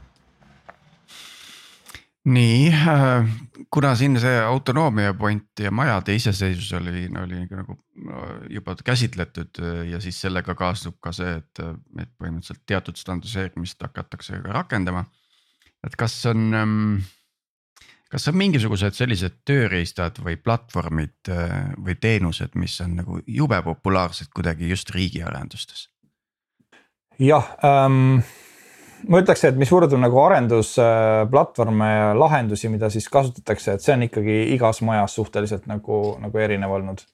Nii 2.25 2.71
äh,, 2.73 3.29
kuna 3.71 3.93
siin 3.95 4.19
see 4.19 4.39
autonoomia 4.43 5.13
point 5.13 5.59
ja 5.59 5.71
majade 5.71 6.15
iseseisvus 6.15 6.73
oli, 6.79 7.05
oli 7.21 7.45
nagu 7.47 7.77
juba 8.49 8.75
käsitletud 8.85 9.61
ja 9.91 10.01
siis 10.03 10.19
sellega 10.21 10.55
kaasneb 10.55 10.97
ka 11.03 11.13
see, 11.15 11.37
et, 11.39 11.61
et 11.99 12.11
põhimõtteliselt 12.19 12.65
teatud 12.67 12.99
standardiseerimist 12.99 13.81
hakatakse 13.87 14.41
ka 14.43 14.51
rakendama. 14.61 15.05
et 15.87 15.95
kas 15.95 16.25
on 16.25 16.53
ähm, 16.53 16.99
kas 18.09 18.27
on 18.29 18.37
mingisugused 18.39 18.97
sellised 18.97 19.39
tööriistad 19.47 20.19
või 20.23 20.37
platvormid 20.41 21.31
äh, 21.31 21.71
või 21.77 21.95
teenused, 22.01 22.57
mis 22.59 22.79
on 22.83 22.97
nagu 22.99 23.21
jube 23.27 23.61
populaarsed 23.63 24.33
kuidagi 24.35 24.69
just 24.69 24.89
riigiarendustes? 24.95 25.87
jah 27.19 27.55
ähm,, 27.65 28.21
ma 29.07 29.21
ütleks, 29.23 29.45
et 29.47 29.57
mis 29.59 29.69
puudutab 29.71 30.01
nagu 30.01 30.19
arendusplatvorme 30.25 31.89
ja 31.89 32.11
lahendusi, 32.17 32.71
mida 32.73 32.89
siis 32.93 33.07
kasutatakse, 33.11 33.77
et 33.77 33.85
see 33.85 33.95
on 33.95 34.05
ikkagi 34.09 34.41
igas 34.55 34.81
majas 34.85 35.15
suhteliselt 35.19 35.69
nagu, 35.71 36.17
nagu 36.19 36.41
erinev 36.41 36.75
olnud. 36.79 37.05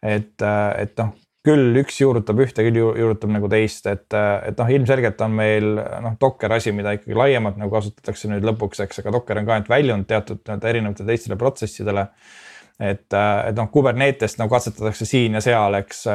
et, 0.00 0.40
et 0.40 0.94
noh, 0.96 1.12
küll 1.46 1.78
üks 1.80 1.96
juurutab 2.02 2.40
ühte, 2.44 2.64
küll 2.66 2.78
juurutab 2.80 3.32
nagu 3.32 3.48
teist, 3.52 3.86
et, 3.88 4.08
et 4.12 4.58
noh, 4.60 4.72
ilmselgelt 4.76 5.20
on 5.24 5.32
meil 5.38 5.72
noh, 5.78 6.16
Docker 6.20 6.52
asi, 6.56 6.72
mida 6.76 6.92
ikkagi 6.96 7.16
laiemalt 7.16 7.56
nagu 7.60 7.72
kasutatakse 7.72 8.28
nüüd 8.32 8.44
lõpuks, 8.48 8.82
eks, 8.84 9.00
aga 9.02 9.14
Docker 9.16 9.40
on 9.40 9.48
ka 9.48 9.56
ainult 9.56 9.72
väljund 9.72 10.08
teatud 10.10 10.42
nii-öelda 10.44 10.72
erinevatele 10.72 11.12
teistele 11.14 11.40
protsessidele. 11.40 12.06
Et, 12.80 13.06
et 13.12 13.56
noh, 13.56 13.68
Kubernetest 13.72 14.40
nagu 14.40 14.52
katsetatakse 14.52 15.06
siin 15.08 15.36
ja 15.36 15.44
seal, 15.44 15.76
eks, 15.82 16.06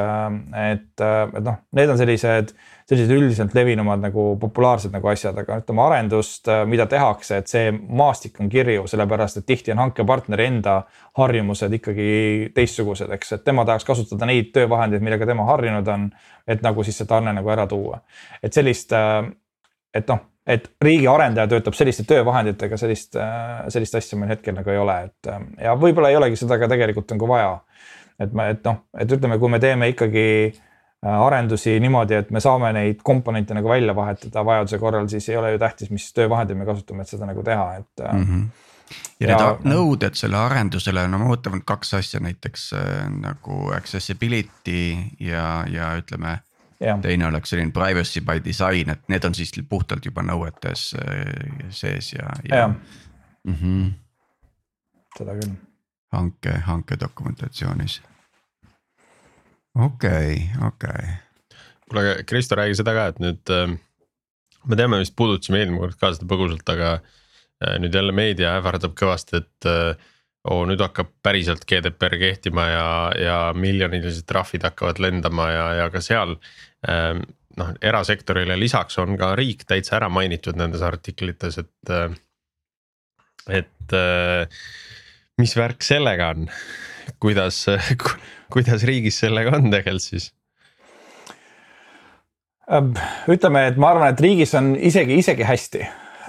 et, 0.70 0.88
et 1.02 1.44
noh, 1.46 1.60
need 1.78 1.92
on 1.92 2.00
sellised 2.00 2.56
sellised 2.86 3.10
üldiselt 3.10 3.54
levinumad 3.54 3.98
nagu 4.04 4.24
populaarsed 4.38 4.92
nagu 4.94 5.08
asjad, 5.10 5.34
aga 5.42 5.58
ütleme 5.62 5.82
arendust, 5.82 6.46
äh, 6.48 6.62
mida 6.70 6.86
tehakse, 6.90 7.40
et 7.40 7.50
see 7.50 7.72
maastik 7.74 8.38
on 8.42 8.50
kirju, 8.50 8.86
sellepärast 8.90 9.40
et 9.40 9.46
tihti 9.48 9.74
on 9.74 9.82
hankepartneri 9.82 10.46
enda 10.52 10.76
harjumused 11.18 11.74
ikkagi 11.80 12.06
teistsugused, 12.54 13.10
eks, 13.18 13.34
et 13.34 13.44
tema 13.46 13.66
tahaks 13.66 13.86
kasutada 13.88 14.28
neid 14.30 14.52
töövahendeid, 14.54 15.02
millega 15.02 15.26
tema 15.26 15.48
harjunud 15.50 15.94
on. 15.94 16.10
et 16.46 16.62
nagu 16.62 16.82
siis 16.86 16.94
see 16.94 17.08
tarne 17.10 17.32
nagu 17.34 17.50
ära 17.50 17.64
tuua, 17.66 17.96
et 18.38 18.54
sellist, 18.54 18.92
äh, 18.94 19.24
et 19.94 20.06
noh, 20.06 20.20
et 20.46 20.68
riigi 20.82 21.08
arendaja 21.10 21.50
töötab 21.50 21.74
selliste 21.74 22.04
töövahenditega, 22.08 22.76
sellist, 22.78 23.16
äh, 23.18 23.64
sellist 23.72 23.94
asja 23.98 24.18
meil 24.18 24.34
hetkel 24.34 24.54
nagu 24.54 24.70
ei 24.70 24.78
ole, 24.78 24.98
et 25.08 25.32
ja 25.62 25.74
võib-olla 25.78 26.12
ei 26.12 26.20
olegi 26.20 26.38
seda 26.42 26.58
ka 26.58 26.68
tegelikult 26.70 27.10
nagu 27.16 27.28
vaja. 27.28 27.58
et 28.20 28.32
ma, 28.32 28.46
et 28.48 28.62
noh, 28.64 28.78
et 28.98 29.10
ütleme, 29.12 29.38
kui 29.38 29.50
me 29.52 29.58
teeme 29.60 29.90
ikkagi 29.92 30.26
Äh, 31.06 31.22
arendusi 31.26 31.80
niimoodi, 31.80 32.14
et 32.16 32.30
me 32.32 32.40
saame 32.40 32.70
neid 32.72 33.02
komponente 33.04 33.54
nagu 33.54 33.68
välja 33.68 33.92
vahetada 33.94 34.42
vajaduse 34.46 34.78
korral, 34.80 35.08
siis 35.12 35.28
ei 35.28 35.36
ole 35.36 35.50
ju 35.52 35.58
tähtis, 35.60 35.90
mis 35.92 36.06
töövahendeid 36.16 36.58
me 36.58 36.64
kasutame, 36.66 37.04
et 37.04 37.12
seda 37.12 37.28
nagu 37.28 37.44
teha, 37.44 37.66
et 37.82 38.02
mm. 38.12 38.24
-hmm 38.30 38.46
ja, 39.20 39.28
ja 39.28 39.36
need 39.36 39.68
nõuded 39.68 40.16
selle 40.16 40.38
arendusele, 40.38 41.04
no 41.10 41.18
ma 41.18 41.28
mõtlen 41.28 41.60
kaks 41.64 41.94
asja 42.00 42.20
näiteks 42.22 42.64
äh, 42.78 43.04
nagu 43.12 43.70
accessibility 43.76 44.96
ja, 45.20 45.64
ja 45.68 45.92
ütleme. 46.00 46.38
Teine 46.78 47.26
oleks 47.26 47.50
selline 47.50 47.72
privacy 47.72 48.20
by 48.20 48.42
design, 48.44 48.90
et 48.90 49.08
need 49.08 49.24
on 49.24 49.34
siis 49.34 49.52
puhtalt 49.68 50.04
juba 50.04 50.24
nõuetes 50.26 50.90
äh, 51.00 51.70
sees 51.70 52.12
ja, 52.12 52.32
ja, 52.48 52.56
ja.. 52.56 52.66
Mm 53.46 53.54
-hmm. 53.54 53.92
seda 55.18 55.38
küll. 55.38 55.54
hanke, 56.12 56.58
hanke 56.66 57.00
dokumentatsioonis 57.00 58.00
okei 59.84 60.34
okay,, 60.34 60.66
okei 60.66 60.90
okay.. 60.90 61.14
kuule, 61.88 62.00
aga 62.10 62.22
Kristo, 62.26 62.54
räägi 62.54 62.74
seda 62.74 62.94
ka, 62.94 63.06
et 63.06 63.18
nüüd 63.22 63.52
äh, 63.52 63.76
me 64.66 64.78
teame, 64.78 65.00
vist 65.02 65.16
puudutasime 65.16 65.62
eelmine 65.62 65.82
kord 65.82 65.98
ka 66.00 66.12
seda 66.16 66.28
põgusalt, 66.30 66.66
aga 66.72 66.92
äh, 66.96 67.76
nüüd 67.82 67.94
jälle 67.94 68.14
meedia 68.16 68.56
ähvardab 68.58 68.96
kõvasti, 68.98 69.42
et 69.42 69.68
äh, 69.70 70.12
oo, 70.50 70.64
nüüd 70.68 70.82
hakkab 70.82 71.10
päriselt 71.24 71.64
GDPR 71.68 72.18
kehtima 72.20 72.66
ja, 72.70 72.86
ja 73.20 73.38
miljonilised 73.56 74.26
trahvid 74.28 74.66
hakkavad 74.68 75.00
lendama 75.02 75.48
ja, 75.52 75.66
ja 75.80 75.88
ka 75.92 76.02
seal 76.04 76.36
äh, 76.88 77.18
noh, 77.60 77.72
erasektorile 77.82 78.58
lisaks 78.60 78.98
on 79.02 79.18
ka 79.20 79.34
riik 79.38 79.66
täitsa 79.68 79.98
ära 80.00 80.10
mainitud 80.12 80.58
nendes 80.58 80.84
artiklites, 80.86 81.58
et, 81.62 81.92
äh, 81.92 82.16
et 83.62 83.96
äh, 83.96 84.62
mis 85.40 85.56
värk 85.58 85.84
sellega 85.86 86.32
on, 86.34 86.48
kuidas 87.22 87.64
kuidas 88.52 88.86
riigis 88.86 89.20
sellega 89.24 89.56
on 89.58 89.70
tegelikult 89.70 90.08
siis? 90.10 90.32
ütleme, 93.30 93.60
et 93.70 93.76
ma 93.78 93.92
arvan, 93.92 94.10
et 94.10 94.20
riigis 94.20 94.50
on 94.58 94.72
isegi, 94.74 95.20
isegi 95.22 95.44
hästi 95.46 95.84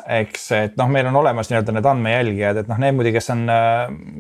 eks, 0.08 0.46
et 0.56 0.78
noh, 0.80 0.88
meil 0.92 1.10
on 1.10 1.18
olemas 1.20 1.50
nii-öelda 1.52 1.74
need 1.76 1.88
andmejälgijad, 1.92 2.62
et 2.62 2.70
noh, 2.70 2.80
need 2.80 2.96
muidugi, 2.96 3.18
kes 3.18 3.30
on, 3.34 3.44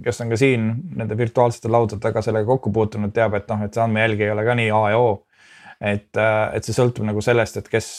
kes 0.04 0.20
on 0.24 0.34
ka 0.34 0.40
siin 0.40 0.68
nende 1.00 1.16
virtuaalsete 1.20 1.72
laudade 1.72 2.02
taga 2.04 2.24
sellega 2.26 2.50
kokku 2.50 2.74
puutunud, 2.76 3.14
teab, 3.16 3.38
et 3.40 3.48
noh, 3.52 3.64
et 3.64 3.74
see 3.74 3.84
andmejälg 3.86 4.26
ei 4.26 4.34
ole 4.34 4.44
ka 4.48 4.58
nii 4.60 4.74
A 4.76 4.84
ja 4.92 5.00
O. 5.00 5.10
et, 5.80 6.10
et 6.18 6.68
see 6.68 6.76
sõltub 6.76 7.06
nagu 7.08 7.22
sellest, 7.24 7.62
et 7.62 7.72
kes, 7.72 7.90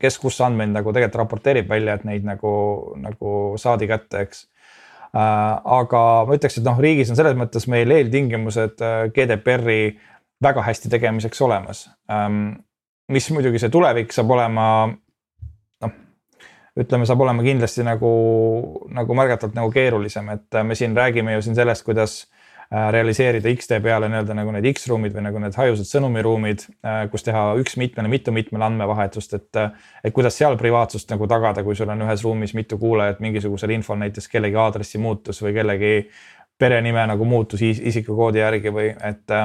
kes 0.00 0.18
kus 0.22 0.40
andmeid 0.46 0.72
nagu 0.72 0.92
tegelikult 0.94 1.20
raporteerib 1.24 1.68
välja, 1.68 1.98
et 1.98 2.04
neid 2.08 2.26
nagu, 2.26 2.52
nagu 3.02 3.38
saadi 3.60 3.90
kätte, 3.90 4.26
eks. 4.26 4.46
Aga 5.16 6.02
ma 6.28 6.36
ütleks, 6.36 6.58
et 6.60 6.66
noh, 6.66 6.78
riigis 6.80 7.10
on 7.12 7.16
selles 7.18 7.36
mõttes 7.38 7.64
meil 7.72 7.90
eeltingimused 7.92 8.82
GDPR-i 9.16 9.96
väga 10.44 10.64
hästi 10.66 10.90
tegemiseks 10.92 11.40
olemas. 11.44 11.86
Mis 13.12 13.28
muidugi 13.32 13.60
see 13.62 13.72
tulevik 13.72 14.12
saab 14.12 14.32
olema, 14.34 14.66
ütleme, 16.76 17.06
saab 17.08 17.22
olema 17.24 17.44
kindlasti 17.44 17.84
nagu, 17.86 18.10
nagu 18.92 19.16
märgatavalt 19.16 19.56
nagu 19.56 19.70
keerulisem, 19.72 20.28
et 20.34 20.58
me 20.62 20.76
siin 20.76 20.96
räägime 20.96 21.36
ju 21.36 21.46
siin 21.46 21.56
sellest, 21.58 21.84
kuidas 21.86 22.24
Äh, 22.74 22.88
realiseerida 22.90 23.46
X-tee 23.54 23.78
peale 23.78 24.08
nii-öelda 24.10 24.34
nagu 24.34 24.50
need 24.50 24.66
X-ruumid 24.72 25.12
või 25.14 25.22
nagu 25.28 25.38
need 25.38 25.54
hajused 25.54 25.86
sõnumiruumid, 25.86 26.64
äh, 26.82 27.04
kus 27.12 27.22
teha 27.22 27.44
üks 27.60 27.76
mitmele, 27.78 28.10
mitu-mitmele 28.10 28.66
andmevahetust, 28.66 29.36
et. 29.38 29.60
et 30.02 30.14
kuidas 30.14 30.34
seal 30.34 30.58
privaatsust 30.58 31.14
nagu 31.14 31.28
tagada, 31.30 31.62
kui 31.62 31.78
sul 31.78 31.92
on 31.94 32.02
ühes 32.02 32.24
ruumis 32.26 32.56
mitu 32.58 32.74
kuulajat, 32.82 33.22
mingisugusel 33.22 33.70
infol 33.76 34.00
näiteks 34.02 34.26
kellegi 34.32 34.58
aadressi 34.58 34.98
muutus 34.98 35.38
või 35.46 35.54
kellegi 35.54 35.92
perenime 36.58 37.06
nagu 37.06 37.28
muutus 37.28 37.62
isikukoodi 37.62 38.42
järgi 38.42 38.74
või 38.74 38.88
et, 38.90 39.36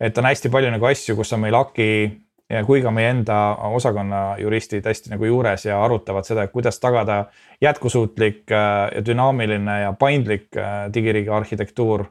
et 0.00 0.18
on 0.18 0.30
hästi 0.30 0.48
palju 0.48 0.72
nagu 0.72 0.88
asju, 0.88 1.18
kus 1.18 1.36
on 1.36 1.44
meil 1.44 1.58
AKI 1.60 1.92
ja 2.52 2.64
kui 2.68 2.82
ka 2.84 2.90
meie 2.92 3.10
enda 3.10 3.38
osakonna 3.72 4.36
juristid 4.38 4.86
hästi 4.86 5.14
nagu 5.14 5.24
juures 5.24 5.64
ja 5.64 5.80
arutavad 5.84 6.28
seda, 6.28 6.44
et 6.44 6.52
kuidas 6.52 6.80
tagada 6.80 7.24
jätkusuutlik 7.64 8.44
äh, 8.52 8.90
ja 8.96 9.04
dünaamiline 9.06 9.80
ja 9.86 9.92
paindlik 9.98 10.50
digiriigi 10.94 11.32
arhitektuur 11.32 12.06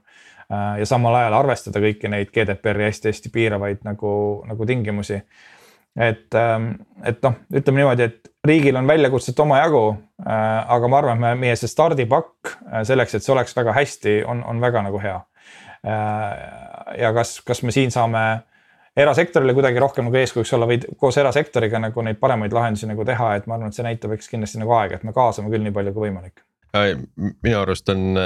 Äh, 0.52 0.80
ja 0.80 0.86
samal 0.86 1.16
ajal 1.16 1.38
arvestada 1.38 1.80
kõiki 1.80 2.10
neid 2.12 2.32
GDPR-i 2.36 2.90
hästi-hästi 2.90 3.32
piiravaid 3.32 3.86
nagu, 3.88 4.12
nagu 4.50 4.68
tingimusi. 4.68 5.22
et, 5.96 6.36
ähm, 6.36 6.70
et 7.04 7.20
noh, 7.24 7.34
ütleme 7.52 7.82
niimoodi, 7.82 8.04
et 8.08 8.30
riigil 8.48 8.78
on 8.80 8.88
väljakutset 8.88 9.40
omajagu, 9.40 9.82
äh, 10.24 10.72
aga 10.76 10.88
ma 10.88 10.98
arvan, 10.98 11.24
et 11.28 11.40
meie 11.40 11.56
see 11.60 11.68
stardipakk 11.68 12.48
äh, 12.48 12.84
selleks, 12.88 13.16
et 13.16 13.24
see 13.24 13.34
oleks 13.34 13.56
väga 13.56 13.76
hästi, 13.76 14.14
on, 14.24 14.44
on 14.44 14.62
väga 14.62 14.84
nagu 14.88 15.02
hea. 15.04 15.20
ja 17.02 17.10
kas, 17.14 17.40
kas 17.42 17.64
me 17.66 17.72
siin 17.74 17.90
saame 17.92 18.44
erasektorile 18.98 19.54
kuidagi 19.56 19.80
rohkem 19.80 20.08
nagu 20.08 20.18
eeskujuks 20.20 20.54
olla 20.58 20.68
või 20.68 20.82
koos 21.00 21.18
erasektoriga 21.18 21.80
nagu 21.80 22.04
neid 22.04 22.20
paremaid 22.20 22.54
lahendusi 22.54 22.90
nagu 22.90 23.06
teha, 23.08 23.36
et 23.36 23.46
ma 23.48 23.56
arvan, 23.56 23.72
et 23.72 23.78
see 23.78 23.86
näitab 23.88 24.16
eks 24.18 24.32
kindlasti 24.32 24.60
nagu 24.60 24.74
aega, 24.76 25.00
et 25.00 25.06
me 25.08 25.14
kaasame 25.16 25.52
küll 25.54 25.64
nii 25.64 25.76
palju 25.76 25.94
kui 25.96 26.10
võimalik. 26.10 26.44
minu 27.44 27.60
arust 27.60 27.90
on 27.90 28.20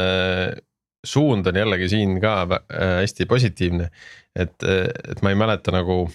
suund 1.06 1.48
on 1.48 1.56
jällegi 1.56 1.90
siin 1.90 2.22
ka 2.22 2.42
äh, 2.42 3.02
hästi 3.02 3.26
positiivne. 3.26 3.90
et, 4.36 4.64
et 5.12 5.22
ma 5.22 5.32
ei 5.32 5.36
mäleta 5.40 5.72
nagu, 5.72 6.10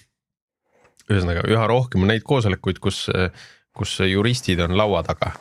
ühesõnaga 1.10 1.46
üha 1.48 1.66
rohkem 1.66 2.02
on 2.04 2.10
neid 2.12 2.26
koosolekuid, 2.26 2.78
kus, 2.82 3.06
kus 3.76 3.94
juristid 4.04 4.60
on 4.60 4.76
laua 4.76 5.02
taga. 5.02 5.32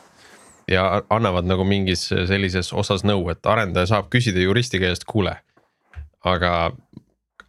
ja 0.70 1.02
annavad 1.10 1.44
nagu 1.50 1.64
mingis 1.64 2.06
sellises 2.08 2.72
osas 2.72 3.02
nõu, 3.04 3.24
et 3.30 3.46
arendaja 3.46 3.90
saab 3.90 4.10
küsida 4.10 4.40
juristi 4.40 4.78
käest, 4.78 5.04
kuule, 5.04 5.34
aga 6.24 6.70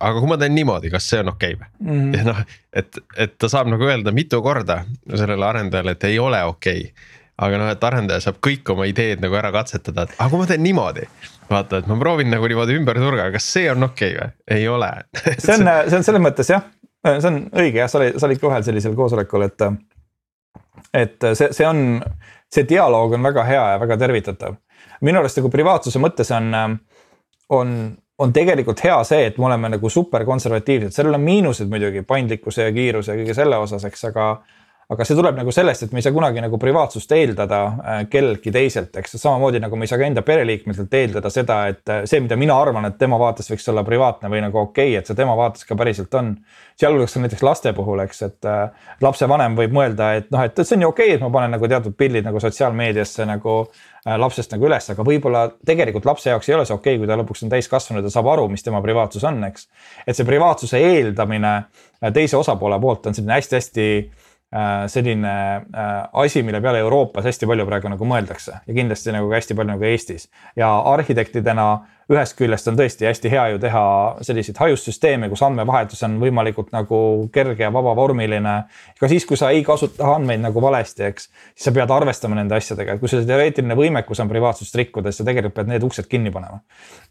aga 0.01 0.19
kui 0.19 0.29
ma 0.29 0.37
teen 0.41 0.55
niimoodi, 0.57 0.91
kas 0.93 1.07
see 1.09 1.21
on 1.21 1.31
okei 1.33 1.55
okay 1.55 1.61
või 1.61 1.93
mm? 1.93 2.11
-hmm. 2.11 2.27
noh, 2.27 2.43
et, 2.73 3.01
et 3.17 3.37
ta 3.37 3.49
saab 3.51 3.71
nagu 3.71 3.87
öelda 3.87 4.13
mitu 4.15 4.41
korda 4.41 4.83
sellele 5.13 5.45
arendajale, 5.45 5.97
et 5.97 6.09
ei 6.09 6.19
ole 6.19 6.43
okei 6.43 6.85
okay 6.89 7.19
aga 7.41 7.57
noh, 7.57 7.69
et 7.73 7.85
arendaja 7.87 8.25
saab 8.25 8.39
kõik 8.43 8.69
oma 8.73 8.87
ideed 8.89 9.21
nagu 9.23 9.37
ära 9.37 9.51
katsetada, 9.53 10.05
et 10.05 10.17
aga 10.17 10.29
kui 10.31 10.41
ma 10.41 10.47
teen 10.49 10.63
niimoodi. 10.65 11.07
vaata, 11.51 11.81
et 11.81 11.87
ma 11.89 11.97
proovin 11.99 12.29
nagu 12.31 12.47
niimoodi 12.47 12.75
ümber 12.79 12.99
nurga, 13.01 13.29
kas 13.33 13.47
see 13.55 13.69
on 13.71 13.87
okei 13.89 14.13
okay 14.13 14.27
või? 14.27 14.57
ei 14.57 14.67
ole 14.71 14.91
see 15.45 15.55
on, 15.57 15.71
see 15.87 15.97
on 15.99 16.07
selles 16.07 16.23
mõttes 16.23 16.51
jah, 16.51 16.67
see 17.07 17.31
on 17.31 17.41
õige 17.63 17.81
jah, 17.81 17.89
sa 17.91 18.01
olid, 18.01 18.19
sa 18.19 18.29
olid 18.29 18.41
ka 18.41 18.51
ühel 18.51 18.67
sellisel 18.67 18.97
koosolekul, 18.97 19.47
et. 19.47 19.65
et 20.93 21.29
see, 21.33 21.49
see 21.55 21.67
on, 21.67 22.01
see 22.51 22.67
dialoog 22.69 23.17
on 23.17 23.29
väga 23.31 23.47
hea 23.47 23.65
ja 23.73 23.81
väga 23.81 23.97
tervitatav. 24.05 24.59
minu 25.01 25.21
arust 25.21 25.41
nagu 25.41 25.51
privaatsuse 25.53 26.01
mõttes 26.03 26.31
on, 26.35 26.53
on 27.49 27.75
on 28.21 28.33
tegelikult 28.33 28.83
hea 28.85 28.97
see, 29.07 29.25
et 29.31 29.37
me 29.41 29.47
oleme 29.49 29.71
nagu 29.75 29.89
super 29.89 30.25
konservatiivsed, 30.27 30.93
sellel 30.95 31.17
on 31.17 31.23
miinused 31.25 31.69
muidugi, 31.71 32.03
paindlikkuse 32.07 32.67
ja 32.67 32.73
kiiruse 32.75 33.15
ja 33.15 33.21
kõige 33.21 33.35
selle 33.37 33.57
osas, 33.61 33.85
eks, 33.89 34.03
aga 34.11 34.27
aga 34.91 35.05
see 35.07 35.15
tuleb 35.15 35.37
nagu 35.39 35.53
sellest, 35.55 35.85
et 35.85 35.93
me 35.95 36.01
ei 36.01 36.03
saa 36.03 36.11
kunagi 36.11 36.41
nagu 36.43 36.57
privaatsust 36.59 37.13
eeldada 37.15 37.59
äh, 37.63 37.99
kelleltki 38.11 38.51
teiselt, 38.51 38.95
eks 38.99 39.15
samamoodi 39.15 39.61
nagu 39.63 39.77
me 39.79 39.87
ei 39.87 39.91
saa 39.91 39.99
ka 40.01 40.07
enda 40.07 40.23
pereliikmetelt 40.27 40.95
eeldada 40.99 41.29
seda, 41.31 41.59
et 41.71 41.91
äh, 41.93 42.01
see, 42.09 42.19
mida 42.23 42.35
mina 42.39 42.57
arvan, 42.59 42.89
et 42.89 42.97
tema 42.99 43.19
vaates 43.21 43.47
võiks 43.53 43.69
olla 43.71 43.85
privaatne 43.87 44.31
või 44.31 44.41
nagu 44.43 44.59
okei 44.65 44.89
okay,, 44.91 44.97
et 44.99 45.07
see 45.07 45.15
tema 45.15 45.37
vaates 45.39 45.63
ka 45.67 45.77
päriselt 45.79 46.17
on. 46.19 46.33
sealhulgas 46.81 47.13
ka 47.13 47.21
näiteks 47.21 47.43
laste 47.45 47.71
puhul, 47.77 48.01
eks, 48.03 48.19
et 48.27 48.49
äh, 48.49 48.89
lapsevanem 49.01 49.55
võib 49.55 49.77
mõelda, 49.77 50.09
et 50.19 50.27
noh, 50.33 50.43
et 50.43 50.59
see 50.59 50.75
on 50.75 50.83
ju 50.83 50.89
okei 50.91 51.07
okay,, 51.13 51.15
et 51.19 51.23
ma 51.23 51.29
panen 51.37 51.55
nagu 51.55 51.69
teatud 51.71 51.95
pildid 51.95 52.27
nagu 52.27 52.41
sotsiaalmeediasse 52.43 53.27
nagu 53.29 53.53
äh, 53.61 54.17
lapsest 54.19 54.51
nagu 54.57 54.67
üles, 54.67 54.89
aga 54.91 55.05
võib-olla 55.07 55.45
tegelikult 55.67 56.09
lapse 56.09 56.33
jaoks 56.33 56.49
ei 56.49 56.57
ole 56.57 56.65
see 56.67 56.75
okei 56.75 56.97
okay,, 56.97 57.03
kui 57.03 57.07
ta 57.07 57.19
lõpuks 57.21 57.45
on 57.45 57.53
täiskasvanud 57.53 58.03
ja 58.03 58.11
saab 58.11 58.27
aru, 58.33 58.49
mis 58.51 58.67
tema 58.67 58.83
privaatsus 58.83 59.23
on, 59.29 59.39
eks. 59.47 59.69
et 60.03 60.19
see 60.19 60.27
privaatsuse 60.27 60.83
eeldamine 60.83 61.53
äh, 61.61 62.11
teise 62.11 62.35
osapoole 62.41 62.81
poolt 62.83 63.07
on 63.07 63.15
selline 63.15 63.39
hästi-hästi 63.39 63.87
selline 64.91 65.31
äh, 65.55 66.09
asi, 66.13 66.43
mille 66.43 66.59
peale 66.61 66.81
Euroopas 66.83 67.25
hästi 67.29 67.47
palju 67.47 67.65
praegu 67.69 67.91
nagu 67.93 68.07
mõeldakse 68.07 68.57
ja 68.67 68.75
kindlasti 68.75 69.13
nagu 69.15 69.29
ka 69.31 69.39
hästi 69.39 69.55
palju 69.55 69.71
nagu 69.71 69.87
Eestis. 69.87 70.27
ja 70.59 70.73
arhitektidena 70.91 71.67
ühest 72.11 72.35
küljest 72.35 72.67
on 72.67 72.75
tõesti 72.75 73.07
hästi 73.07 73.31
hea 73.31 73.43
ju 73.53 73.59
teha 73.61 73.83
selliseid 74.25 74.57
hajussüsteeme, 74.59 75.29
kus 75.31 75.43
andmevahetus 75.45 76.01
on 76.07 76.17
võimalikult 76.21 76.71
nagu 76.75 76.99
kerge 77.33 77.63
ja 77.63 77.71
vabavormiline. 77.73 78.55
ka 78.99 79.07
siis, 79.07 79.25
kui 79.25 79.39
sa 79.39 79.51
ei 79.55 79.63
kasuta 79.63 80.09
andmeid 80.15 80.41
nagu 80.43 80.61
valesti, 80.61 81.05
eks, 81.07 81.29
siis 81.55 81.69
sa 81.69 81.73
pead 81.75 81.91
arvestama 81.91 82.35
nende 82.35 82.57
asjadega, 82.57 82.97
et 82.97 83.03
kui 83.03 83.11
sul 83.11 83.23
teoreetiline 83.27 83.77
võimekus 83.77 84.19
on 84.19 84.31
privaatsust 84.31 84.75
rikkuda, 84.75 85.11
siis 85.11 85.23
sa 85.23 85.27
tegelikult 85.29 85.55
pead 85.61 85.71
need 85.71 85.85
uksed 85.87 86.09
kinni 86.11 86.33
panema. 86.35 86.59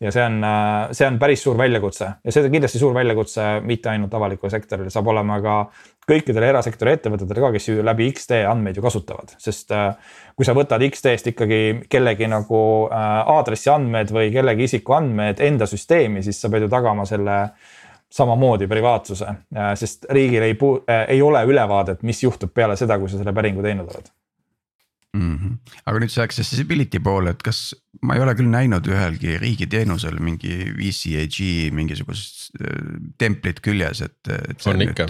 ja 0.01 0.13
see 0.13 0.27
on, 0.27 0.45
see 0.93 1.09
on 1.09 1.19
päris 1.23 1.45
suur 1.47 1.57
väljakutse 1.59 2.11
ja 2.25 2.33
see 2.35 2.45
on 2.45 2.53
kindlasti 2.53 2.83
suur 2.83 2.95
väljakutse 2.95 3.49
mitte 3.65 3.95
ainult 3.95 4.15
avalikule 4.15 4.53
sektorile, 4.53 4.93
saab 4.93 5.09
olema 5.15 5.41
ka 5.41 5.57
kõikidele 6.09 6.49
erasektori 6.51 6.95
ettevõtetele 6.97 7.45
ka, 7.45 7.51
kes 7.55 7.69
ju 7.69 7.85
läbi 7.87 8.09
X-tee 8.15 8.45
andmeid 8.49 8.79
ju 8.79 8.85
kasutavad, 8.85 9.35
sest 9.41 9.73
äh, 9.77 9.93
kui 10.39 10.47
sa 10.49 10.55
võtad 10.57 10.83
X-teest 10.89 11.31
ikkagi 11.33 11.61
kellegi 11.93 12.29
nagu 12.31 12.63
äh, 12.89 13.11
aadressi 13.35 13.71
andmed 13.73 14.13
või 14.15 14.33
kellegi 14.35 14.69
isikuandmed 14.71 15.43
enda 15.47 15.69
süsteemi, 15.71 16.25
siis 16.27 16.41
sa 16.41 16.51
pead 16.53 16.67
ju 16.67 16.73
tagama 16.73 17.07
selle 17.09 17.43
samamoodi 18.11 18.67
privaatsuse, 18.71 19.35
äh, 19.55 19.75
sest 19.79 20.09
riigil 20.11 20.49
ei, 20.49 20.57
ei 21.07 21.21
ole 21.23 21.45
ülevaadet, 21.47 22.03
mis 22.07 22.25
juhtub 22.25 22.55
peale 22.55 22.79
seda, 22.81 22.99
kui 22.99 23.11
sa 23.11 23.21
selle 23.21 23.37
päringu 23.37 23.63
teinud 23.67 23.93
oled 23.93 24.11
mm. 25.15 25.37
-hmm. 25.37 25.75
aga 25.87 26.03
nüüd 26.03 26.15
see 26.15 26.25
accessibility 26.25 26.99
pool, 27.03 27.31
et 27.31 27.43
kas 27.43 27.75
ma 28.03 28.17
ei 28.17 28.25
ole 28.25 28.35
küll 28.39 28.51
näinud 28.51 28.87
ühelgi 28.91 29.37
riigiteenusel 29.43 30.19
mingi 30.19 30.73
VCAG 30.75 31.71
mingisugust 31.77 32.51
templit 33.19 33.61
küljes, 33.63 34.03
et, 34.07 34.19
et. 34.27 34.67
on 34.67 34.83
ikka 34.83 35.07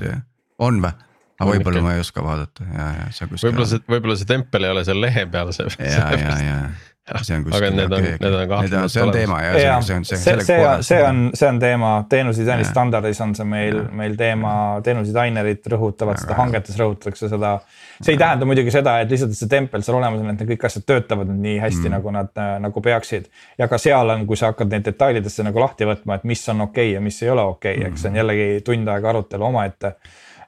on 0.61 0.83
või? 0.85 0.93
aga 1.41 1.55
võib-olla 1.55 1.83
ma 1.85 1.97
ei 1.97 2.05
oska 2.05 2.23
vaadata 2.25 2.69
ja, 2.69 2.93
ja 2.99 3.09
see 3.17 3.27
kuskil. 3.31 3.49
võib-olla 3.49 3.73
see, 3.73 3.83
võib-olla 3.89 4.21
see 4.21 4.29
tempel 4.29 4.69
ei 4.69 4.77
ole 4.77 4.87
seal 4.87 5.01
lehe 5.01 5.27
peal, 5.33 5.53
see. 5.57 5.73
ja, 5.81 6.09
ja, 6.21 6.39
ja 6.45 7.23
see 7.25 7.39
on 7.39 7.47
kuskil. 7.47 7.57
aga 7.57 7.71
need 7.75 7.95
on, 7.97 8.05
need 8.05 8.35
on 8.37 8.43
kahtlemata. 8.51 8.91
see 8.93 9.03
on 9.03 9.13
teema 9.15 9.39
ja, 9.43 9.55
ja 9.57 9.79
see 9.81 9.97
on, 9.97 10.05
see 10.05 10.19
on. 10.19 10.25
see, 10.25 10.45
see 10.45 10.59
on, 10.67 10.85
see 10.85 11.01
on, 11.07 11.23
see 11.41 11.49
on 11.49 11.61
teema, 11.63 11.93
teenusdisaini 12.13 12.67
standardis 12.69 13.23
on 13.25 13.33
see 13.39 13.49
meil, 13.49 13.81
meil 14.03 14.19
teema, 14.21 14.53
teenusdisainerid 14.85 15.65
rõhutavad 15.75 16.19
ja, 16.19 16.27
seda, 16.27 16.37
hangetes 16.43 16.79
rõhutatakse 16.81 17.33
seda. 17.33 17.57
see 18.03 18.15
ei 18.15 18.21
tähenda 18.21 18.49
muidugi 18.49 18.75
seda, 18.75 18.99
et 19.01 19.13
lihtsalt 19.13 19.35
see 19.39 19.51
tempel 19.51 19.85
seal 19.87 19.97
olemas 19.97 20.21
on, 20.21 20.31
et 20.35 20.43
need 20.45 20.55
kõik 20.55 20.69
asjad 20.69 20.87
töötavad 20.93 21.33
nüüd 21.33 21.45
nii 21.49 21.59
hästi 21.65 21.87
mm., 21.87 21.97
nagu 21.97 22.17
nad 22.21 22.47
nagu 22.69 22.85
peaksid. 22.85 23.33
ja 23.59 23.69
ka 23.71 23.81
seal 23.81 24.13
on, 24.13 24.29
kui 24.29 24.37
sa 24.37 24.53
hakkad 24.53 24.77
neid 24.77 24.85
detailidesse 24.93 25.47
nagu 25.47 25.65
lahti 25.65 25.89
võtma, 25.89 26.21
et 26.21 26.29
mis 26.29 26.49
on 26.53 26.67
okei 26.69 26.91
okay 26.93 26.99
ja 26.99 27.05
mis 27.05 27.23
ei 27.25 27.33
ole 27.33 27.49
okei 27.57 27.81
okay,, 27.81 27.91
eks 27.91 28.05
see 28.05 28.13
on 28.13 28.19
mm. 28.19 28.23
jällegi 28.23 28.67
tund 28.69 28.93
aega 28.93 29.17
arutelu 29.17 29.49
omaette 29.49 29.97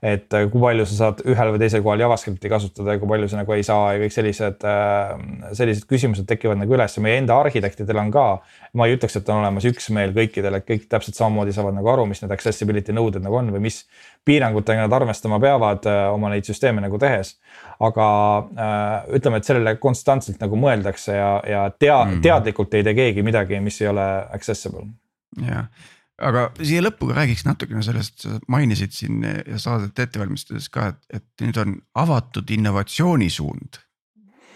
et 0.02 0.34
äh, 0.34 0.48
kui 0.50 0.58
palju 0.58 0.84
sa 0.90 0.96
saad 0.96 1.20
ühel 1.30 1.52
või 1.54 1.60
teisel 1.62 1.82
kohal 1.84 2.00
JavaScripti 2.02 2.50
kasutada 2.50 2.96
ja 2.96 3.00
kui 3.00 3.06
palju 3.10 3.28
sa 3.30 3.38
nagu 3.38 3.54
ei 3.54 3.62
saa 3.66 3.92
ja 3.94 4.00
kõik 4.02 4.14
sellised, 4.14 4.64
äh, 4.66 5.12
sellised 5.54 5.86
küsimused 5.90 6.26
tekivad 6.26 6.58
nagu 6.58 6.74
üles 6.74 6.98
ja 6.98 7.02
meie 7.04 7.20
enda 7.20 7.36
arhitektidel 7.38 8.00
on 8.02 8.10
ka. 8.14 8.24
ma 8.74 8.88
ei 8.88 8.96
ütleks, 8.96 9.14
et 9.20 9.28
on 9.30 9.42
olemas 9.44 9.66
üksmeel 9.68 10.14
kõikidel, 10.16 10.56
et 10.58 10.66
kõik 10.66 10.88
täpselt 10.90 11.18
samamoodi 11.18 11.54
saavad 11.54 11.76
nagu 11.76 11.92
aru, 11.92 12.08
mis 12.10 12.22
need 12.22 12.34
accessibility 12.34 12.94
nõuded 12.96 13.22
nagu 13.22 13.38
on 13.38 13.52
või 13.54 13.62
mis 13.68 13.82
piirangutega 14.26 14.86
nad 14.86 14.98
arvestama 14.98 15.38
peavad 15.42 15.86
äh, 15.86 16.02
oma 16.10 16.32
neid 16.34 16.50
süsteeme 16.50 16.82
nagu 16.82 16.98
tehes. 16.98 17.36
aga 17.82 18.04
ütleme, 19.10 19.38
et 19.40 19.46
sellele 19.46 19.72
konstantselt 19.82 20.38
nagu 20.42 20.58
mõeldakse 20.58 21.16
ja, 21.16 21.30
ja 21.46 21.62
tea- 21.70 22.04
mm, 22.04 22.20
teadlikult 22.22 22.74
ei 22.78 22.84
tee 22.86 22.94
keegi 22.94 23.24
midagi, 23.26 23.58
mis 23.60 23.80
ei 23.82 23.88
ole 23.90 24.06
accessible. 24.34 24.86
jah 25.42 25.66
aga 26.20 26.48
siia 26.60 26.82
lõppu 26.84 27.08
räägiks 27.14 27.46
natukene 27.48 27.82
sellest, 27.84 28.24
sa 28.24 28.36
mainisid 28.52 28.92
siin 28.94 29.24
saadet 29.60 29.98
ette 30.04 30.20
valmistades 30.20 30.68
ka, 30.72 30.92
et, 30.92 31.20
et 31.20 31.46
nüüd 31.46 31.58
on 31.62 31.78
avatud 31.98 32.50
innovatsioonisuund. 32.50 33.80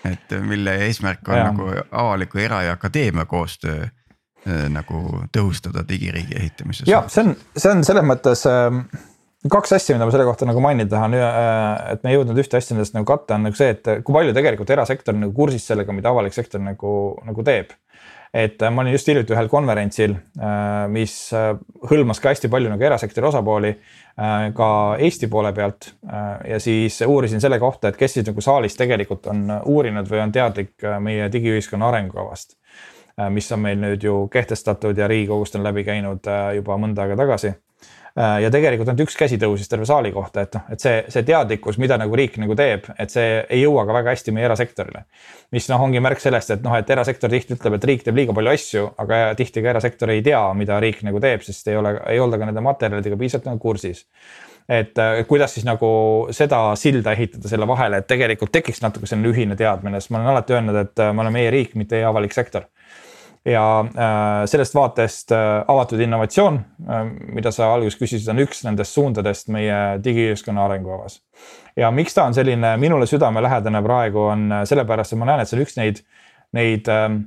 et 0.06 0.34
mille 0.46 0.76
eesmärk 0.86 1.28
on 1.28 1.38
ja. 1.38 1.46
nagu 1.50 1.66
avaliku, 1.90 2.38
era 2.38 2.62
ja 2.62 2.76
akadeemia 2.76 3.24
koostöö 3.26 3.82
äh, 3.82 4.68
nagu 4.70 5.22
tõhustada 5.34 5.82
digiriigi 5.88 6.36
ehitamises. 6.38 6.88
ja 6.88 7.04
see 7.08 7.24
on, 7.24 7.36
see 7.56 7.72
on 7.72 7.82
selles 7.84 8.06
mõttes 8.06 8.44
äh, 8.46 8.70
kaks 9.50 9.74
asja, 9.76 9.96
mida 9.96 10.06
ma 10.06 10.14
selle 10.14 10.26
kohta 10.28 10.46
nagu 10.48 10.62
mainida 10.62 10.92
tahan, 10.96 11.16
äh, 11.18 11.94
et 11.94 12.04
me 12.04 12.12
ei 12.12 12.18
jõudnud 12.18 12.38
ühte 12.42 12.58
asja 12.58 12.76
nendest 12.76 12.94
nagu 12.96 13.08
katta, 13.08 13.38
on 13.38 13.48
nagu 13.48 13.58
see, 13.58 13.72
et 13.74 13.90
kui 14.06 14.14
palju 14.16 14.34
tegelikult 14.36 14.70
erasektor 14.76 15.16
on 15.16 15.26
nagu 15.26 15.34
kursis 15.36 15.66
sellega, 15.70 15.94
mida 15.96 16.12
avalik 16.12 16.36
sektor 16.36 16.62
nagu, 16.62 16.92
nagu 17.26 17.46
teeb 17.46 17.74
et 18.36 18.62
äh, 18.62 18.72
ma 18.72 18.82
olin 18.82 18.92
just 18.92 19.08
hiljuti 19.08 19.34
ühel 19.34 19.48
konverentsil, 19.48 20.16
äh, 20.36 20.84
mis 20.92 21.14
äh, 21.36 21.54
hõlmas 21.90 22.20
ka 22.20 22.32
hästi 22.32 22.50
palju 22.52 22.72
nagu 22.72 22.88
erasektori 22.90 23.32
osapooli. 23.32 23.76
ka 24.56 24.66
Eesti 25.04 25.28
poole 25.28 25.50
pealt 25.52 25.90
ja 26.48 26.56
siis 26.56 27.02
uurisin 27.04 27.40
selle 27.40 27.58
kohta, 27.60 27.90
et 27.90 27.98
kes 28.00 28.14
siis 28.16 28.24
nagu 28.24 28.40
saalis 28.40 28.72
tegelikult 28.78 29.26
on 29.28 29.42
uurinud 29.68 30.08
või 30.08 30.22
on 30.22 30.32
teadlik 30.32 30.86
meie 31.04 31.26
digiühiskonna 31.32 31.90
arengukavast. 31.90 32.56
mis 33.28 33.52
on 33.52 33.60
meil 33.60 33.76
nüüd 33.76 34.08
ju 34.08 34.14
kehtestatud 34.32 34.96
ja 34.96 35.08
riigikogust 35.12 35.60
on 35.60 35.68
läbi 35.68 35.84
käinud 35.84 36.32
juba 36.56 36.80
mõnda 36.80 37.04
aega 37.04 37.20
tagasi 37.20 37.52
ja 38.16 38.50
tegelikult 38.52 38.88
ainult 38.88 39.04
üks 39.04 39.16
käsi 39.18 39.36
tõusis 39.40 39.68
terve 39.68 39.86
saali 39.88 40.10
kohta, 40.14 40.46
et 40.46 40.56
noh, 40.56 40.64
et 40.72 40.80
see, 40.80 41.02
see 41.12 41.24
teadlikkus, 41.28 41.76
mida 41.82 41.98
nagu 42.00 42.16
riik 42.16 42.38
nagu 42.40 42.56
teeb, 42.56 42.88
et 42.98 43.12
see 43.12 43.42
ei 43.42 43.60
jõua 43.60 43.84
ka 43.88 43.96
väga 43.98 44.14
hästi 44.14 44.32
meie 44.32 44.48
erasektorile. 44.48 45.04
mis 45.52 45.68
noh, 45.70 45.82
ongi 45.84 46.00
märk 46.02 46.20
sellest, 46.20 46.50
et 46.56 46.64
noh, 46.64 46.74
et 46.78 46.90
erasektor 46.90 47.30
tihti 47.30 47.54
ütleb, 47.54 47.76
et 47.76 47.84
riik 47.84 48.02
teeb 48.06 48.16
liiga 48.16 48.34
palju 48.36 48.52
asju, 48.52 48.88
aga 49.04 49.20
tihti 49.38 49.62
ka 49.62 49.74
erasektor 49.74 50.10
ei 50.14 50.24
tea, 50.24 50.42
mida 50.56 50.80
riik 50.80 51.04
nagu 51.06 51.20
teeb, 51.20 51.44
sest 51.44 51.68
ei 51.68 51.76
ole, 51.76 51.92
ei 52.08 52.20
olda 52.20 52.40
ka 52.40 52.48
nende 52.48 52.64
materjalidega 52.64 53.20
piisavalt 53.20 53.50
nagu 53.52 53.62
kursis 53.62 54.06
et 54.66 54.98
kuidas 55.28 55.52
siis 55.54 55.62
nagu 55.62 55.88
seda 56.34 56.58
silda 56.74 57.12
ehitada 57.14 57.46
selle 57.46 57.68
vahele, 57.70 58.00
et 58.00 58.08
tegelikult 58.10 58.50
tekiks 58.50 58.80
natuke 58.82 59.06
selline 59.06 59.30
ühine 59.30 59.58
teadmine, 59.58 60.00
sest 60.00 60.10
ma 60.10 60.18
olen 60.18 60.32
alati 60.32 60.56
öelnud, 60.56 60.78
et 60.80 61.02
me 61.14 61.22
oleme 61.22 61.44
e-riik, 61.46 61.76
mitte 61.78 62.00
e-avalik 62.00 62.34
sektor 62.34 62.66
ja 63.46 63.80
äh, 63.80 64.46
sellest 64.50 64.74
vaatest 64.74 65.32
äh, 65.32 65.64
avatud 65.68 66.00
innovatsioon, 66.00 66.58
äh, 66.88 67.04
mida 67.36 67.52
sa 67.54 67.70
alguses 67.74 67.98
küsisid, 68.00 68.28
on 68.32 68.42
üks 68.42 68.64
nendest 68.66 68.96
suundadest 68.96 69.50
meie 69.54 69.76
digiühiskonna 70.02 70.66
arengukavas. 70.66 71.20
ja 71.76 71.90
miks 71.90 72.14
ta 72.14 72.24
on 72.24 72.34
selline 72.34 72.76
minule 72.80 73.06
südamelähedane 73.06 73.82
praegu, 73.82 74.26
on 74.32 74.48
sellepärast, 74.64 75.12
et 75.12 75.20
ma 75.20 75.30
näen, 75.30 75.44
et 75.44 75.50
see 75.50 75.58
on 75.58 75.64
üks 75.66 75.78
neid, 75.78 76.02
neid 76.56 76.90
ähm, 76.90 77.20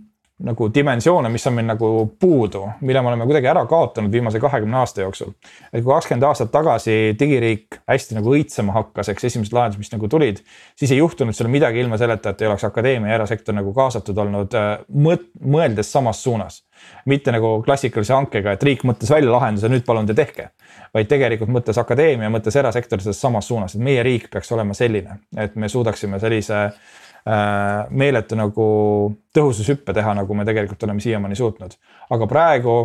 nagu 0.43 0.69
dimensioone, 0.73 1.29
mis 1.29 1.47
on 1.47 1.55
meil 1.57 1.67
nagu 1.67 1.89
puudu, 2.19 2.61
mille 2.81 3.01
me 3.03 3.11
oleme 3.11 3.25
kuidagi 3.27 3.49
ära 3.51 3.65
kaotanud 3.67 4.11
viimase 4.11 4.39
kahekümne 4.39 4.77
aasta 4.79 5.01
jooksul. 5.01 5.33
et 5.73 5.83
kui 5.83 5.91
kakskümmend 5.91 6.23
aastat 6.23 6.51
tagasi 6.51 6.95
digiriik 7.19 7.81
hästi 7.87 8.15
nagu 8.15 8.31
õitsema 8.35 8.75
hakkas, 8.77 9.09
eks 9.11 9.27
esimesed 9.29 9.55
lahendused, 9.55 9.81
mis 9.83 9.91
nagu 9.91 10.07
tulid, 10.07 10.39
siis 10.79 10.93
ei 10.95 11.01
juhtunud 11.01 11.35
seal 11.35 11.51
midagi 11.51 11.83
ilma 11.83 11.97
selleta, 11.99 12.31
et 12.31 12.41
ei 12.41 12.47
oleks 12.47 12.63
akadeemia 12.63 13.11
ja 13.11 13.19
erasektor 13.19 13.57
nagu 13.57 13.73
kaasatud 13.75 14.17
olnud 14.23 14.55
äh, 14.55 14.69
mõt-, 14.95 15.27
mõeldes 15.43 15.91
samas 15.91 16.23
suunas. 16.23 16.63
mitte 17.05 17.31
nagu 17.31 17.61
klassikalise 17.63 18.13
hankega, 18.13 18.53
et 18.55 18.63
riik 18.63 18.85
mõtles 18.87 19.11
välja 19.11 19.31
lahenduse, 19.31 19.67
nüüd 19.67 19.83
palun 19.85 20.07
te 20.07 20.13
tehke. 20.13 20.49
vaid 20.93 21.07
tegelikult 21.11 21.51
mõtles 21.51 21.77
akadeemia, 21.77 22.29
mõtles 22.29 22.55
erasektor 22.55 23.01
selles 23.01 23.21
samas 23.21 23.47
suunas, 23.47 23.75
et 23.75 23.81
meie 23.81 24.03
riik 24.03 24.29
peaks 24.31 24.51
olema 24.51 24.73
selline, 24.73 25.19
et 25.37 25.55
me 25.55 25.69
suudaksime 25.69 26.19
sellise 26.19 26.69
meeletu 27.25 28.37
nagu 28.39 28.65
tõhusushüppe 29.35 29.93
teha, 29.93 30.13
nagu 30.21 30.37
me 30.37 30.45
tegelikult 30.47 30.83
oleme 30.87 31.03
siiamaani 31.03 31.35
suutnud. 31.35 31.75
aga 32.09 32.27
praegu 32.27 32.77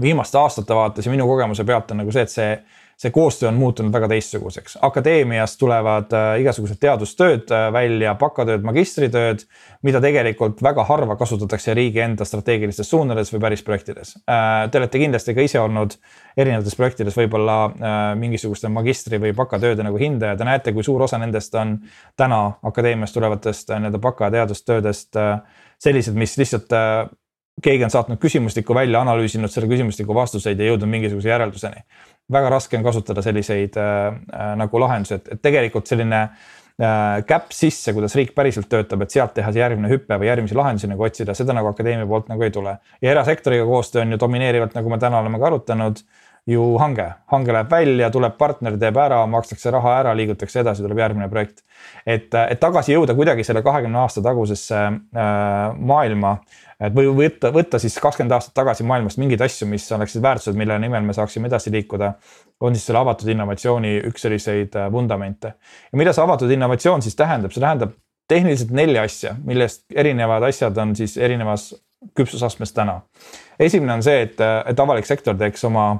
viimaste 0.00 0.38
aastate 0.38 0.74
vaates 0.74 1.06
ja 1.06 1.12
minu 1.12 1.26
kogemuse 1.26 1.64
pealt 1.64 1.90
on 1.90 2.02
nagu 2.02 2.12
see, 2.14 2.22
et 2.22 2.30
see 2.32 2.52
see 3.00 3.10
koostöö 3.10 3.48
on 3.48 3.54
muutunud 3.54 3.92
väga 3.92 4.08
teistsuguseks. 4.08 4.78
akadeemiast 4.82 5.58
tulevad 5.58 6.12
äh, 6.12 6.40
igasugused 6.40 6.76
teadustööd 6.80 7.48
äh, 7.48 7.70
välja, 7.72 8.12
bakatööd, 8.14 8.64
magistritööd, 8.66 9.46
mida 9.82 10.02
tegelikult 10.04 10.60
väga 10.62 10.84
harva 10.84 11.16
kasutatakse 11.16 11.74
riigi 11.74 12.02
enda 12.04 12.26
strateegilistes 12.28 12.90
suundades 12.90 13.32
või 13.32 13.40
päris 13.40 13.64
projektides. 13.64 14.18
Äh, 14.28 14.66
te 14.70 14.82
olete 14.82 15.00
kindlasti 15.00 15.34
ka 15.34 15.46
ise 15.48 15.62
olnud 15.62 15.96
erinevates 16.36 16.76
projektides 16.76 17.16
võib-olla 17.16 17.56
mingisuguste 18.20 18.68
magistri 18.68 19.18
või 19.20 19.32
bakatööde 19.36 19.84
nagu 19.84 19.96
hindaja, 19.98 20.36
te 20.36 20.44
näete, 20.44 20.72
kui 20.76 20.84
suur 20.84 21.02
osa 21.02 21.18
nendest 21.18 21.54
on 21.56 21.78
täna 22.20 22.42
akadeemiast 22.68 23.16
tulevatest 23.16 23.72
nii-öelda 23.72 23.98
baka 24.02 24.30
teadustöödest 24.30 25.16
sellised, 25.80 26.14
mis 26.20 26.36
lihtsalt 26.38 26.76
keegi 27.62 27.84
on 27.84 27.92
saatnud 27.92 28.18
küsimustiku 28.20 28.74
välja, 28.74 29.00
analüüsinud 29.00 29.52
selle 29.52 29.68
küsimustiku 29.70 30.14
vastuseid 30.16 30.60
ja 30.60 30.70
jõudnud 30.70 30.90
mingisuguse 30.90 31.28
järelduseni. 31.32 31.84
Väga 32.32 32.50
raske 32.56 32.78
on 32.78 32.86
kasutada 32.86 33.22
selliseid 33.24 33.76
äh, 33.80 34.06
äh, 34.06 34.54
nagu 34.60 34.80
lahendusi, 34.80 35.18
et, 35.20 35.28
et 35.34 35.42
tegelikult 35.42 35.90
selline 35.90 36.22
äh, 36.22 37.20
käpp 37.26 37.52
sisse, 37.56 37.94
kuidas 37.96 38.16
riik 38.18 38.34
päriselt 38.36 38.70
töötab, 38.70 39.04
et 39.04 39.14
sealt 39.14 39.34
teha 39.36 39.52
see 39.52 39.62
järgmine 39.62 39.90
hüpe 39.92 40.18
või 40.20 40.30
järgmisi 40.30 40.58
lahendusi 40.58 40.90
nagu 40.90 41.06
otsida, 41.06 41.36
seda 41.36 41.56
nagu 41.56 41.72
akadeemia 41.72 42.08
poolt 42.10 42.30
nagu 42.32 42.46
ei 42.46 42.54
tule. 42.54 42.78
ja 43.02 43.14
erasektoriga 43.14 43.68
koostöö 43.68 44.02
on 44.02 44.16
ju 44.16 44.20
domineerivalt, 44.20 44.74
nagu 44.78 44.90
me 44.90 44.98
täna 44.98 45.22
oleme 45.22 45.38
ka 45.42 45.50
arutanud 45.52 46.04
ju 46.48 46.64
hange, 46.80 47.06
hange 47.30 47.52
läheb 47.52 47.70
välja, 47.70 48.08
tuleb 48.12 48.36
partner, 48.38 48.76
teeb 48.80 48.96
ära, 49.00 49.20
makstakse 49.30 49.72
raha 49.74 49.96
ära, 50.00 50.14
liigutakse 50.16 50.62
edasi, 50.62 50.82
tuleb 50.84 51.02
järgmine 51.02 51.28
projekt. 51.32 51.62
et, 52.06 52.32
et 52.34 52.60
tagasi 52.60 52.94
jõuda 52.94 53.14
kuidagi 53.16 53.44
selle 53.44 53.62
kahekümne 53.62 53.98
aasta 54.02 54.22
tagusesse 54.24 54.80
äh, 54.80 55.76
maailma. 55.76 56.38
Et 56.80 56.94
või 56.96 57.08
võtta, 57.14 57.50
võtta 57.54 57.78
siis 57.82 57.98
kakskümmend 58.02 58.32
aastat 58.36 58.54
tagasi 58.56 58.86
maailmast 58.88 59.20
mingeid 59.20 59.42
asju, 59.44 59.68
mis 59.68 59.86
oleksid 59.92 60.22
väärtused, 60.24 60.56
mille 60.58 60.78
nimel 60.82 61.04
me 61.06 61.16
saaksime 61.16 61.50
edasi 61.50 61.72
liikuda. 61.74 62.12
on 62.60 62.74
siis 62.74 62.86
selle 62.86 62.98
avatud 62.98 63.28
innovatsiooni 63.28 63.96
üks 64.10 64.26
selliseid 64.26 64.76
äh, 64.76 64.92
vundamente. 64.92 65.54
ja 65.92 65.98
mida 65.98 66.12
see 66.12 66.24
avatud 66.24 66.50
innovatsioon 66.50 67.02
siis 67.02 67.16
tähendab, 67.16 67.52
see 67.52 67.60
tähendab 67.60 67.96
tehniliselt 68.28 68.70
nelja 68.70 69.02
asja, 69.02 69.34
millest 69.44 69.84
erinevad 69.94 70.42
asjad 70.46 70.76
on 70.78 70.96
siis 70.96 71.16
erinevas 71.16 71.72
küpsusastmes 72.16 72.72
täna. 72.72 73.00
esimene 73.58 73.92
on 73.92 74.02
see, 74.02 74.22
et, 74.22 74.40
et 74.40 74.80
avalik 74.80 75.06
sektor 75.06 75.36
teeks 75.36 75.64
oma 75.68 75.90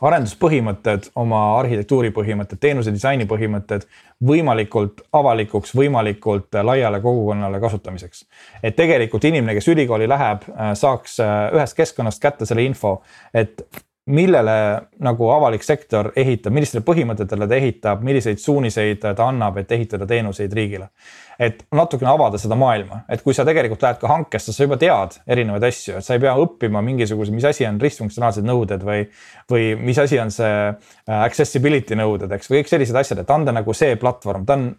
arenduspõhimõtted, 0.00 1.10
oma 1.16 1.40
arhitektuuri 1.58 2.10
põhimõtted, 2.14 2.58
teenuse 2.60 2.92
disaini 2.92 3.26
põhimõtted 3.28 3.86
võimalikult 4.26 5.02
avalikuks, 5.16 5.72
võimalikult 5.76 6.58
laiale 6.62 7.00
kogukonnale 7.00 7.60
kasutamiseks. 7.60 8.26
et 8.62 8.76
tegelikult 8.76 9.24
inimene, 9.24 9.54
kes 9.54 9.68
ülikooli 9.68 10.08
läheb, 10.08 10.44
saaks 10.74 11.18
ühest 11.54 11.76
keskkonnast 11.76 12.22
kätte 12.22 12.46
selle 12.46 12.64
info, 12.64 13.00
et 13.34 13.62
millele 14.06 14.56
nagu 15.02 15.28
avalik 15.34 15.64
sektor 15.66 16.12
ehitab, 16.16 16.54
millistele 16.54 16.84
põhimõtetele 16.86 17.48
ta 17.50 17.56
ehitab, 17.58 18.04
milliseid 18.06 18.38
suuniseid 18.38 19.02
ta 19.02 19.14
annab, 19.26 19.58
et 19.58 19.72
ehitada 19.74 20.06
teenuseid 20.06 20.52
riigile. 20.54 20.90
et 21.38 21.66
natukene 21.74 22.08
avada 22.08 22.38
seda 22.40 22.56
maailma, 22.56 23.02
et 23.12 23.20
kui 23.20 23.34
sa 23.36 23.44
tegelikult 23.44 23.82
lähed 23.82 23.98
ka 24.00 24.08
hankesse, 24.08 24.54
sa 24.56 24.64
juba 24.64 24.78
tead 24.80 25.18
erinevaid 25.28 25.66
asju, 25.68 25.98
et 25.98 26.04
sa 26.06 26.14
ei 26.14 26.22
pea 26.22 26.32
õppima 26.40 26.80
mingisuguse, 26.80 27.34
mis 27.34 27.44
asi 27.44 27.66
on 27.68 27.80
ristfunktsionaalsed 27.80 28.46
nõuded 28.46 28.86
või. 28.86 29.02
või 29.50 29.66
mis 29.76 29.98
asi 29.98 30.18
on 30.18 30.30
see 30.30 30.48
äh, 30.48 30.78
accessibility 31.18 31.98
nõuded, 31.98 32.32
eks, 32.32 32.48
või 32.48 32.62
kõik 32.62 32.72
sellised 32.72 32.96
asjad, 32.96 33.20
et 33.20 33.30
anda 33.30 33.52
nagu 33.52 33.74
see 33.74 33.98
platvorm, 34.00 34.46
ta 34.46 34.56
on 34.56 34.70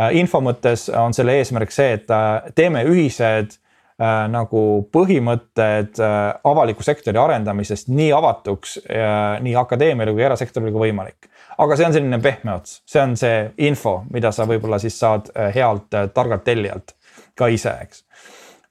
äh, 0.00 0.16
info 0.18 0.40
mõttes 0.40 0.88
on 0.90 1.14
selle 1.14 1.38
eesmärk 1.38 1.70
see, 1.70 1.92
et 2.00 2.10
äh, 2.10 2.50
teeme 2.58 2.82
ühised 2.88 3.59
nagu 4.00 4.62
põhimõtted 4.92 5.98
äh, 6.00 6.14
avaliku 6.48 6.84
sektori 6.86 7.20
arendamisest 7.20 7.90
nii 7.92 8.12
avatuks 8.16 8.78
äh, 8.86 9.40
nii 9.44 9.56
akadeemiale 9.60 10.14
kui 10.16 10.24
erasektorile 10.24 10.72
kui 10.72 10.88
võimalik. 10.88 11.28
aga 11.60 11.76
see 11.76 11.88
on 11.88 11.96
selline 11.96 12.20
pehme 12.24 12.54
ots, 12.54 12.80
see 12.88 13.02
on 13.02 13.16
see 13.20 13.42
info, 13.68 14.00
mida 14.10 14.32
sa 14.32 14.46
võib-olla 14.48 14.78
siis 14.80 14.96
saad 14.98 15.28
äh, 15.34 15.50
healt 15.54 15.94
äh, 15.94 16.08
targalt 16.14 16.44
tellijalt 16.44 16.94
ka 17.36 17.50
ise, 17.52 17.76
eks 17.82 18.04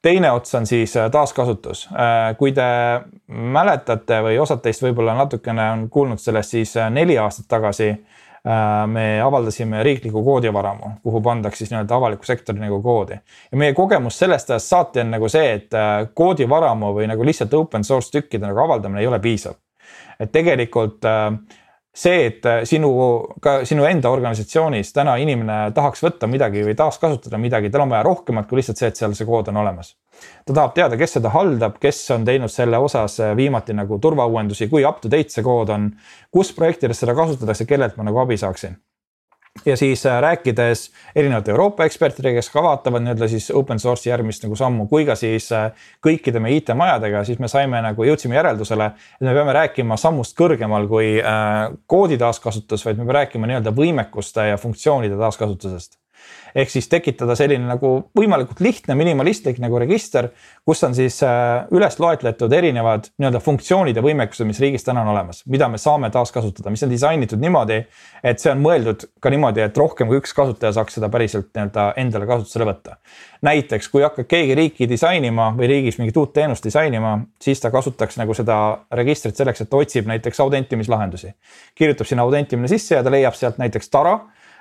teine 0.02 0.32
ots 0.32 0.56
on 0.56 0.66
siis 0.68 0.96
äh, 0.98 1.10
taaskasutus. 1.12 1.88
Äh, 1.92 2.32
kui 2.40 2.54
te 2.56 2.66
mäletate 3.28 4.22
või 4.26 4.40
osad 4.40 4.64
teist 4.64 4.82
võib-olla 4.82 5.14
natukene 5.18 5.72
on 5.74 5.90
kuulnud 5.92 6.22
sellest, 6.24 6.56
siis 6.56 6.78
äh, 6.80 6.90
neli 6.94 7.18
aastat 7.20 7.50
tagasi 7.52 7.92
Äh, 7.92 8.19
me 8.88 9.22
avaldasime 9.22 9.84
riikliku 9.84 10.24
koodivaramu, 10.24 10.92
kuhu 11.04 11.22
pandaks 11.22 11.58
siis 11.60 11.72
nii-öelda 11.74 11.96
avaliku 11.96 12.26
sektori 12.26 12.60
nagu 12.60 12.82
koodi. 12.82 13.20
ja 13.52 13.58
meie 13.58 13.74
kogemus 13.74 14.20
sellest 14.20 14.50
ajast 14.50 14.68
saati 14.68 15.00
on 15.04 15.12
nagu 15.12 15.30
see, 15.30 15.54
et 15.54 15.74
äh, 15.74 16.08
koodivaramu 16.14 16.94
või 16.96 17.08
nagu 17.12 17.26
lihtsalt 17.26 17.54
open 17.54 17.84
source 17.84 18.12
tükkide 18.16 18.48
nagu 18.48 18.60
avaldamine 18.64 19.02
ei 19.02 19.08
ole 19.08 19.20
piisav. 19.20 19.60
et 20.20 20.32
tegelikult 20.32 21.06
äh, 21.06 21.34
see, 21.96 22.26
et 22.26 22.48
sinu, 22.64 22.92
ka 23.42 23.60
sinu 23.66 23.86
enda 23.86 24.10
organisatsioonis 24.10 24.94
täna 24.94 25.18
inimene 25.20 25.72
tahaks 25.76 26.04
võtta 26.04 26.28
midagi 26.28 26.64
või 26.64 26.76
taaskasutada 26.80 27.38
midagi, 27.38 27.70
tal 27.70 27.84
on 27.88 27.96
vaja 27.96 28.04
rohkemat 28.08 28.48
kui 28.48 28.62
lihtsalt 28.62 28.78
see, 28.78 28.94
et 28.94 28.96
seal 28.96 29.16
see 29.18 29.28
kood 29.28 29.52
on 29.52 29.60
olemas 29.66 29.96
ta 30.46 30.54
tahab 30.54 30.76
teada, 30.76 30.98
kes 30.98 31.18
seda 31.18 31.32
haldab, 31.34 31.80
kes 31.82 32.04
on 32.16 32.28
teinud 32.28 32.52
selle 32.54 32.78
osas 32.82 33.20
äh, 33.24 33.36
viimati 33.38 33.76
nagu 33.78 34.00
turvauuendusi, 34.02 34.70
kui 34.72 34.86
up 34.88 35.02
to 35.02 35.12
date 35.12 35.34
see 35.34 35.46
kood 35.46 35.70
on. 35.74 35.92
kus 36.32 36.54
projektides 36.54 37.02
seda 37.02 37.16
kasutatakse, 37.18 37.66
kellelt 37.66 37.98
ma 37.98 38.08
nagu 38.08 38.22
abi 38.22 38.38
saaksin 38.38 38.78
ja 39.66 39.76
siis 39.78 40.06
äh, 40.06 40.20
rääkides 40.22 40.92
erinevate 41.16 41.52
Euroopa 41.52 41.86
ekspertidega, 41.86 42.38
kes 42.38 42.52
ka 42.54 42.64
vaatavad 42.64 43.04
nii-öelda 43.04 43.28
siis 43.28 43.50
open 43.52 43.80
source'i 43.82 44.12
järgmist 44.12 44.46
nagu 44.46 44.56
sammu, 44.56 44.88
kui 44.88 45.06
ka 45.06 45.16
siis 45.20 45.50
äh, 45.56 45.72
kõikide 46.06 46.42
meie 46.44 46.62
IT-majadega, 46.62 47.24
siis 47.28 47.40
me 47.42 47.50
saime 47.52 47.82
nagu, 47.84 48.06
jõudsime 48.06 48.38
järeldusele, 48.38 48.92
et 49.20 49.26
me 49.28 49.34
peame 49.36 49.56
rääkima 49.58 49.98
sammust 49.98 50.38
kõrgemal 50.38 50.88
kui 50.88 51.16
koodi 51.90 52.18
taaskasutus, 52.22 52.86
vaid 52.86 53.00
me 53.00 53.06
peame 53.06 53.18
rääkima 53.22 53.50
nii-öelda 53.50 53.74
võimekuste 53.76 54.52
ja 54.52 54.62
funktsioonide 54.62 55.18
taaskasutusest 55.20 56.00
ehk 56.56 56.72
siis 56.72 56.88
tekitada 56.90 57.36
selline 57.38 57.66
nagu 57.68 57.92
võimalikult 58.18 58.62
lihtne, 58.64 58.96
minimalistlik 58.98 59.60
nagu 59.62 59.80
register, 59.82 60.30
kus 60.68 60.82
on 60.86 60.96
siis 60.98 61.20
äh, 61.26 61.66
üles 61.76 62.00
loetletud 62.02 62.54
erinevad 62.54 63.10
nii-öelda 63.18 63.42
funktsioonid 63.44 63.98
ja 63.98 64.04
võimekused, 64.06 64.48
mis 64.50 64.62
riigis 64.62 64.86
täna 64.88 65.04
on 65.04 65.12
olemas, 65.14 65.44
mida 65.50 65.70
me 65.70 65.80
saame 65.82 66.12
taaskasutada, 66.14 66.72
mis 66.74 66.84
on 66.86 66.92
disainitud 66.94 67.42
niimoodi, 67.42 67.82
et 68.24 68.42
see 68.42 68.54
on 68.54 68.64
mõeldud 68.64 69.06
ka 69.22 69.34
niimoodi, 69.34 69.64
et 69.66 69.78
rohkem 69.78 70.10
kui 70.10 70.20
üks 70.22 70.34
kasutaja 70.38 70.74
saaks 70.78 71.00
seda 71.00 71.12
päriselt 71.14 71.52
nii-öelda 71.54 71.92
endale 72.02 72.30
kasutusele 72.30 72.70
võtta. 72.70 72.98
näiteks 73.46 73.88
kui 73.88 74.04
hakkab 74.04 74.28
keegi 74.28 74.56
riiki 74.56 74.88
disainima 74.90 75.54
või 75.56 75.70
riigis 75.72 75.98
mingit 76.00 76.18
uut 76.20 76.34
teenust 76.36 76.64
disainima, 76.64 77.14
siis 77.42 77.62
ta 77.64 77.72
kasutaks 77.72 78.18
nagu 78.20 78.34
seda 78.36 78.58
registrit 78.92 79.38
selleks, 79.38 79.62
et 79.62 79.70
ta 79.70 79.78
otsib 79.78 80.10
näiteks 80.12 80.40
autentimislahendusi. 80.40 81.34
kirjutab 81.76 82.08
sinna 82.08 82.24
autentimine 82.24 82.68
sisse 82.68 82.96
ja 82.96 83.04
ta 83.04 83.12
leiab 83.12 83.38
sealt 83.38 83.58
näiteks 83.58 83.90
Tara 83.90 84.20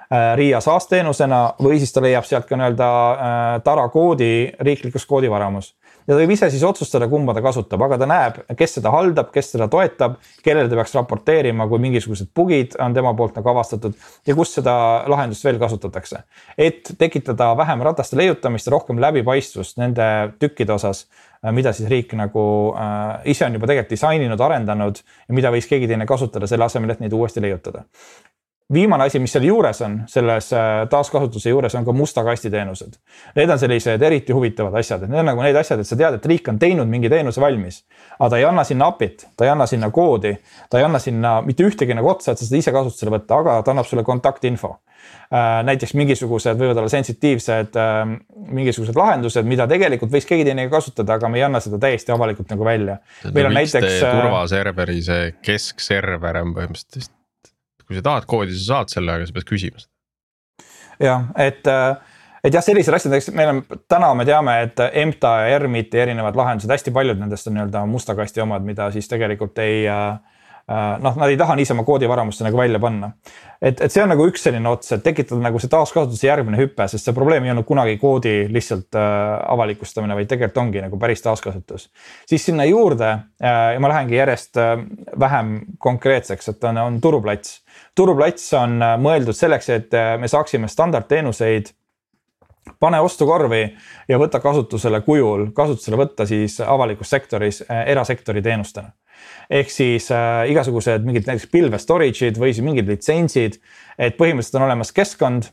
Äh, 0.08 0.36
RIA 0.40 0.56
SaaS-teenusena 0.64 1.38
või 1.60 1.76
siis 1.82 1.90
ta 1.92 2.00
leiab 2.00 2.24
sealt 2.24 2.46
ka 2.48 2.56
nii-öelda 2.56 2.86
äh, 2.88 3.48
Tara 3.60 3.82
koodi 3.92 4.48
riiklikus 4.64 5.04
koodivaramus. 5.04 5.74
ja 6.06 6.14
ta 6.14 6.16
võib 6.22 6.30
ise 6.32 6.48
siis 6.48 6.62
otsustada, 6.64 7.10
kumba 7.12 7.34
ta 7.36 7.42
kasutab, 7.44 7.82
aga 7.84 7.98
ta 8.00 8.06
näeb, 8.08 8.38
kes 8.56 8.78
seda 8.78 8.88
haldab, 8.94 9.28
kes 9.34 9.50
seda 9.52 9.66
toetab, 9.68 10.14
kellele 10.40 10.70
ta 10.72 10.78
peaks 10.78 10.96
raporteerima, 10.96 11.66
kui 11.68 11.82
mingisugused 11.84 12.30
bugid 12.32 12.78
on 12.80 12.96
tema 12.96 13.12
poolt 13.18 13.36
nagu 13.36 13.50
avastatud 13.52 13.98
ja 14.24 14.36
kus 14.38 14.54
seda 14.56 14.78
lahendust 15.12 15.44
veel 15.44 15.60
kasutatakse. 15.60 16.22
et 16.56 16.88
tekitada 16.98 17.50
vähem 17.60 17.84
rataste 17.84 18.16
leiutamist 18.16 18.66
ja 18.66 18.72
rohkem 18.78 19.04
läbipaistvust 19.04 19.76
nende 19.76 20.08
tükkide 20.40 20.72
osas 20.72 21.04
äh, 21.44 21.52
mida 21.52 21.74
siis 21.76 21.90
riik 21.92 22.16
nagu 22.16 22.46
äh, 22.72 23.28
ise 23.28 23.44
on 23.44 23.60
juba 23.60 23.68
tegelikult 23.68 23.92
disaininud, 23.92 24.40
arendanud 24.40 25.04
ja 25.04 25.36
mida 25.36 25.52
võiks 25.52 25.68
keegi 25.68 25.92
teine 25.92 26.08
kasutada 26.08 26.48
selle 26.48 26.64
asemel, 26.64 26.96
et 26.96 27.04
neid 27.04 27.12
uuesti 27.12 27.44
leiutada 27.44 27.84
viimane 28.72 29.04
asi, 29.04 29.18
mis 29.18 29.32
seal 29.32 29.46
juures 29.48 29.80
on, 29.84 29.94
selles 30.10 30.50
äh, 30.52 30.82
taaskasutuse 30.90 31.50
juures 31.52 31.74
on 31.78 31.86
ka 31.86 31.92
musta 31.96 32.24
kasti 32.24 32.50
teenused. 32.52 32.98
Need 33.36 33.52
on 33.52 33.60
sellised 33.60 34.02
eriti 34.04 34.36
huvitavad 34.36 34.76
asjad, 34.80 35.06
et 35.06 35.12
need 35.12 35.22
on 35.22 35.30
nagu 35.32 35.44
need 35.44 35.56
asjad, 35.56 35.80
et 35.80 35.88
sa 35.88 35.96
tead, 35.96 36.18
et 36.18 36.28
riik 36.32 36.50
on 36.52 36.60
teinud 36.60 36.90
mingi 36.90 37.10
teenuse 37.12 37.40
valmis. 37.40 37.84
aga 38.18 38.30
ta 38.30 38.40
ei 38.40 38.44
anna 38.44 38.64
sinna 38.64 38.90
API-t, 38.92 39.28
ta 39.36 39.46
ei 39.46 39.54
anna 39.54 39.66
sinna 39.66 39.90
koodi, 39.90 40.34
ta 40.70 40.78
ei 40.78 40.84
anna 40.84 41.00
sinna 41.00 41.38
mitte 41.46 41.64
ühtegi 41.64 41.96
nagu 41.96 42.12
otsa, 42.12 42.32
et 42.32 42.42
sa 42.42 42.44
seda 42.44 42.60
ise 42.60 42.74
kasutusele 42.74 43.16
võtta, 43.16 43.40
aga 43.40 43.56
ta 43.62 43.72
annab 43.72 43.88
sulle 43.88 44.04
kontaktinfo. 44.04 44.76
Äh, 45.32 45.60
näiteks 45.64 45.94
mingisugused 45.94 46.58
võivad 46.58 46.80
olla 46.80 46.90
sensitiivsed 46.92 47.76
ähm, 47.78 48.16
mingisugused 48.52 48.96
lahendused, 48.98 49.46
mida 49.48 49.68
tegelikult 49.70 50.12
võiks 50.12 50.26
keegi 50.28 50.44
teine 50.48 50.66
kasutada, 50.72 51.16
aga 51.16 51.30
me 51.32 51.38
ei 51.40 51.46
anna 51.46 51.60
seda 51.64 51.78
täiesti 51.80 52.12
avalikult 52.12 52.50
nagu 52.52 52.66
välja. 52.66 52.98
meil 53.32 53.48
on 53.48 53.56
näiteks. 53.56 54.02
Äh, 54.02 54.18
turvaserveri 54.18 54.98
see 55.06 55.30
keskserver 55.44 56.42
on 56.42 56.56
põhimõtteliselt 56.56 57.14
kui 57.88 57.98
sa 57.98 58.04
tahad 58.04 58.28
koodi, 58.28 58.54
sa 58.54 58.76
saad 58.76 58.94
selle, 58.94 59.16
aga 59.16 59.26
sa 59.26 59.34
pead 59.36 59.48
küsima 59.48 59.82
seda. 59.82 59.92
jah, 61.02 61.28
et, 61.40 61.66
äh, 61.66 62.16
et 62.44 62.54
jah, 62.54 62.64
sellised 62.64 62.94
asjad, 62.94 63.18
eks 63.18 63.32
meil 63.36 63.54
on, 63.54 63.62
täna 63.90 64.12
me 64.14 64.28
teame, 64.28 64.56
et 64.68 64.82
EMTA 64.88 65.34
ja 65.42 65.58
ERMIT 65.58 65.96
ja 65.96 66.06
erinevad 66.06 66.38
lahendused, 66.38 66.70
hästi 66.70 66.94
paljud 66.94 67.20
nendest 67.20 67.50
on 67.50 67.58
nii-öelda 67.58 67.86
musta 67.90 68.16
kasti 68.18 68.44
omad, 68.44 68.66
mida 68.66 68.90
siis 68.94 69.08
tegelikult 69.10 69.58
ei 69.64 69.86
Äh, 69.88 70.37
noh, 70.68 71.14
nad 71.16 71.30
ei 71.30 71.36
taha 71.40 71.54
niisama 71.56 71.84
koodivaramusse 71.84 72.44
nagu 72.44 72.58
välja 72.58 72.78
panna. 72.78 73.10
et, 73.62 73.80
et 73.80 73.92
see 73.92 74.02
on 74.02 74.10
nagu 74.12 74.26
üks 74.28 74.42
selline 74.44 74.68
ots, 74.68 74.92
et 74.92 75.02
tekitada 75.02 75.40
nagu 75.42 75.58
see 75.58 75.70
taaskasutuse 75.72 76.28
järgmine 76.28 76.60
hüpe, 76.60 76.84
sest 76.92 77.08
see 77.08 77.16
probleem 77.16 77.46
ei 77.46 77.52
olnud 77.54 77.66
kunagi 77.66 77.96
koodi 77.98 78.34
lihtsalt 78.52 78.98
äh, 78.98 79.06
avalikustamine, 79.54 80.14
vaid 80.18 80.28
tegelikult 80.28 80.60
ongi 80.62 80.84
nagu 80.84 81.00
päris 81.00 81.24
taaskasutus. 81.24 81.88
siis 82.28 82.44
sinna 82.44 82.68
juurde 82.68 83.08
äh, 83.08 83.56
ja 83.74 83.80
ma 83.80 83.88
lähengi 83.94 84.18
järjest 84.18 84.60
äh, 84.60 84.76
vähem 85.20 85.58
konkreetseks, 85.78 86.52
et 86.52 86.68
on, 86.70 86.78
on 86.84 87.00
turuplats. 87.00 87.62
turuplats 87.96 88.52
on 88.60 88.78
äh, 88.82 88.94
mõeldud 89.00 89.36
selleks, 89.36 89.72
et 89.72 89.96
äh, 89.96 90.14
me 90.20 90.28
saaksime 90.28 90.68
standardteenuseid 90.68 91.72
pane 92.80 93.00
ostukorvi 93.00 93.62
ja 94.08 94.18
võta 94.20 94.40
kasutusele 94.44 95.00
kujul, 95.00 95.48
kasutusele 95.56 95.96
võtta 95.96 96.26
siis 96.28 96.60
avalikus 96.60 97.10
sektoris 97.10 97.64
äh, 97.64 97.86
erasektori 97.96 98.42
teenustena 98.44 98.92
ehk 99.50 99.70
siis 99.72 100.10
äh, 100.12 100.46
igasugused 100.52 101.06
mingid 101.06 101.28
näiteks 101.28 101.50
pilve 101.52 101.78
storage'id 101.78 102.40
või 102.40 102.52
siis 102.52 102.64
mingid 102.64 102.88
litsentsid. 102.88 103.60
et 103.98 104.16
põhimõtteliselt 104.16 104.60
on 104.60 104.68
olemas 104.70 104.92
keskkond 104.92 105.50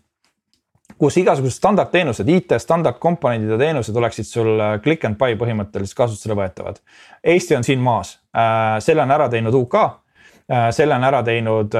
kus 0.99 1.17
igasugused 1.19 1.57
standardteenused, 1.57 2.29
IT 2.29 2.55
standardkomponendid 2.61 3.55
ja 3.55 3.59
teenused 3.59 3.95
oleksid 3.95 4.27
sul 4.29 4.55
äh, 4.59 4.77
click 4.83 5.05
and 5.07 5.19
buy 5.19 5.35
põhimõtteliselt 5.39 5.97
kasutusele 5.97 6.37
võetavad. 6.39 6.81
Eesti 7.23 7.57
on 7.57 7.67
siin 7.67 7.83
maas, 7.83 8.15
äh, 8.35 8.77
selle 8.85 9.03
on 9.03 9.13
ära 9.15 9.27
teinud 9.31 9.55
UK 9.59 9.77
äh, 9.81 10.67
selle 10.75 10.95
on 10.95 11.07
ära 11.07 11.23
teinud 11.25 11.73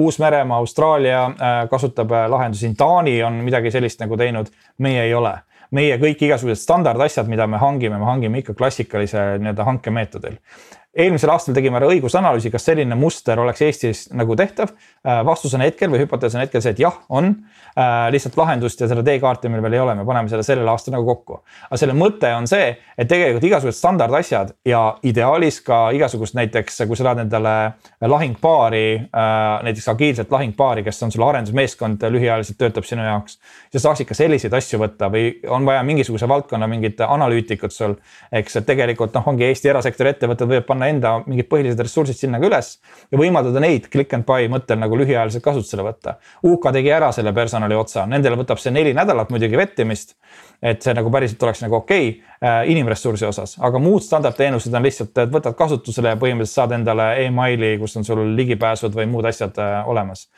Uus-Meremaa, 0.00 0.62
Austraalia 0.62 1.26
kasutab 1.70 2.14
lahendusi, 2.32 2.72
Taani 2.78 3.18
on 3.26 3.42
midagi 3.44 3.70
sellist 3.74 4.00
nagu 4.02 4.16
teinud, 4.16 4.50
meie 4.78 5.04
ei 5.08 5.14
ole. 5.14 5.36
meie 5.74 5.96
kõik 5.98 6.20
igasugused 6.22 6.62
standardasjad, 6.62 7.26
mida 7.26 7.46
me 7.50 7.58
hangime, 7.58 7.98
me 7.98 8.06
hangime 8.06 8.38
ikka 8.38 8.54
klassikalise 8.54 9.18
nii-öelda 9.42 9.64
hankemeetodil 9.66 10.36
eelmisel 10.96 11.30
aastal 11.32 11.54
tegime 11.56 11.76
ära 11.78 11.88
õigusanalüüsi, 11.92 12.50
kas 12.52 12.64
selline 12.70 12.96
muster 12.98 13.38
oleks 13.40 13.62
Eestis 13.66 14.06
nagu 14.16 14.36
tehtav. 14.38 14.72
Äh, 15.04 15.20
vastus 15.26 15.54
on 15.56 15.64
hetkel 15.64 15.90
või 15.92 16.00
hüpotees 16.02 16.34
on 16.36 16.42
hetkel 16.42 16.62
see, 16.64 16.72
et 16.72 16.80
jah, 16.80 16.96
on. 17.12 17.34
Äh, 17.76 18.08
lihtsalt 18.14 18.38
lahendust 18.40 18.80
ja 18.80 18.88
seda 18.88 19.04
teekaarti 19.04 19.50
meil 19.52 19.64
veel 19.66 19.76
ei 19.76 19.82
ole, 19.82 19.96
me 19.98 20.06
paneme 20.08 20.32
selle 20.32 20.46
sellel 20.46 20.68
aastal 20.72 20.96
nagu 20.96 21.04
kokku. 21.08 21.42
aga 21.68 21.80
selle 21.80 21.96
mõte 21.96 22.30
on 22.32 22.48
see, 22.48 22.70
et 22.96 23.10
tegelikult 23.10 23.44
igasugused 23.44 23.78
standardasjad 23.78 24.54
ja 24.64 24.80
ideaalis 25.04 25.60
ka 25.66 25.90
igasugust 25.96 26.36
näiteks, 26.38 26.80
kui 26.88 26.96
sa 26.96 27.10
tahad 27.10 27.20
endale 27.26 27.56
lahingpaari, 28.00 28.86
äh, 29.04 29.44
näiteks 29.68 29.90
agiilset 29.92 30.32
lahingpaari, 30.32 30.86
kes 30.86 31.02
on 31.04 31.12
sul 31.12 31.26
arendusmeeskond, 31.28 32.08
lühiajaliselt 32.16 32.58
töötab 32.62 32.88
sinu 32.88 33.04
jaoks. 33.04 33.38
sa 33.72 33.84
saaksid 33.88 34.08
ka 34.08 34.16
selliseid 34.16 34.54
asju 34.56 34.80
võtta 34.80 35.10
või 35.12 35.34
on 35.52 35.68
vaja 35.68 35.84
mingisuguse 35.84 36.28
valdkonna 36.28 36.66
mingit 36.66 37.00
analüütikut 37.04 37.72
sul. 37.72 37.98
eks, 38.32 38.56
et 38.56 38.66
tegelikult 38.66 39.12
noh, 39.14 39.28
ongi 39.28 39.44
Eesti 39.44 39.68
erasektori 39.68 40.14
ettevõtted 40.14 40.48
võivad 40.48 40.66
panna 40.66 40.85
enda 40.90 41.12
mingid 41.26 41.48
põhilised 41.50 41.80
ressursid 41.82 42.18
sinna 42.18 42.40
ka 42.42 42.48
üles 42.48 42.72
ja 43.12 43.20
võimaldada 43.20 43.62
neid 43.62 43.88
click 43.92 44.14
and 44.16 44.26
buy 44.28 44.48
mõttel 44.52 44.78
nagu 44.80 44.98
lühiajaliselt 44.98 45.44
kasutusele 45.44 45.86
võtta. 45.86 46.16
UK 46.46 46.70
tegi 46.76 46.92
ära 46.94 47.10
selle 47.14 47.32
personali 47.36 47.78
otsa, 47.78 48.06
nendele 48.10 48.38
võtab 48.40 48.60
see 48.62 48.74
neli 48.74 48.94
nädalat 48.96 49.32
muidugi 49.34 49.58
vettimist. 49.58 50.16
et 50.62 50.82
see 50.82 50.94
nagu 50.96 51.10
päriselt 51.12 51.42
oleks 51.42 51.60
nagu 51.60 51.76
okei 51.76 52.08
okay, 52.08 52.20
äh, 52.40 52.70
inimressursi 52.72 53.26
osas, 53.28 53.58
aga 53.60 53.78
muud 53.78 54.02
standardteenused 54.02 54.74
on 54.74 54.82
lihtsalt, 54.82 55.18
et 55.18 55.32
võtad 55.32 55.54
kasutusele 55.54 56.14
ja 56.14 56.16
põhimõtteliselt 56.16 56.62
saad 56.62 56.72
endale 56.72 57.10
emaili, 57.26 57.76
kus 57.78 57.96
on 58.00 58.08
sul 58.08 58.22
ligipääsud 58.38 58.96
või 58.96 59.04
muud 59.10 59.28
asjad 59.28 59.58
äh, 59.60 59.82
olemas 59.88 60.30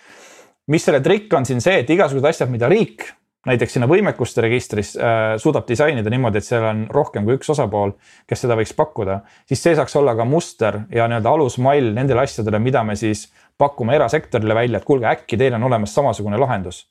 mis 0.69 0.85
selle 0.85 1.01
trikk 1.01 1.33
on 1.39 1.47
siin 1.49 1.63
see, 1.65 1.81
et 1.83 1.91
igasugused 1.91 2.29
asjad, 2.29 2.51
mida 2.53 2.69
riik 2.69 3.07
näiteks 3.49 3.77
sinna 3.77 3.89
võimekuste 3.89 4.43
registris 4.45 4.93
äh, 4.97 5.37
suudab 5.41 5.67
disainida 5.69 6.11
niimoodi, 6.13 6.41
et 6.41 6.47
seal 6.47 6.65
on 6.69 6.85
rohkem 6.93 7.27
kui 7.27 7.39
üks 7.39 7.51
osapool, 7.55 7.95
kes 8.29 8.45
seda 8.45 8.57
võiks 8.59 8.75
pakkuda, 8.77 9.21
siis 9.49 9.63
see 9.65 9.77
saaks 9.79 9.97
olla 10.01 10.15
ka 10.19 10.27
muster 10.29 10.83
ja 10.95 11.09
nii-öelda 11.09 11.33
alusmall 11.33 11.93
nendele 11.97 12.25
asjadele, 12.25 12.61
mida 12.63 12.85
me 12.85 12.97
siis 12.99 13.29
pakume 13.59 13.97
erasektorile 13.97 14.55
välja, 14.55 14.79
et 14.79 14.87
kuulge, 14.87 15.09
äkki 15.11 15.39
teil 15.41 15.57
on 15.59 15.67
olemas 15.71 15.95
samasugune 15.95 16.39
lahendus. 16.41 16.87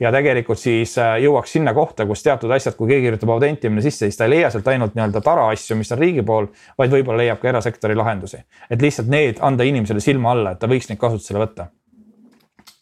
ja 0.00 0.10
tegelikult 0.12 0.60
siis 0.60 0.92
äh, 1.00 1.14
jõuaks 1.24 1.54
sinna 1.56 1.72
kohta, 1.74 2.04
kus 2.06 2.22
teatud 2.22 2.50
asjad, 2.52 2.74
kui 2.76 2.90
keegi 2.90 3.06
kirjutab 3.06 3.30
autentimine 3.32 3.82
sisse, 3.82 4.04
siis 4.04 4.18
ta 4.18 4.26
ei 4.26 4.34
leia 4.34 4.50
sealt 4.52 4.68
ainult 4.68 4.94
nii-öelda 4.94 5.22
tara 5.24 5.48
asju, 5.54 5.76
mis 5.80 5.92
on 5.92 5.98
riigi 5.98 6.22
pool, 6.22 6.50
vaid 6.78 6.92
võib-olla 6.92 7.22
leiab 7.22 7.40
ka 7.40 7.48
erasektori 7.48 7.96
lahendusi. 7.96 8.42
et 8.70 8.82
lihtsalt 8.82 9.08
need 9.08 9.40
anda 9.40 9.64
inimesele 9.64 10.00
silma 10.04 10.34
alla, 10.36 10.52
et 10.52 10.60
ta 10.60 10.68
võiks 10.68 10.90
neid 10.90 11.00
kasutusele 11.00 11.40
võtta. 11.40 11.70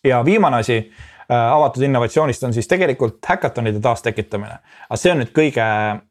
ja 0.05 0.25
viimane 0.25 0.63
asi 0.65 0.81
avatud 1.29 1.83
innovatsioonist 1.83 2.43
on 2.45 2.55
siis 2.55 2.69
tegelikult 2.69 3.19
häkatonide 3.29 3.81
taastekitamine. 3.81 4.59
aga 4.89 4.99
see 5.01 5.13
on 5.13 5.23
nüüd 5.23 5.31
kõige, 5.37 5.69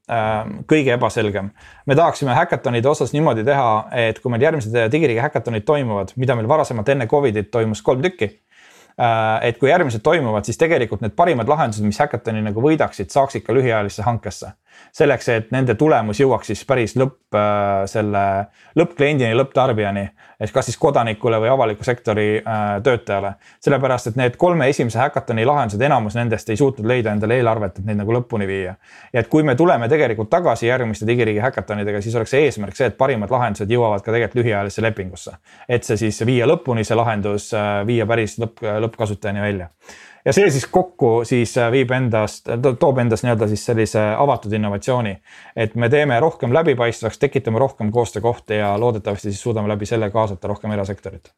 äh, 0.10 0.32
kõige 0.70 0.96
ebaselgem. 0.96 1.52
me 1.86 1.96
tahaksime 1.96 2.34
häkatonide 2.34 2.90
osas 2.90 3.14
niimoodi 3.14 3.44
teha, 3.44 3.88
et 3.92 4.20
kui 4.20 4.32
meil 4.32 4.42
järgmised 4.42 4.92
digiriigi 4.92 5.22
häkatonid 5.22 5.66
toimuvad, 5.66 6.16
mida 6.16 6.36
meil 6.36 6.48
varasemalt 6.48 6.90
enne 6.90 7.08
Covidit 7.08 7.52
toimus 7.52 7.82
kolm 7.82 8.02
tükki 8.02 8.30
äh, 9.00 9.50
et 9.50 9.58
kui 9.58 9.70
järgmised 9.70 10.02
toimuvad, 10.02 10.46
siis 10.46 10.58
tegelikult 10.58 11.02
need 11.02 11.16
parimad 11.16 11.48
lahendused, 11.48 11.86
mis 11.86 12.00
häkatoni 12.00 12.42
nagu 12.42 12.62
võidaksid, 12.62 13.14
saaksid 13.14 13.46
ka 13.46 13.54
lühiajalisse 13.54 14.04
hankesse 14.04 14.54
selleks, 14.94 15.30
et 15.30 15.52
nende 15.54 15.76
tulemus 15.80 16.20
jõuaks 16.22 16.52
siis 16.52 16.64
päris 16.70 16.96
lõpp 17.00 17.36
äh, 17.38 17.86
selle 17.90 18.24
lõppkliendini, 18.78 19.34
lõpptarbijani. 19.38 20.06
ehk 20.44 20.54
kas 20.54 20.68
siis 20.70 20.78
kodanikule 20.78 21.40
või 21.40 21.50
avaliku 21.50 21.84
sektori 21.84 22.28
äh, 22.38 22.62
töötajale. 22.84 23.34
sellepärast, 23.60 24.08
et 24.08 24.20
need 24.20 24.38
kolme 24.38 24.70
esimese 24.70 25.00
häkatoni 25.00 25.46
lahendused, 25.46 25.82
enamus 25.82 26.16
nendest 26.16 26.50
ei 26.50 26.58
suutnud 26.58 26.88
leida 26.88 27.12
endale 27.12 27.38
eelarvet, 27.42 27.80
et 27.80 27.86
neid 27.86 28.02
nagu 28.02 28.14
lõpuni 28.14 28.48
viia. 28.48 28.76
ja 29.14 29.20
et 29.20 29.28
kui 29.28 29.44
me 29.44 29.56
tuleme 29.56 29.90
tegelikult 29.90 30.30
tagasi 30.30 30.68
järgmiste 30.68 31.08
digiriigi 31.08 31.40
häkatonidega, 31.40 32.02
siis 32.02 32.16
oleks 32.16 32.36
see 32.36 32.46
eesmärk 32.48 32.76
see, 32.76 32.92
et 32.92 32.98
parimad 32.98 33.32
lahendused 33.32 33.70
jõuavad 33.70 34.06
ka 34.06 34.12
tegelikult 34.12 34.44
lühiajalisse 34.44 34.82
lepingusse. 34.82 35.38
et 35.70 35.84
see 35.84 35.98
siis 35.98 36.26
viia 36.26 36.48
lõpuni, 36.50 36.84
see 36.84 36.98
lahendus 36.98 37.54
äh, 37.54 37.82
viia 37.88 38.06
päris 38.06 38.38
lõpp, 38.40 38.62
lõppkasutajani 38.62 39.42
välja 39.42 39.70
ja 40.26 40.34
see 40.34 40.50
siis 40.52 40.68
kokku 40.72 41.14
siis 41.28 41.56
äh, 41.58 41.72
viib 41.74 41.92
endast, 41.96 42.50
toob 42.80 43.02
endas 43.04 43.26
nii-öelda 43.26 43.48
siis 43.52 43.66
sellise 43.66 44.04
avatud 44.18 44.54
innovatsiooni. 44.54 45.16
et 45.56 45.76
me 45.76 45.90
teeme 45.90 46.20
rohkem 46.20 46.54
läbipaistvaks, 46.54 47.20
tekitame 47.20 47.60
rohkem 47.60 47.92
koostöökohti 47.92 48.62
ja 48.62 48.76
loodetavasti 48.80 49.32
siis 49.32 49.42
suudame 49.42 49.68
läbi 49.68 49.86
selle 49.86 50.12
kaasata 50.12 50.48
rohkem 50.48 50.72
erasektorit 50.72 51.34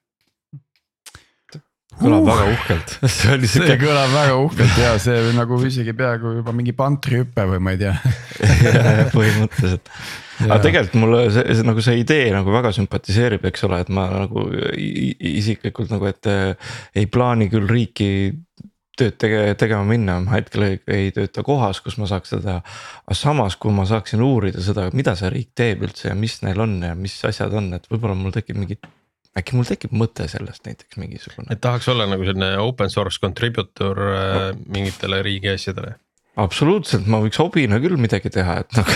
kõlab 1.96 2.26
uh. 2.26 2.28
väga 2.28 2.52
uhkelt 2.52 2.94
see 3.16 3.34
oli 3.38 3.50
siuke. 3.50 3.72
see 3.72 3.80
kõlab 3.82 4.14
väga 4.14 4.36
uhkelt 4.44 4.78
ja 4.82 4.92
see 5.02 5.32
nagu 5.38 5.60
isegi 5.68 5.96
peaaegu 5.98 6.38
juba 6.42 6.54
mingi 6.56 6.76
pantrihüpe 6.76 7.48
või 7.54 7.64
ma 7.64 7.76
ei 7.76 7.82
tea 7.82 7.96
põhimõtteliselt 9.16 9.92
aga 10.44 10.60
tegelikult 10.64 11.00
mulle 11.00 11.22
see, 11.32 11.46
see 11.56 11.68
nagu 11.68 11.84
see 11.84 12.00
idee 12.02 12.26
nagu 12.34 12.52
väga 12.52 12.74
sümpatiseerib, 12.76 13.46
eks 13.48 13.64
ole, 13.68 13.80
et 13.86 13.92
ma 13.94 14.08
nagu 14.12 14.50
isiklikult 14.76 15.94
nagu, 15.94 16.10
et 16.12 16.28
ei 17.00 17.08
plaani 17.08 17.48
küll 17.54 17.70
riiki 17.70 18.10
tööd 19.00 19.18
tege-, 19.22 19.56
tegema 19.60 19.86
minna, 19.88 20.20
ma 20.24 20.38
hetkel 20.38 20.68
ei, 20.68 20.80
ei 20.92 21.14
tööta 21.16 21.44
kohas, 21.46 21.82
kus 21.84 21.98
ma 22.02 22.10
saaks 22.10 22.34
seda 22.34 22.44
teha. 22.46 22.76
aga 23.06 23.18
samas, 23.20 23.58
kui 23.60 23.74
ma 23.76 23.88
saaksin 23.90 24.24
uurida 24.26 24.64
seda, 24.66 24.90
mida 24.96 25.16
see 25.20 25.32
riik 25.34 25.52
teeb 25.58 25.84
üldse 25.88 26.10
ja 26.10 26.16
mis 26.20 26.40
neil 26.46 26.62
on 26.64 26.78
ja 26.84 26.94
mis 27.00 27.18
asjad 27.28 27.54
on, 27.56 27.74
et 27.78 27.90
võib-olla 27.92 28.18
mul 28.20 28.36
tekib 28.36 28.60
mingi 28.62 28.80
äkki 29.36 29.58
mul 29.58 29.68
tekib 29.68 29.92
mõte 29.96 30.30
sellest 30.32 30.64
näiteks 30.68 31.00
mingisugune. 31.02 31.52
et 31.52 31.62
tahaks 31.62 31.90
olla 31.92 32.08
nagu 32.08 32.24
selline 32.24 32.56
open 32.64 32.90
source 32.90 33.20
contributor 33.20 34.00
no. 34.00 34.16
Äh, 34.16 34.50
mingitele 34.78 35.22
riigi 35.26 35.52
asjadele 35.52 35.98
absoluutselt, 36.40 37.08
ma 37.12 37.22
võiks 37.24 37.40
hobina 37.40 37.80
küll 37.84 37.98
midagi 38.02 38.32
teha, 38.34 38.58
et 38.64 38.78
noh 38.78 38.90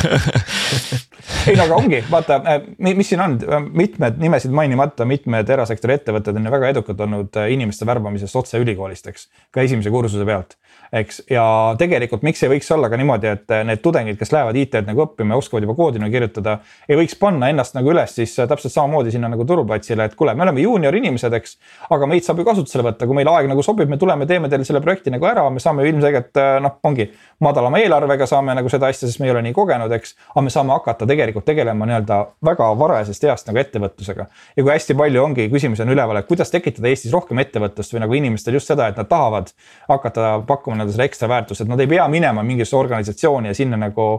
ei 1.49 1.55
no 1.55 1.65
aga 1.65 1.77
ongi, 1.77 2.01
vaata, 2.11 2.39
äh, 2.43 2.65
mis 2.83 3.11
siin 3.11 3.23
on, 3.23 3.37
mitmed 3.75 4.19
nimesid 4.21 4.53
mainimata, 4.55 5.07
mitmed 5.09 5.49
erasektori 5.55 5.97
ettevõtted 5.99 6.39
on 6.39 6.49
ju 6.49 6.55
väga 6.55 6.73
edukad 6.75 7.05
olnud 7.05 7.39
äh, 7.39 7.51
inimeste 7.55 7.87
värbamises 7.89 8.35
otse 8.39 8.61
ülikoolist, 8.61 9.07
eks. 9.11 9.29
ka 9.55 9.63
esimese 9.65 9.93
kursuse 9.93 10.27
pealt 10.27 10.57
eks, 10.93 11.21
ja 11.29 11.43
tegelikult 11.79 12.23
miks 12.25 12.41
ei 12.43 12.51
võiks 12.53 12.69
olla 12.73 12.89
ka 12.89 12.97
niimoodi, 12.99 13.29
et 13.29 13.53
need 13.67 13.81
tudengid, 13.83 14.17
kes 14.19 14.31
lähevad 14.33 14.57
IT-d 14.57 14.87
nagu 14.89 15.03
õppima 15.05 15.35
ja 15.35 15.41
oskavad 15.41 15.65
juba 15.65 15.75
koodi 15.77 16.01
nagu 16.01 16.11
kirjutada. 16.13 16.57
ei 16.89 16.97
võiks 16.97 17.15
panna 17.19 17.49
ennast 17.53 17.75
nagu 17.77 17.91
üles 17.91 18.15
siis 18.15 18.33
täpselt 18.39 18.73
samamoodi 18.73 19.13
sinna 19.13 19.29
nagu 19.29 19.45
turuplatsile, 19.45 20.09
et 20.09 20.15
kuule, 20.17 20.33
me 20.35 20.45
oleme 20.47 20.63
juunior 20.63 20.95
inimesed, 20.95 21.33
eks. 21.37 21.57
aga 21.89 22.09
meid 22.09 22.25
saab 22.25 22.41
ju 22.41 22.47
kasutusele 22.47 22.87
võtta, 22.89 23.05
kui 23.05 23.19
meil 23.19 23.29
aeg 23.29 23.49
nagu 23.51 23.63
sobib, 23.65 23.89
me 23.89 23.99
tuleme, 24.01 24.25
teeme 24.29 24.49
teile 24.49 24.65
selle 24.67 24.81
projekti 24.81 25.13
nagu 25.13 25.29
ära, 25.29 25.45
me 25.53 25.61
saame 25.63 25.85
ilmselgelt 25.89 26.41
noh, 26.63 26.79
ongi 26.89 27.09
madalama 27.45 27.81
eelarvega 27.83 28.25
saame 28.29 28.55
nagu 28.57 28.71
seda 28.71 28.89
asja, 28.89 29.07
sest 29.07 29.21
me 29.21 29.29
ei 29.29 29.35
ole 29.35 29.43
nii 29.45 29.55
kogenud, 29.57 29.93
eks. 29.99 30.15
aga 30.33 30.45
me 30.45 30.53
saame 30.53 30.73
hakata 30.73 31.07
tegelikult 31.09 31.45
tegelema 31.45 31.85
nii-öelda 31.89 32.19
väga 32.49 32.71
varajasest 32.79 33.29
east 33.29 33.51
nagu 33.51 33.61
ettevõtlusega. 33.61 34.27
ja 34.57 34.63
kui 34.63 34.73
hästi 34.73 34.97
palju 34.97 35.23
ongi 35.23 35.49
küsimusi 35.53 35.85
on 35.85 35.93
üleval, 35.93 36.19
et 36.19 36.29
kuidas 36.29 36.51
tekitada 36.53 36.89
Eestis 36.89 37.13
rohkem 37.13 37.39
ettevõtlust 37.43 37.93
või 37.93 38.03
nagu 38.05 38.17
inimestel 38.17 38.57
just 38.57 38.71
seda, 38.71 38.89
et 38.89 38.97
nad 38.97 39.07
tahavad 39.09 39.53
hakata 39.89 40.39
pakkuma 40.47 40.78
nii-öelda 40.79 40.95
seda 40.95 41.07
ekstra 41.09 41.29
väärtust, 41.31 41.63
et 41.63 41.71
nad 41.71 41.79
ei 41.83 41.89
pea 41.91 42.07
minema 42.11 42.43
mingisse 42.45 42.77
organisatsiooni 42.77 43.51
ja 43.51 43.57
sinna 43.57 43.77
nagu. 43.79 44.09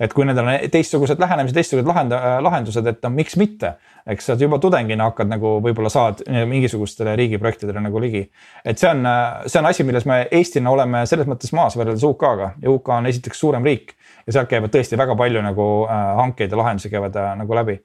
et 0.00 0.12
kui 0.12 0.26
nendel 0.28 0.44
on 0.44 0.68
teistsugused 0.68 1.20
lähenemised, 1.20 1.56
teistsugused 1.56 1.88
lahend-, 1.88 2.12
lahendused, 2.44 2.86
et 2.86 2.98
no 3.02 3.10
miks 3.10 3.36
mitte. 3.40 3.76
eks 4.06 4.26
sa 4.26 4.34
juba 4.38 4.58
tudengina 4.62 5.08
hakkad 5.08 5.28
nagu 5.28 5.56
võib-olla 5.64 5.90
saad 5.90 6.20
mingisugustele 6.46 7.16
riigiprojektidele 7.16 7.80
nagu 7.80 8.00
ligi. 8.00 8.28
et 8.64 8.78
see 8.78 8.90
on, 8.90 9.06
see 9.46 9.60
on 9.60 9.66
asi, 9.66 9.84
milles 9.84 10.04
me 10.04 10.26
Eestina 10.30 10.70
oleme 10.70 11.06
selles 11.06 11.26
mõttes 11.26 11.52
maas 11.52 11.76
võrreldes 11.76 12.04
UK-ga 12.04 12.52
ja 12.62 12.70
UK 12.70 12.88
on 12.98 13.06
esiteks 13.06 13.40
suurem 13.40 13.64
riik 13.64 13.96
ja 14.26 14.34
sealt 14.34 14.50
käivad 14.50 14.72
tõesti 14.74 14.98
väga 14.98 15.14
palju 15.18 15.42
nagu 15.44 15.66
äh, 15.86 16.04
hankeid 16.20 16.52
ja 16.52 16.58
lahendusi 16.60 16.90
käivad 16.90 17.16
äh, 17.20 17.32
nagu 17.38 17.54
läbi. 17.54 17.78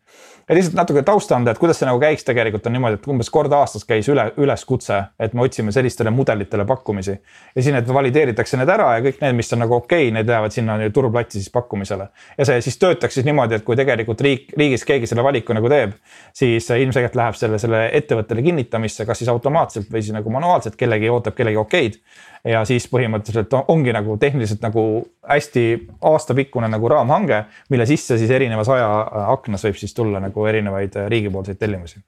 Ja 0.50 0.56
lihtsalt 0.56 0.76
natuke 0.76 1.04
tausta 1.04 1.36
anda, 1.36 1.52
et 1.52 1.60
kuidas 1.62 1.80
see 1.80 1.88
nagu 1.88 2.00
käiks, 2.02 2.26
tegelikult 2.28 2.66
on 2.68 2.76
niimoodi, 2.76 2.98
et 3.00 3.08
umbes 3.14 3.30
kord 3.34 3.54
aastas 3.56 3.86
käis 3.88 4.10
üle, 4.12 4.26
üleskutse, 4.42 4.98
et 5.20 5.36
me 5.38 5.46
otsime 5.46 5.72
sellistele 5.72 6.14
mudelitele 6.14 6.66
pakkumisi. 6.66 7.18
ja 7.56 7.64
siin, 7.64 7.76
et 7.76 7.94
valideeritakse 7.94 8.58
need 8.58 8.70
ära 8.70 8.90
ja 8.96 9.04
kõik 9.06 9.22
need, 9.22 9.38
mis 9.38 9.54
on 9.54 9.64
nagu 9.66 9.76
okei 9.78 10.08
okay,, 10.08 10.16
need 10.18 10.30
lähevad 10.30 10.56
sinna 10.56 10.78
turuplatsi 10.94 11.40
siis 11.40 11.54
pakkumisele. 11.54 12.08
ja 12.38 12.46
see 12.50 12.62
siis 12.62 12.78
töötaks 12.82 13.20
siis 13.20 13.26
niimoodi, 13.26 13.60
et 13.60 13.68
kui 13.68 13.76
tegelikult 13.80 14.22
riik, 14.22 14.50
riigis 14.58 14.86
keegi 14.86 15.10
selle 15.12 15.24
valiku 15.24 15.54
nagu 15.58 15.70
teeb, 15.70 15.96
siis 16.34 16.70
ilmselgelt 16.70 17.16
läheb 17.16 17.38
selle, 17.40 17.60
selle 17.62 17.88
ettevõttele 18.02 18.42
kinnitamisse, 18.42 19.06
kas 19.06 19.24
siis 19.24 19.30
automaatselt 19.30 19.92
või 19.92 20.04
siis 20.04 20.16
nagu 20.16 20.30
manuaalselt 20.30 20.76
kellegi 20.76 21.10
ootab 21.10 21.38
kellegi 21.38 21.62
okeid 21.62 22.02
ja 22.46 22.64
siis 22.66 22.88
põhimõtteliselt 22.92 23.54
ongi 23.68 23.94
nagu 23.94 24.18
tehniliselt 24.18 24.64
nagu 24.66 24.86
hästi 25.30 25.66
aastapikkune 26.12 26.70
nagu 26.72 26.90
raamhange, 26.90 27.44
mille 27.70 27.86
sisse 27.90 28.18
siis 28.18 28.32
erinevas 28.32 28.70
ajaaknas 28.70 29.68
võib 29.68 29.78
siis 29.82 29.94
tulla 29.94 30.20
nagu 30.24 30.46
erinevaid 30.50 30.98
riigipoolseid 31.12 31.60
tellimusi 31.62 32.02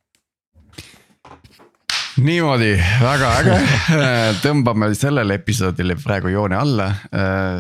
niimoodi, 2.21 2.73
väga 3.01 3.29
äge, 3.39 3.57
tõmbame 4.43 4.91
sellele 4.97 5.39
episoodile 5.39 5.95
praegu 6.01 6.33
joone 6.33 6.57
alla. 6.57 6.91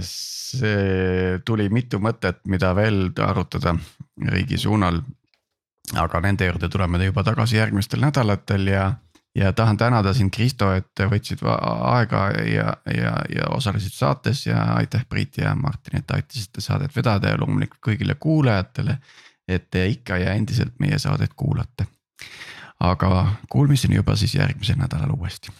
see 0.03 1.39
tuli 1.45 1.65
mitu 1.73 1.97
mõtet, 1.97 2.43
mida 2.45 2.75
veel 2.77 3.07
arutada 3.25 3.73
riigi 4.29 4.57
suunal. 4.57 5.01
aga 5.97 6.19
nende 6.21 6.45
juurde 6.45 6.69
tuleme 6.69 7.05
juba 7.05 7.23
tagasi 7.23 7.57
järgmistel 7.57 7.99
nädalatel 7.99 8.67
ja, 8.67 8.93
ja 9.35 9.53
tahan 9.53 9.77
tänada 9.77 10.13
sind, 10.13 10.31
Kristo, 10.35 10.71
et 10.73 10.99
võtsid 11.09 11.41
aega 11.43 12.23
ja, 12.45 12.73
ja, 12.85 13.13
ja 13.35 13.49
osalesid 13.49 13.95
saates 13.95 14.45
ja 14.45 14.63
aitäh, 14.77 15.05
Priit 15.09 15.37
ja 15.37 15.55
Martin, 15.55 15.99
et 15.99 16.11
aitasite 16.11 16.61
saadet 16.61 16.95
vedada 16.95 17.33
ja 17.33 17.39
loomulikult 17.39 17.81
kõigile 17.81 18.15
kuulajatele. 18.19 18.97
et 19.47 19.69
te 19.69 19.87
ikka 19.87 20.17
ja 20.17 20.33
endiselt 20.33 20.79
meie 20.79 20.99
saadet 20.99 21.33
kuulate 21.35 21.85
aga 22.83 23.27
kuulmiseni 23.49 23.95
juba 23.95 24.15
siis 24.15 24.35
järgmisel 24.35 24.75
nädalal 24.75 25.15
uuesti. 25.17 25.51